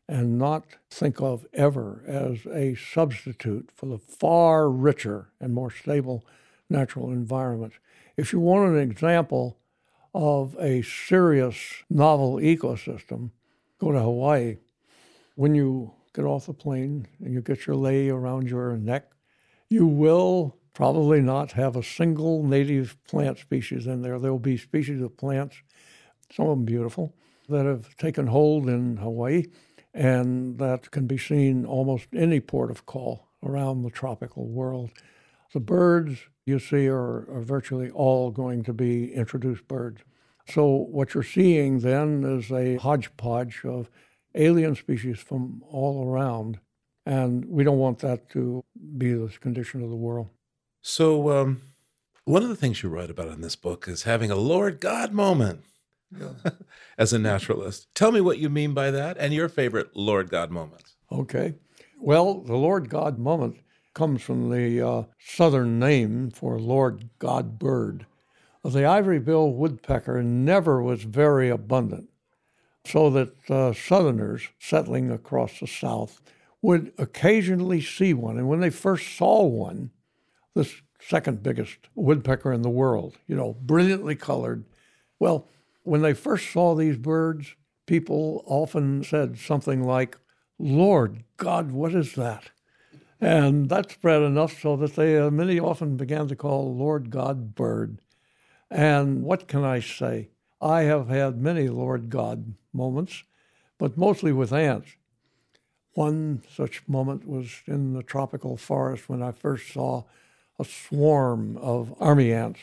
and 0.10 0.40
not 0.40 0.66
think 0.90 1.22
of 1.22 1.46
ever 1.54 2.04
as 2.08 2.48
a 2.48 2.74
substitute 2.74 3.70
for 3.76 3.86
the 3.86 4.00
far 4.00 4.72
richer 4.72 5.30
and 5.40 5.54
more 5.54 5.70
stable 5.70 6.26
natural 6.68 7.12
environment. 7.12 7.74
If 8.18 8.34
you 8.34 8.40
want 8.40 8.72
an 8.72 8.80
example 8.80 9.60
of 10.16 10.56
a 10.60 10.82
serious 10.82 11.84
novel 11.92 12.38
ecosystem, 12.38 13.30
go 13.80 13.92
to 13.92 14.00
Hawaii. 14.00 14.58
When 15.36 15.56
you 15.56 15.94
get 16.14 16.26
off 16.26 16.48
the 16.48 16.54
plane 16.54 17.08
and 17.24 17.34
you 17.34 17.42
get 17.42 17.68
your 17.68 17.76
lei 17.76 18.10
around 18.10 18.50
your 18.50 18.78
neck, 18.78 19.12
you 19.70 19.86
will 19.86 20.58
probably 20.74 21.22
not 21.22 21.52
have 21.54 21.76
a 21.76 21.84
single 21.84 22.44
native 22.44 22.98
plant 23.08 23.40
species 23.40 23.88
in 23.88 24.02
there. 24.02 24.20
There 24.20 24.32
will 24.32 24.40
be 24.40 24.58
species 24.58 25.02
of 25.02 25.18
plants 25.18 25.58
some 26.34 26.48
of 26.48 26.58
them 26.58 26.66
beautiful, 26.66 27.14
that 27.50 27.66
have 27.66 27.96
taken 27.98 28.28
hold 28.28 28.68
in 28.68 28.98
Hawaii 28.98 29.46
and 29.94 30.58
that 30.60 30.92
can 30.92 31.08
be 31.08 31.18
seen 31.18 31.66
almost 31.66 32.08
any 32.14 32.40
port 32.40 32.70
of 32.70 32.86
call 32.86 33.30
around 33.44 33.82
the 33.82 33.90
tropical 33.90 34.48
world. 34.48 34.92
The 35.54 35.60
birds 35.60 36.20
you 36.46 36.60
see 36.60 36.88
are, 36.88 37.30
are 37.32 37.42
virtually 37.42 37.90
all 37.90 38.30
going 38.30 38.64
to 38.64 38.74
be 38.74 39.14
introduced 39.14 39.68
birds. 39.68 40.02
So, 40.50 40.66
what 40.66 41.14
you're 41.14 41.24
seeing 41.24 41.80
then 41.80 42.24
is 42.24 42.52
a 42.52 42.78
hodgepodge 42.78 43.62
of 43.66 43.90
alien 44.36 44.76
species 44.76 45.20
from 45.20 45.62
all 45.70 46.08
around, 46.08 46.60
and 47.06 47.46
we 47.46 47.64
don't 47.64 47.80
want 47.80 48.00
that 48.00 48.30
to 48.30 48.64
be 48.98 49.14
the 49.14 49.30
condition 49.40 49.84
of 49.84 49.90
the 49.90 49.96
world. 49.96 50.30
So, 50.82 51.32
um, 51.32 51.62
one 52.24 52.44
of 52.44 52.50
the 52.50 52.56
things 52.56 52.84
you 52.84 52.90
write 52.90 53.10
about 53.10 53.30
in 53.30 53.42
this 53.42 53.56
book 53.56 53.88
is 53.88 54.04
having 54.04 54.32
a 54.32 54.36
Lord 54.36 54.80
God 54.80 55.14
moment 55.14 55.64
yeah. 56.18 56.52
as 56.98 57.14
a 57.14 57.20
naturalist. 57.20 57.88
Tell 57.96 58.12
me 58.12 58.22
what 58.22 58.38
you 58.38 58.50
mean 58.50 58.74
by 58.74 58.92
that 58.92 59.18
and 59.18 59.34
your 59.34 59.50
favorite 59.50 59.96
Lord 59.96 60.30
God 60.30 60.52
moment. 60.52 60.84
Okay. 61.12 61.56
Well, 62.00 62.42
the 62.42 62.56
Lord 62.56 62.90
God 62.90 63.18
moment 63.18 63.58
comes 63.94 64.22
from 64.22 64.50
the 64.50 64.82
uh, 64.82 65.04
southern 65.20 65.80
name 65.80 66.30
for 66.30 66.60
Lord 66.60 67.10
God 67.20 67.58
bird. 67.58 68.06
The 68.68 68.84
ivory 68.84 69.20
billed 69.20 69.56
woodpecker 69.56 70.22
never 70.22 70.84
was 70.84 71.04
very 71.04 71.50
abundant, 71.50 72.10
so 72.86 73.10
that 73.12 73.50
uh, 73.50 73.72
southerners 73.72 74.50
settling 74.60 75.10
across 75.10 75.60
the 75.60 75.68
south 75.68 76.22
would 76.62 76.92
occasionally 76.98 77.80
see 77.80 78.14
one. 78.14 78.38
And 78.38 78.50
when 78.50 78.60
they 78.60 78.70
first 78.70 79.16
saw 79.16 79.44
one, 79.44 79.92
the 80.54 80.70
second 81.00 81.42
biggest 81.44 81.78
woodpecker 81.96 82.52
in 82.52 82.62
the 82.62 82.70
world, 82.70 83.18
you 83.26 83.36
know, 83.36 83.56
brilliantly 83.62 84.16
colored, 84.16 84.66
well, 85.18 85.48
When 85.88 86.02
they 86.02 86.14
first 86.14 86.52
saw 86.52 86.76
these 86.76 86.98
birds, 86.98 87.56
people 87.86 88.44
often 88.46 89.06
said 89.06 89.38
something 89.38 89.86
like, 89.86 90.18
Lord 90.60 91.24
God, 91.38 91.72
what 91.72 91.96
is 91.96 92.16
that? 92.16 92.52
And 93.22 93.70
that 93.70 93.92
spread 93.92 94.22
enough 94.22 94.60
so 94.60 94.76
that 94.76 94.98
they 94.98 95.18
uh, 95.18 95.32
many 95.32 95.62
often 95.62 95.96
began 95.96 96.28
to 96.28 96.36
call 96.36 96.76
Lord 96.76 97.10
God 97.10 97.56
bird. 97.56 98.02
And 98.70 99.24
what 99.24 99.48
can 99.48 99.64
I 99.64 99.80
say? 99.80 100.30
I 100.60 100.84
have 100.84 101.08
had 101.08 101.40
many 101.40 101.70
Lord 101.70 102.10
God 102.10 102.54
moments, 102.74 103.24
but 103.78 103.98
mostly 103.98 104.32
with 104.32 104.52
ants. 104.52 104.90
One 105.94 106.44
such 106.54 106.88
moment 106.88 107.28
was 107.28 107.62
in 107.66 107.94
the 107.94 108.04
tropical 108.04 108.58
forest 108.58 109.10
when 109.10 109.24
I 109.24 109.32
first 109.32 109.72
saw 109.72 110.04
a 110.60 110.66
swarm 110.66 111.58
of 111.58 111.94
army 112.00 112.34
ants, 112.34 112.60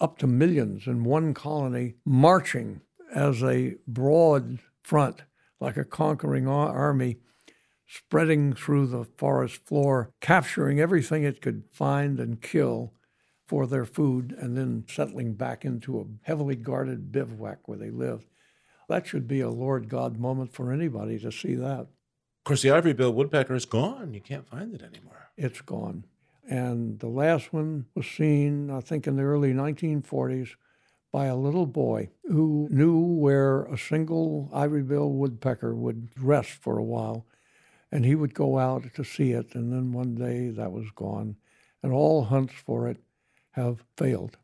up 0.00 0.18
to 0.18 0.26
millions 0.26 0.86
in 0.86 1.04
one 1.04 1.34
colony, 1.34 1.94
marching 2.04 2.80
as 3.14 3.42
a 3.42 3.76
broad 3.86 4.58
front, 4.82 5.22
like 5.60 5.76
a 5.76 5.84
conquering 5.84 6.46
army, 6.46 7.18
spreading 7.86 8.52
through 8.52 8.86
the 8.86 9.04
forest 9.04 9.64
floor, 9.66 10.12
capturing 10.20 10.78
everything 10.78 11.24
it 11.24 11.42
could 11.42 11.64
find 11.72 12.20
and 12.20 12.40
kill 12.40 12.92
for 13.48 13.66
their 13.66 13.86
food, 13.86 14.36
and 14.38 14.56
then 14.56 14.84
settling 14.86 15.32
back 15.32 15.64
into 15.64 15.98
a 15.98 16.04
heavily 16.22 16.54
guarded 16.54 17.10
bivouac 17.10 17.66
where 17.66 17.78
they 17.78 17.90
lived. 17.90 18.26
That 18.88 19.06
should 19.06 19.26
be 19.26 19.40
a 19.40 19.50
Lord 19.50 19.88
God 19.88 20.18
moment 20.18 20.52
for 20.52 20.70
anybody 20.70 21.18
to 21.18 21.32
see 21.32 21.54
that. 21.54 21.80
Of 21.80 22.44
course, 22.44 22.62
the 22.62 22.70
ivory-billed 22.70 23.16
woodpecker 23.16 23.54
is 23.54 23.64
gone. 23.64 24.12
You 24.12 24.20
can't 24.20 24.46
find 24.46 24.74
it 24.74 24.82
anymore. 24.82 25.30
It's 25.36 25.62
gone. 25.62 26.04
And 26.48 26.98
the 26.98 27.08
last 27.08 27.52
one 27.52 27.86
was 27.94 28.06
seen, 28.06 28.70
I 28.70 28.80
think, 28.80 29.06
in 29.06 29.16
the 29.16 29.22
early 29.22 29.52
1940s 29.52 30.50
by 31.10 31.24
a 31.24 31.36
little 31.36 31.66
boy 31.66 32.10
who 32.24 32.68
knew 32.70 32.98
where 32.98 33.64
a 33.64 33.78
single 33.78 34.50
ivory-billed 34.52 35.14
woodpecker 35.14 35.74
would 35.74 36.10
rest 36.20 36.50
for 36.50 36.76
a 36.78 36.84
while. 36.84 37.26
And 37.90 38.04
he 38.04 38.14
would 38.14 38.34
go 38.34 38.58
out 38.58 38.84
to 38.94 39.04
see 39.04 39.32
it, 39.32 39.54
and 39.54 39.72
then 39.72 39.92
one 39.92 40.14
day 40.14 40.50
that 40.50 40.70
was 40.70 40.90
gone. 40.94 41.36
And 41.82 41.92
all 41.92 42.24
hunts 42.24 42.52
for 42.66 42.88
it 42.88 42.98
have 43.58 43.84
failed. 43.96 44.36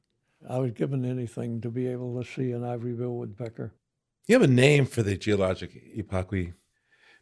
I 0.49 0.59
was 0.59 0.73
given 0.73 1.05
anything 1.05 1.61
to 1.63 1.71
be 1.71 1.87
able 1.87 2.21
to 2.21 2.29
see 2.29 2.53
an 2.53 2.65
ivory-billed 2.65 3.17
woodpecker. 3.17 3.73
You 4.27 4.35
have 4.35 4.43
a 4.43 4.53
name 4.53 4.87
for 4.87 5.03
the 5.03 5.17
geologic 5.17 5.71
epoch 5.95 6.31
we 6.31 6.53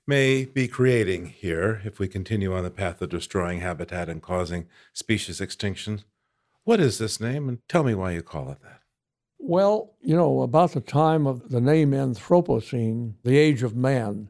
may 0.06 0.44
be 0.44 0.66
creating 0.66 1.26
here 1.26 1.80
if 1.84 1.98
we 1.98 2.08
continue 2.08 2.54
on 2.54 2.64
the 2.64 2.70
path 2.70 3.00
of 3.00 3.10
destroying 3.10 3.60
habitat 3.60 4.08
and 4.08 4.20
causing 4.20 4.66
species 4.92 5.40
extinction. 5.40 6.02
What 6.64 6.80
is 6.80 6.98
this 6.98 7.20
name, 7.20 7.48
and 7.48 7.58
tell 7.68 7.84
me 7.84 7.94
why 7.94 8.12
you 8.12 8.22
call 8.22 8.50
it 8.50 8.62
that? 8.62 8.80
Well, 9.38 9.94
you 10.00 10.16
know, 10.16 10.42
about 10.42 10.72
the 10.72 10.80
time 10.80 11.26
of 11.26 11.50
the 11.50 11.60
name 11.60 11.90
Anthropocene, 11.90 13.14
the 13.24 13.36
age 13.36 13.62
of 13.62 13.74
man 13.76 14.28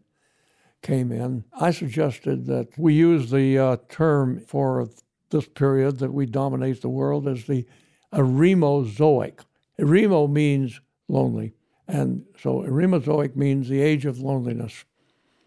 came 0.83 1.13
in, 1.13 1.45
I 1.53 1.71
suggested 1.71 2.47
that 2.47 2.69
we 2.79 2.95
use 2.95 3.31
the 3.31 3.59
uh, 3.59 3.77
term 3.89 4.41
for 4.41 4.89
this 5.33 5.49
period 5.49 5.99
that 5.99 6.15
we 6.15 6.27
dominate 6.27 6.81
the 6.81 6.89
world 6.89 7.27
as 7.27 7.45
the 7.47 7.67
Eremozoic. 8.13 9.41
Eremo 9.81 10.31
means 10.31 10.81
lonely. 11.09 11.55
And 11.89 12.25
so 12.41 12.63
Eremozoic 12.63 13.35
means 13.35 13.69
the 13.69 13.83
age 13.83 14.07
of 14.07 14.21
loneliness. 14.21 14.85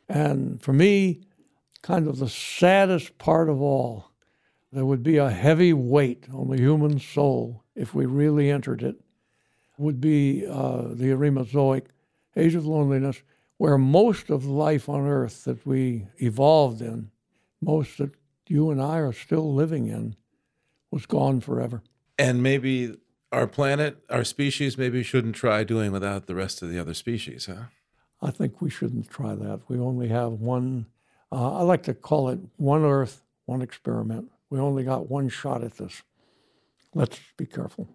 And 0.09 0.61
for 0.61 0.73
me, 0.73 1.21
kind 1.81 2.07
of 2.07 2.19
the 2.19 2.29
saddest 2.29 3.17
part 3.17 3.49
of 3.49 3.61
all, 3.61 4.11
there 4.71 4.85
would 4.85 5.03
be 5.03 5.17
a 5.17 5.29
heavy 5.29 5.71
weight 5.71 6.27
on 6.33 6.49
the 6.49 6.57
human 6.57 6.99
soul 6.99 7.63
if 7.75 7.93
we 7.93 8.05
really 8.05 8.49
entered 8.49 8.83
it, 8.83 8.95
would 9.77 10.01
be 10.01 10.45
uh, 10.47 10.83
the 10.91 11.11
Eremozoic 11.11 11.85
age 12.35 12.55
of 12.55 12.65
loneliness, 12.65 13.21
where 13.57 13.77
most 13.77 14.29
of 14.29 14.45
life 14.45 14.89
on 14.89 15.07
earth 15.07 15.45
that 15.45 15.65
we 15.65 16.07
evolved 16.17 16.81
in, 16.81 17.09
most 17.61 17.97
that 17.97 18.11
you 18.47 18.71
and 18.71 18.81
I 18.81 18.97
are 18.97 19.13
still 19.13 19.53
living 19.53 19.87
in, 19.87 20.15
was 20.91 21.05
gone 21.05 21.41
forever. 21.41 21.81
And 22.17 22.41
maybe 22.41 22.97
our 23.31 23.47
planet, 23.47 23.97
our 24.09 24.23
species, 24.23 24.77
maybe 24.77 25.03
shouldn't 25.03 25.35
try 25.35 25.63
doing 25.63 25.91
without 25.91 26.27
the 26.27 26.35
rest 26.35 26.61
of 26.61 26.69
the 26.69 26.79
other 26.79 26.93
species, 26.93 27.47
huh? 27.47 27.65
I 28.21 28.31
think 28.31 28.61
we 28.61 28.69
shouldn't 28.69 29.09
try 29.09 29.35
that. 29.35 29.61
We 29.67 29.77
only 29.77 30.07
have 30.07 30.33
one, 30.33 30.85
uh, 31.31 31.59
I 31.59 31.61
like 31.63 31.83
to 31.83 31.93
call 31.93 32.29
it 32.29 32.39
one 32.55 32.83
Earth, 32.83 33.23
one 33.45 33.61
experiment. 33.61 34.31
We 34.49 34.59
only 34.59 34.83
got 34.83 35.09
one 35.09 35.29
shot 35.29 35.63
at 35.63 35.77
this. 35.77 36.03
Let's 36.93 37.19
be 37.35 37.45
careful. 37.45 37.89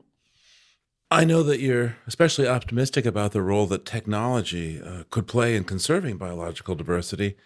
I 1.10 1.24
know 1.24 1.42
that 1.42 1.58
you're 1.58 1.96
especially 2.06 2.46
optimistic 2.46 3.04
about 3.04 3.32
the 3.32 3.42
role 3.42 3.66
that 3.66 3.84
technology 3.84 4.80
uh, 4.80 5.04
could 5.10 5.26
play 5.26 5.56
in 5.56 5.64
conserving 5.64 6.18
biological 6.18 6.76
diversity. 6.76 7.36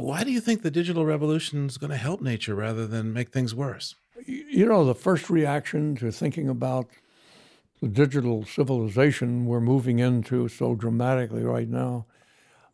Why 0.00 0.24
do 0.24 0.30
you 0.30 0.40
think 0.40 0.62
the 0.62 0.70
digital 0.70 1.04
revolution 1.04 1.66
is 1.66 1.76
going 1.76 1.90
to 1.90 1.96
help 1.96 2.22
nature 2.22 2.54
rather 2.54 2.86
than 2.86 3.12
make 3.12 3.30
things 3.30 3.54
worse? 3.54 3.94
You 4.26 4.66
know, 4.66 4.84
the 4.84 4.94
first 4.94 5.28
reaction 5.28 5.94
to 5.96 6.10
thinking 6.10 6.48
about 6.48 6.88
the 7.82 7.88
digital 7.88 8.44
civilization 8.46 9.44
we're 9.44 9.60
moving 9.60 9.98
into 9.98 10.48
so 10.48 10.74
dramatically 10.74 11.42
right 11.42 11.68
now 11.68 12.06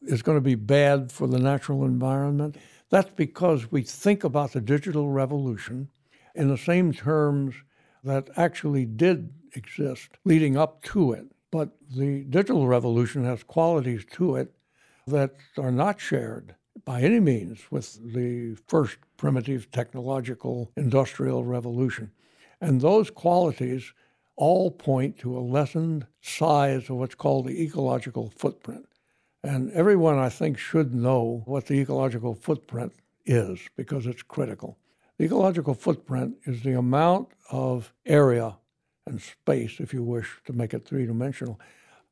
is 0.03 0.23
going 0.23 0.37
to 0.37 0.43
be 0.43 0.55
bad 0.55 1.11
for 1.11 1.27
the 1.27 1.39
natural 1.39 1.85
environment. 1.85 2.59
That's 2.91 3.11
because 3.11 3.73
we 3.73 3.83
think 3.83 4.23
about 4.23 4.53
the 4.53 4.61
digital 4.61 5.11
revolution 5.11 5.89
in 6.37 6.49
the 6.49 6.59
same 6.59 6.93
terms 6.93 7.57
that 8.05 8.31
actually 8.37 8.85
did 8.85 9.33
exist 9.55 10.11
leading 10.25 10.57
up 10.57 10.81
to 10.85 11.13
it. 11.13 11.27
But 11.51 11.71
the 11.91 12.23
digital 12.25 12.69
revolution 12.69 13.25
has 13.25 13.43
qualities 13.43 14.05
to 14.13 14.37
it 14.37 14.53
that 15.09 15.35
are 15.59 15.73
not 15.73 16.01
shared 16.01 16.55
by 16.87 17.03
any 17.03 17.21
means 17.21 17.61
with 17.71 18.15
the 18.15 18.57
first 18.69 18.97
primitive 19.19 19.71
technological 19.71 20.71
industrial 20.77 21.45
revolution. 21.45 22.13
And 22.61 22.81
those 22.81 23.11
qualities 23.11 23.93
all 24.37 24.71
point 24.71 25.19
to 25.19 25.37
a 25.37 25.41
lessened 25.41 26.07
size 26.21 26.89
of 26.89 26.97
what's 26.97 27.15
called 27.15 27.47
the 27.47 27.63
ecological 27.63 28.31
footprint. 28.31 28.87
And 29.43 29.71
everyone, 29.73 30.19
I 30.19 30.29
think, 30.29 30.59
should 30.59 30.95
know 30.95 31.43
what 31.45 31.67
the 31.67 31.81
ecological 31.81 32.35
footprint 32.35 32.93
is 33.25 33.59
because 33.77 34.07
it's 34.07 34.23
critical. 34.23 34.79
The 35.19 35.25
ecological 35.25 35.75
footprint 35.75 36.37
is 36.45 36.63
the 36.63 36.79
amount 36.79 37.29
of 37.51 37.93
area 38.05 38.57
and 39.07 39.21
space, 39.21 39.81
if 39.81 39.93
you 39.93 40.03
wish 40.03 40.41
to 40.45 40.53
make 40.53 40.75
it 40.75 40.85
three 40.85 41.07
dimensional, 41.07 41.59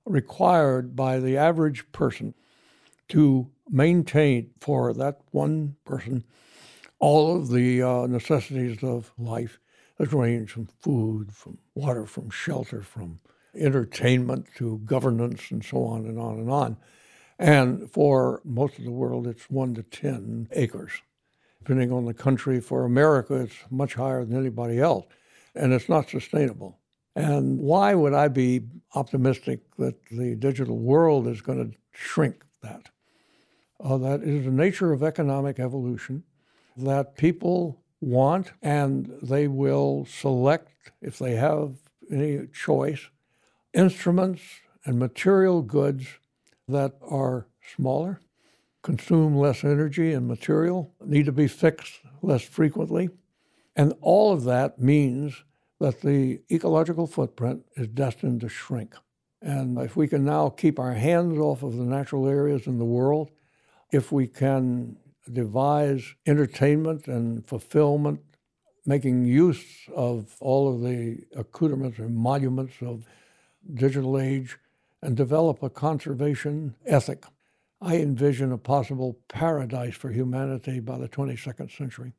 required 0.06 0.96
by 0.96 1.18
the 1.20 1.36
average 1.36 1.90
person 1.92 2.34
to 3.08 3.50
maintain 3.70 4.50
for 4.60 4.92
that 4.94 5.20
one 5.30 5.76
person 5.84 6.24
all 6.98 7.36
of 7.36 7.50
the 7.50 7.82
uh, 7.82 8.06
necessities 8.06 8.82
of 8.82 9.12
life 9.18 9.58
that 9.98 10.12
range 10.12 10.50
from 10.50 10.66
food, 10.80 11.32
from 11.32 11.58
water, 11.74 12.06
from 12.06 12.30
shelter, 12.30 12.82
from 12.82 13.20
entertainment 13.54 14.46
to 14.56 14.78
governance, 14.84 15.50
and 15.50 15.64
so 15.64 15.84
on 15.84 16.06
and 16.06 16.18
on 16.18 16.38
and 16.38 16.50
on. 16.50 16.76
And 17.38 17.90
for 17.90 18.40
most 18.44 18.78
of 18.78 18.84
the 18.84 18.90
world, 18.90 19.26
it's 19.26 19.50
one 19.50 19.74
to 19.74 19.82
10 19.82 20.48
acres. 20.52 20.92
Depending 21.58 21.92
on 21.92 22.04
the 22.04 22.14
country, 22.14 22.60
for 22.60 22.84
America, 22.84 23.34
it's 23.34 23.56
much 23.70 23.94
higher 23.94 24.24
than 24.24 24.38
anybody 24.38 24.80
else, 24.80 25.06
and 25.54 25.72
it's 25.72 25.88
not 25.88 26.10
sustainable. 26.10 26.78
And 27.16 27.58
why 27.58 27.94
would 27.94 28.12
I 28.12 28.28
be 28.28 28.62
optimistic 28.94 29.60
that 29.78 29.94
the 30.10 30.34
digital 30.34 30.78
world 30.78 31.26
is 31.28 31.40
going 31.40 31.70
to 31.70 31.76
shrink 31.92 32.44
that? 32.62 32.90
Uh, 33.84 33.98
that 33.98 34.22
is 34.22 34.46
the 34.46 34.50
nature 34.50 34.94
of 34.94 35.02
economic 35.02 35.60
evolution, 35.60 36.24
that 36.74 37.16
people 37.16 37.78
want 38.00 38.52
and 38.62 39.12
they 39.22 39.46
will 39.46 40.06
select, 40.06 40.90
if 41.02 41.18
they 41.18 41.36
have 41.36 41.74
any 42.10 42.46
choice, 42.46 43.10
instruments 43.74 44.42
and 44.86 44.98
material 44.98 45.60
goods 45.60 46.06
that 46.66 46.94
are 47.02 47.46
smaller, 47.76 48.20
consume 48.82 49.36
less 49.36 49.62
energy 49.64 50.14
and 50.14 50.26
material, 50.26 50.90
need 51.04 51.26
to 51.26 51.32
be 51.32 51.46
fixed 51.46 52.00
less 52.22 52.42
frequently. 52.42 53.10
And 53.76 53.92
all 54.00 54.32
of 54.32 54.44
that 54.44 54.78
means 54.78 55.44
that 55.78 56.00
the 56.00 56.40
ecological 56.50 57.06
footprint 57.06 57.66
is 57.76 57.88
destined 57.88 58.40
to 58.40 58.48
shrink. 58.48 58.94
And 59.42 59.76
if 59.78 59.94
we 59.94 60.08
can 60.08 60.24
now 60.24 60.48
keep 60.48 60.78
our 60.78 60.94
hands 60.94 61.38
off 61.38 61.62
of 61.62 61.76
the 61.76 61.84
natural 61.84 62.26
areas 62.26 62.66
in 62.66 62.78
the 62.78 62.84
world, 62.84 63.30
if 63.92 64.10
we 64.12 64.26
can 64.26 64.96
devise 65.32 66.14
entertainment 66.26 67.06
and 67.06 67.46
fulfillment, 67.46 68.20
making 68.84 69.24
use 69.24 69.64
of 69.94 70.36
all 70.40 70.74
of 70.74 70.82
the 70.82 71.18
accoutrements 71.36 71.98
and 71.98 72.14
monuments 72.16 72.74
of 72.82 73.04
digital 73.72 74.18
age, 74.18 74.58
and 75.00 75.16
develop 75.16 75.62
a 75.62 75.70
conservation 75.70 76.74
ethic. 76.86 77.24
I 77.80 77.96
envision 77.96 78.52
a 78.52 78.58
possible 78.58 79.18
paradise 79.28 79.94
for 79.94 80.10
humanity 80.10 80.80
by 80.80 80.98
the 80.98 81.08
22nd 81.08 81.70
century. 81.76 82.12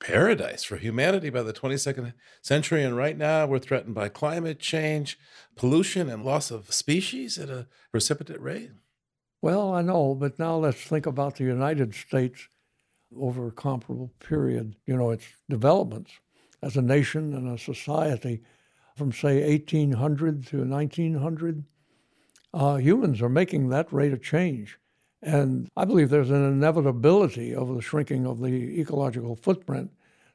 paradise 0.00 0.64
for 0.64 0.76
humanity 0.78 1.30
by 1.30 1.42
the 1.42 1.52
22nd 1.52 2.14
century. 2.42 2.82
And 2.82 2.96
right 2.96 3.16
now, 3.16 3.46
we're 3.46 3.58
threatened 3.58 3.94
by 3.94 4.08
climate 4.08 4.58
change, 4.58 5.18
pollution, 5.56 6.08
and 6.08 6.24
loss 6.24 6.50
of 6.50 6.72
species 6.72 7.38
at 7.38 7.50
a 7.50 7.66
precipitate 7.92 8.40
rate. 8.40 8.70
Well, 9.42 9.72
I 9.72 9.80
know, 9.80 10.14
but 10.14 10.38
now 10.38 10.56
let's 10.56 10.82
think 10.82 11.06
about 11.06 11.36
the 11.36 11.44
United 11.44 11.94
States 11.94 12.48
over 13.16 13.48
a 13.48 13.52
comparable 13.52 14.12
period, 14.20 14.76
you 14.86 14.96
know, 14.96 15.10
its 15.10 15.24
developments 15.48 16.12
as 16.62 16.76
a 16.76 16.82
nation 16.82 17.34
and 17.34 17.48
a 17.48 17.58
society 17.58 18.42
from, 18.96 19.12
say, 19.12 19.48
1800 19.48 20.46
to 20.48 20.64
1900. 20.64 21.64
Uh, 22.52 22.76
humans 22.76 23.22
are 23.22 23.30
making 23.30 23.70
that 23.70 23.90
rate 23.92 24.12
of 24.12 24.22
change. 24.22 24.78
And 25.22 25.68
I 25.76 25.86
believe 25.86 26.10
there's 26.10 26.30
an 26.30 26.44
inevitability 26.44 27.54
of 27.54 27.74
the 27.74 27.80
shrinking 27.80 28.26
of 28.26 28.40
the 28.40 28.80
ecological 28.80 29.36
footprint, 29.36 29.90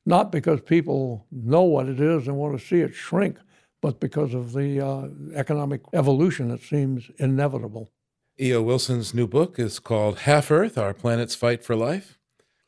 not 0.05 0.31
because 0.31 0.61
people 0.61 1.27
know 1.31 1.61
what 1.61 1.87
it 1.87 1.99
is 1.99 2.27
and 2.27 2.37
want 2.37 2.59
to 2.59 2.65
see 2.65 2.81
it 2.81 2.95
shrink, 2.95 3.37
but 3.81 3.99
because 3.99 4.33
of 4.33 4.53
the 4.53 4.81
uh, 4.81 5.09
economic 5.35 5.81
evolution 5.93 6.49
that 6.49 6.61
seems 6.61 7.09
inevitable. 7.17 7.91
E.O. 8.39 8.61
Wilson's 8.61 9.13
new 9.13 9.27
book 9.27 9.57
is 9.57 9.79
called 9.79 10.19
Half 10.19 10.51
Earth 10.51 10.77
Our 10.77 10.93
Planet's 10.93 11.36
Fight 11.36 11.63
for 11.63 11.73
Life. 11.73 12.19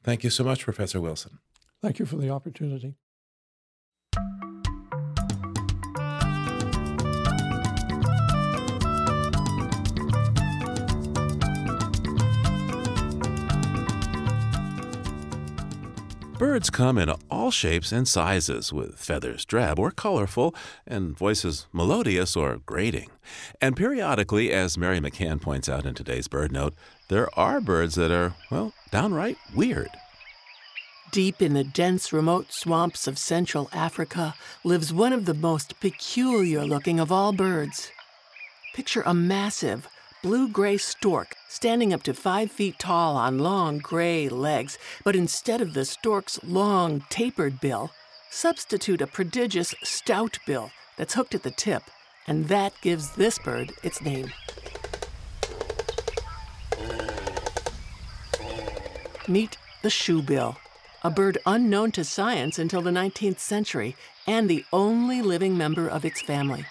Thank 0.02 0.24
you 0.24 0.30
so 0.30 0.46
much, 0.46 0.64
Professor 0.64 1.02
Wilson. 1.02 1.40
Thank 1.82 2.00
you 2.00 2.06
for 2.06 2.16
the 2.16 2.30
opportunity. 2.30 2.96
Birds 16.38 16.70
come 16.70 17.00
in 17.00 17.10
all 17.32 17.50
shapes 17.50 17.92
and 17.92 18.08
sizes, 18.08 18.72
with 18.72 19.00
feathers 19.00 19.44
drab 19.44 19.80
or 19.80 19.90
colorful, 19.90 20.54
and 20.86 21.18
voices 21.18 21.66
melodious 21.74 22.36
or 22.36 22.58
grating. 22.64 23.10
And 23.60 23.76
periodically, 23.76 24.52
as 24.52 24.78
Mary 24.78 25.00
McCann 25.00 25.42
points 25.42 25.68
out 25.68 25.88
in 25.88 25.96
today's 25.96 26.28
BirdNote, 26.28 26.74
there 27.10 27.28
are 27.40 27.60
birds 27.60 27.96
that 27.96 28.12
are, 28.12 28.36
well, 28.52 28.72
downright 28.92 29.38
weird. 29.56 29.90
Deep 31.10 31.42
in 31.42 31.56
the 31.56 31.64
dense, 31.64 32.14
remote 32.14 32.54
swamps 32.54 33.08
of 33.08 33.18
Central 33.18 33.68
Africa 33.74 34.36
lives 34.64 34.94
one 34.94 35.14
of 35.14 35.26
the 35.26 35.34
most 35.34 35.80
peculiar 35.80 36.64
looking 36.64 37.00
of 37.00 37.12
all 37.12 37.34
birds. 37.34 37.92
Picture 38.76 39.02
a 39.08 39.14
massive, 39.16 39.88
blue 40.28 40.50
gray 40.50 40.76
stork 40.76 41.38
standing 41.48 41.94
up 41.94 42.04
to 42.04 42.14
five 42.14 42.52
feet 42.52 42.78
tall 42.78 43.16
on 43.16 43.40
long 43.40 43.78
gray 43.78 44.28
legs, 44.28 44.78
but 45.06 45.16
instead 45.16 45.62
of 45.62 45.74
the 45.74 45.86
stork's 45.86 46.38
long, 46.44 47.02
tapered 47.10 47.62
bill, 47.62 47.92
substitute 48.30 49.02
a 49.02 49.08
prodigious 49.08 49.74
stout 49.84 50.38
bill 50.46 50.70
that's 50.98 51.14
hooked 51.14 51.34
at 51.34 51.44
the 51.44 51.52
tip, 51.52 51.84
and 52.28 52.50
that 52.50 52.74
gives 52.82 53.12
this 53.12 53.40
bird 53.40 53.72
its 53.84 54.02
name. 54.02 54.30
Meet 59.30 59.58
the 59.82 59.90
shoebill, 59.90 60.58
a 61.06 61.10
bird 61.10 61.38
unknown 61.46 61.94
to 61.94 62.04
science 62.04 62.60
until 62.60 62.82
the 62.82 62.92
19th 62.92 63.40
century 63.40 63.96
and 64.28 64.50
the 64.50 64.66
only 64.74 65.22
living 65.22 65.58
member 65.58 65.88
of 65.88 66.04
its 66.04 66.22
family 66.22 66.66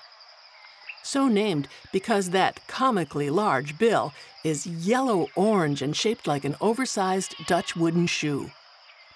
so 1.07 1.29
named 1.29 1.69
because 1.93 2.31
that 2.31 2.67
comically 2.67 3.31
large 3.31 3.79
bill 3.79 4.13
is 4.45 4.67
yellow 4.67 5.29
orange 5.35 5.83
and 5.83 5.97
shaped 5.97 6.27
like 6.27 6.45
an 6.45 6.57
oversized 6.61 7.35
Dutch 7.47 7.75
wooden 7.77 8.07
shoe. 8.07 8.51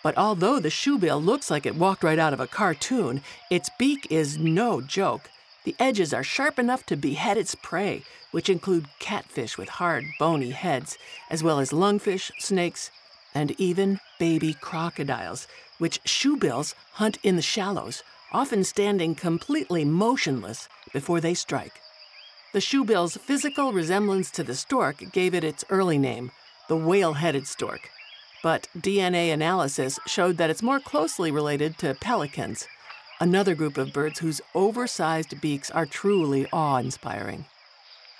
But 0.02 0.16
although 0.16 0.60
the 0.60 0.70
shoebill 0.70 1.22
looks 1.24 1.50
like 1.50 1.66
it 1.66 1.76
walked 1.76 2.02
right 2.02 2.18
out 2.18 2.32
of 2.32 2.40
a 2.40 2.46
cartoon, 2.46 3.22
its 3.50 3.70
beak 3.78 4.06
is 4.10 4.38
no 4.38 4.80
joke. 4.80 5.30
The 5.64 5.76
edges 5.78 6.14
are 6.14 6.24
sharp 6.24 6.58
enough 6.58 6.86
to 6.86 6.96
behead 6.96 7.36
its 7.36 7.54
prey, 7.54 8.02
which 8.30 8.48
include 8.48 8.88
catfish 8.98 9.58
with 9.58 9.68
hard, 9.68 10.04
bony 10.18 10.50
heads, 10.50 10.96
as 11.30 11.42
well 11.42 11.58
as 11.58 11.70
lungfish, 11.70 12.30
snakes, 12.38 12.90
and 13.34 13.52
even 13.60 14.00
baby 14.18 14.54
crocodiles, 14.54 15.46
which 15.78 16.02
shoebills 16.04 16.74
hunt 16.94 17.18
in 17.22 17.36
the 17.36 17.42
shallows, 17.42 18.02
often 18.32 18.64
standing 18.64 19.14
completely 19.14 19.84
motionless 19.84 20.68
before 20.92 21.20
they 21.20 21.34
strike. 21.34 21.80
The 22.52 22.58
shoebill's 22.58 23.16
physical 23.16 23.72
resemblance 23.72 24.30
to 24.32 24.42
the 24.42 24.54
stork 24.54 25.12
gave 25.12 25.34
it 25.34 25.44
its 25.44 25.64
early 25.70 25.98
name, 25.98 26.32
the 26.68 26.76
whale 26.76 27.14
headed 27.14 27.46
stork. 27.46 27.90
But 28.42 28.68
DNA 28.76 29.32
analysis 29.32 29.98
showed 30.06 30.36
that 30.38 30.50
it's 30.50 30.62
more 30.62 30.80
closely 30.80 31.30
related 31.30 31.78
to 31.78 31.94
pelicans, 31.94 32.66
another 33.20 33.54
group 33.54 33.76
of 33.76 33.92
birds 33.92 34.18
whose 34.18 34.40
oversized 34.54 35.40
beaks 35.40 35.70
are 35.70 35.86
truly 35.86 36.46
awe 36.52 36.78
inspiring. 36.78 37.44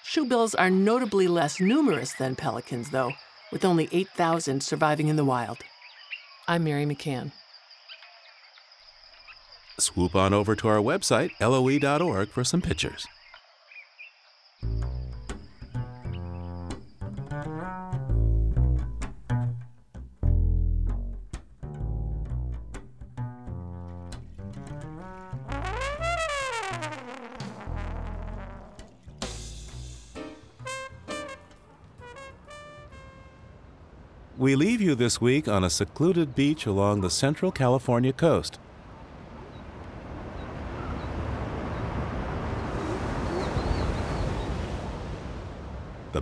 Shoebills 0.04 0.54
are 0.58 0.70
notably 0.70 1.26
less 1.28 1.60
numerous 1.60 2.12
than 2.12 2.36
pelicans, 2.36 2.90
though, 2.90 3.12
with 3.50 3.64
only 3.64 3.88
8,000 3.92 4.62
surviving 4.62 5.08
in 5.08 5.16
the 5.16 5.24
wild. 5.24 5.58
I'm 6.46 6.64
Mary 6.64 6.84
McCann. 6.84 7.32
Swoop 9.80 10.14
on 10.14 10.32
over 10.32 10.54
to 10.56 10.68
our 10.68 10.78
website, 10.78 11.30
loe.org, 11.40 12.28
for 12.28 12.44
some 12.44 12.62
pictures. 12.62 13.06
We 34.40 34.56
leave 34.56 34.80
you 34.80 34.94
this 34.94 35.20
week 35.20 35.48
on 35.48 35.64
a 35.64 35.68
secluded 35.68 36.34
beach 36.34 36.64
along 36.64 37.02
the 37.02 37.10
central 37.10 37.52
California 37.52 38.14
coast. 38.14 38.58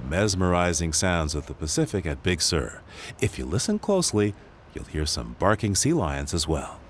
Mesmerizing 0.08 0.92
sounds 0.92 1.34
of 1.34 1.46
the 1.46 1.54
Pacific 1.54 2.06
at 2.06 2.22
Big 2.22 2.40
Sur. 2.40 2.80
If 3.20 3.38
you 3.38 3.44
listen 3.44 3.78
closely, 3.78 4.34
you'll 4.74 4.84
hear 4.84 5.06
some 5.06 5.36
barking 5.38 5.74
sea 5.74 5.92
lions 5.92 6.32
as 6.32 6.48
well. 6.48 6.80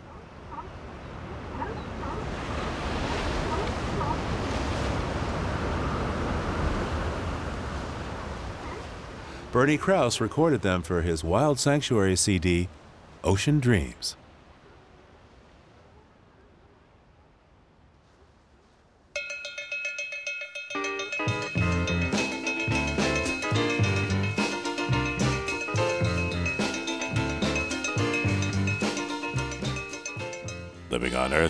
Bernie 9.50 9.78
Krause 9.78 10.20
recorded 10.20 10.60
them 10.60 10.82
for 10.82 11.02
his 11.02 11.24
Wild 11.24 11.58
Sanctuary 11.58 12.16
CD, 12.16 12.68
Ocean 13.24 13.60
Dreams. 13.60 14.14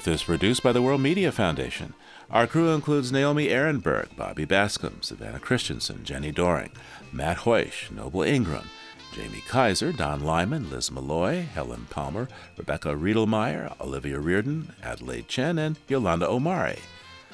Is 0.09 0.22
produced 0.22 0.62
by 0.62 0.72
the 0.72 0.80
World 0.80 1.02
Media 1.02 1.30
Foundation. 1.30 1.92
Our 2.30 2.46
crew 2.46 2.70
includes 2.70 3.12
Naomi 3.12 3.48
Arenberg, 3.48 4.16
Bobby 4.16 4.46
Bascomb, 4.46 5.04
Savannah 5.04 5.38
Christiansen, 5.38 5.98
Jenni 5.98 6.34
Doering, 6.34 6.70
Matt 7.12 7.38
Hoisch, 7.38 7.90
Noble 7.90 8.22
Ingram, 8.22 8.70
Jaime 9.14 9.42
Kaiser, 9.46 9.92
Don 9.92 10.24
Lyman, 10.24 10.70
Liz 10.70 10.90
Malloy, 10.90 11.42
Helen 11.42 11.88
Palmer, 11.90 12.26
Rebecca 12.56 12.94
Redelmeier, 12.94 13.78
Olivia 13.82 14.18
Reardon, 14.18 14.72
Adelaide 14.82 15.28
Chen, 15.28 15.59
and 15.59 15.78
Yolanda 15.88 16.26
Omari. 16.26 16.78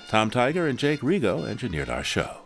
Tom 0.09 0.29
Tiger 0.29 0.67
and 0.67 0.77
Jake 0.77 1.01
Rigo 1.01 1.47
engineered 1.47 1.89
our 1.89 2.03
show. 2.03 2.39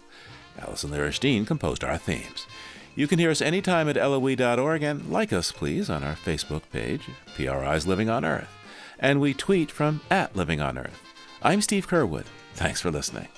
Allison 0.58 0.90
Lirish 0.90 1.46
composed 1.46 1.82
our 1.82 1.96
themes. 1.96 2.46
You 2.94 3.06
can 3.06 3.18
hear 3.18 3.30
us 3.30 3.40
anytime 3.40 3.88
at 3.88 3.96
LOE.org 3.96 4.82
and 4.82 5.10
like 5.10 5.32
us, 5.32 5.52
please, 5.52 5.88
on 5.88 6.04
our 6.04 6.16
Facebook 6.16 6.62
page, 6.70 7.08
PRI's 7.34 7.86
Living 7.86 8.10
on 8.10 8.26
Earth. 8.26 8.57
And 8.98 9.20
we 9.20 9.34
tweet 9.34 9.70
from 9.70 10.00
at 10.10 10.34
Living 10.34 10.60
on 10.60 10.76
Earth. 10.76 11.00
I'm 11.42 11.60
Steve 11.60 11.86
Curwood. 11.86 12.26
Thanks 12.54 12.80
for 12.80 12.90
listening. 12.90 13.28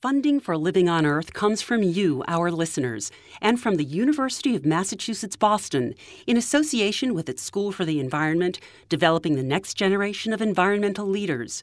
Funding 0.00 0.40
for 0.40 0.56
Living 0.56 0.88
on 0.88 1.06
Earth 1.06 1.32
comes 1.32 1.62
from 1.62 1.84
you, 1.84 2.24
our 2.26 2.50
listeners, 2.50 3.12
and 3.40 3.60
from 3.60 3.76
the 3.76 3.84
University 3.84 4.56
of 4.56 4.66
Massachusetts 4.66 5.36
Boston, 5.36 5.94
in 6.26 6.36
association 6.36 7.14
with 7.14 7.28
its 7.28 7.40
School 7.40 7.70
for 7.70 7.84
the 7.84 8.00
Environment, 8.00 8.58
developing 8.88 9.36
the 9.36 9.44
next 9.44 9.74
generation 9.74 10.32
of 10.32 10.42
environmental 10.42 11.06
leaders, 11.06 11.62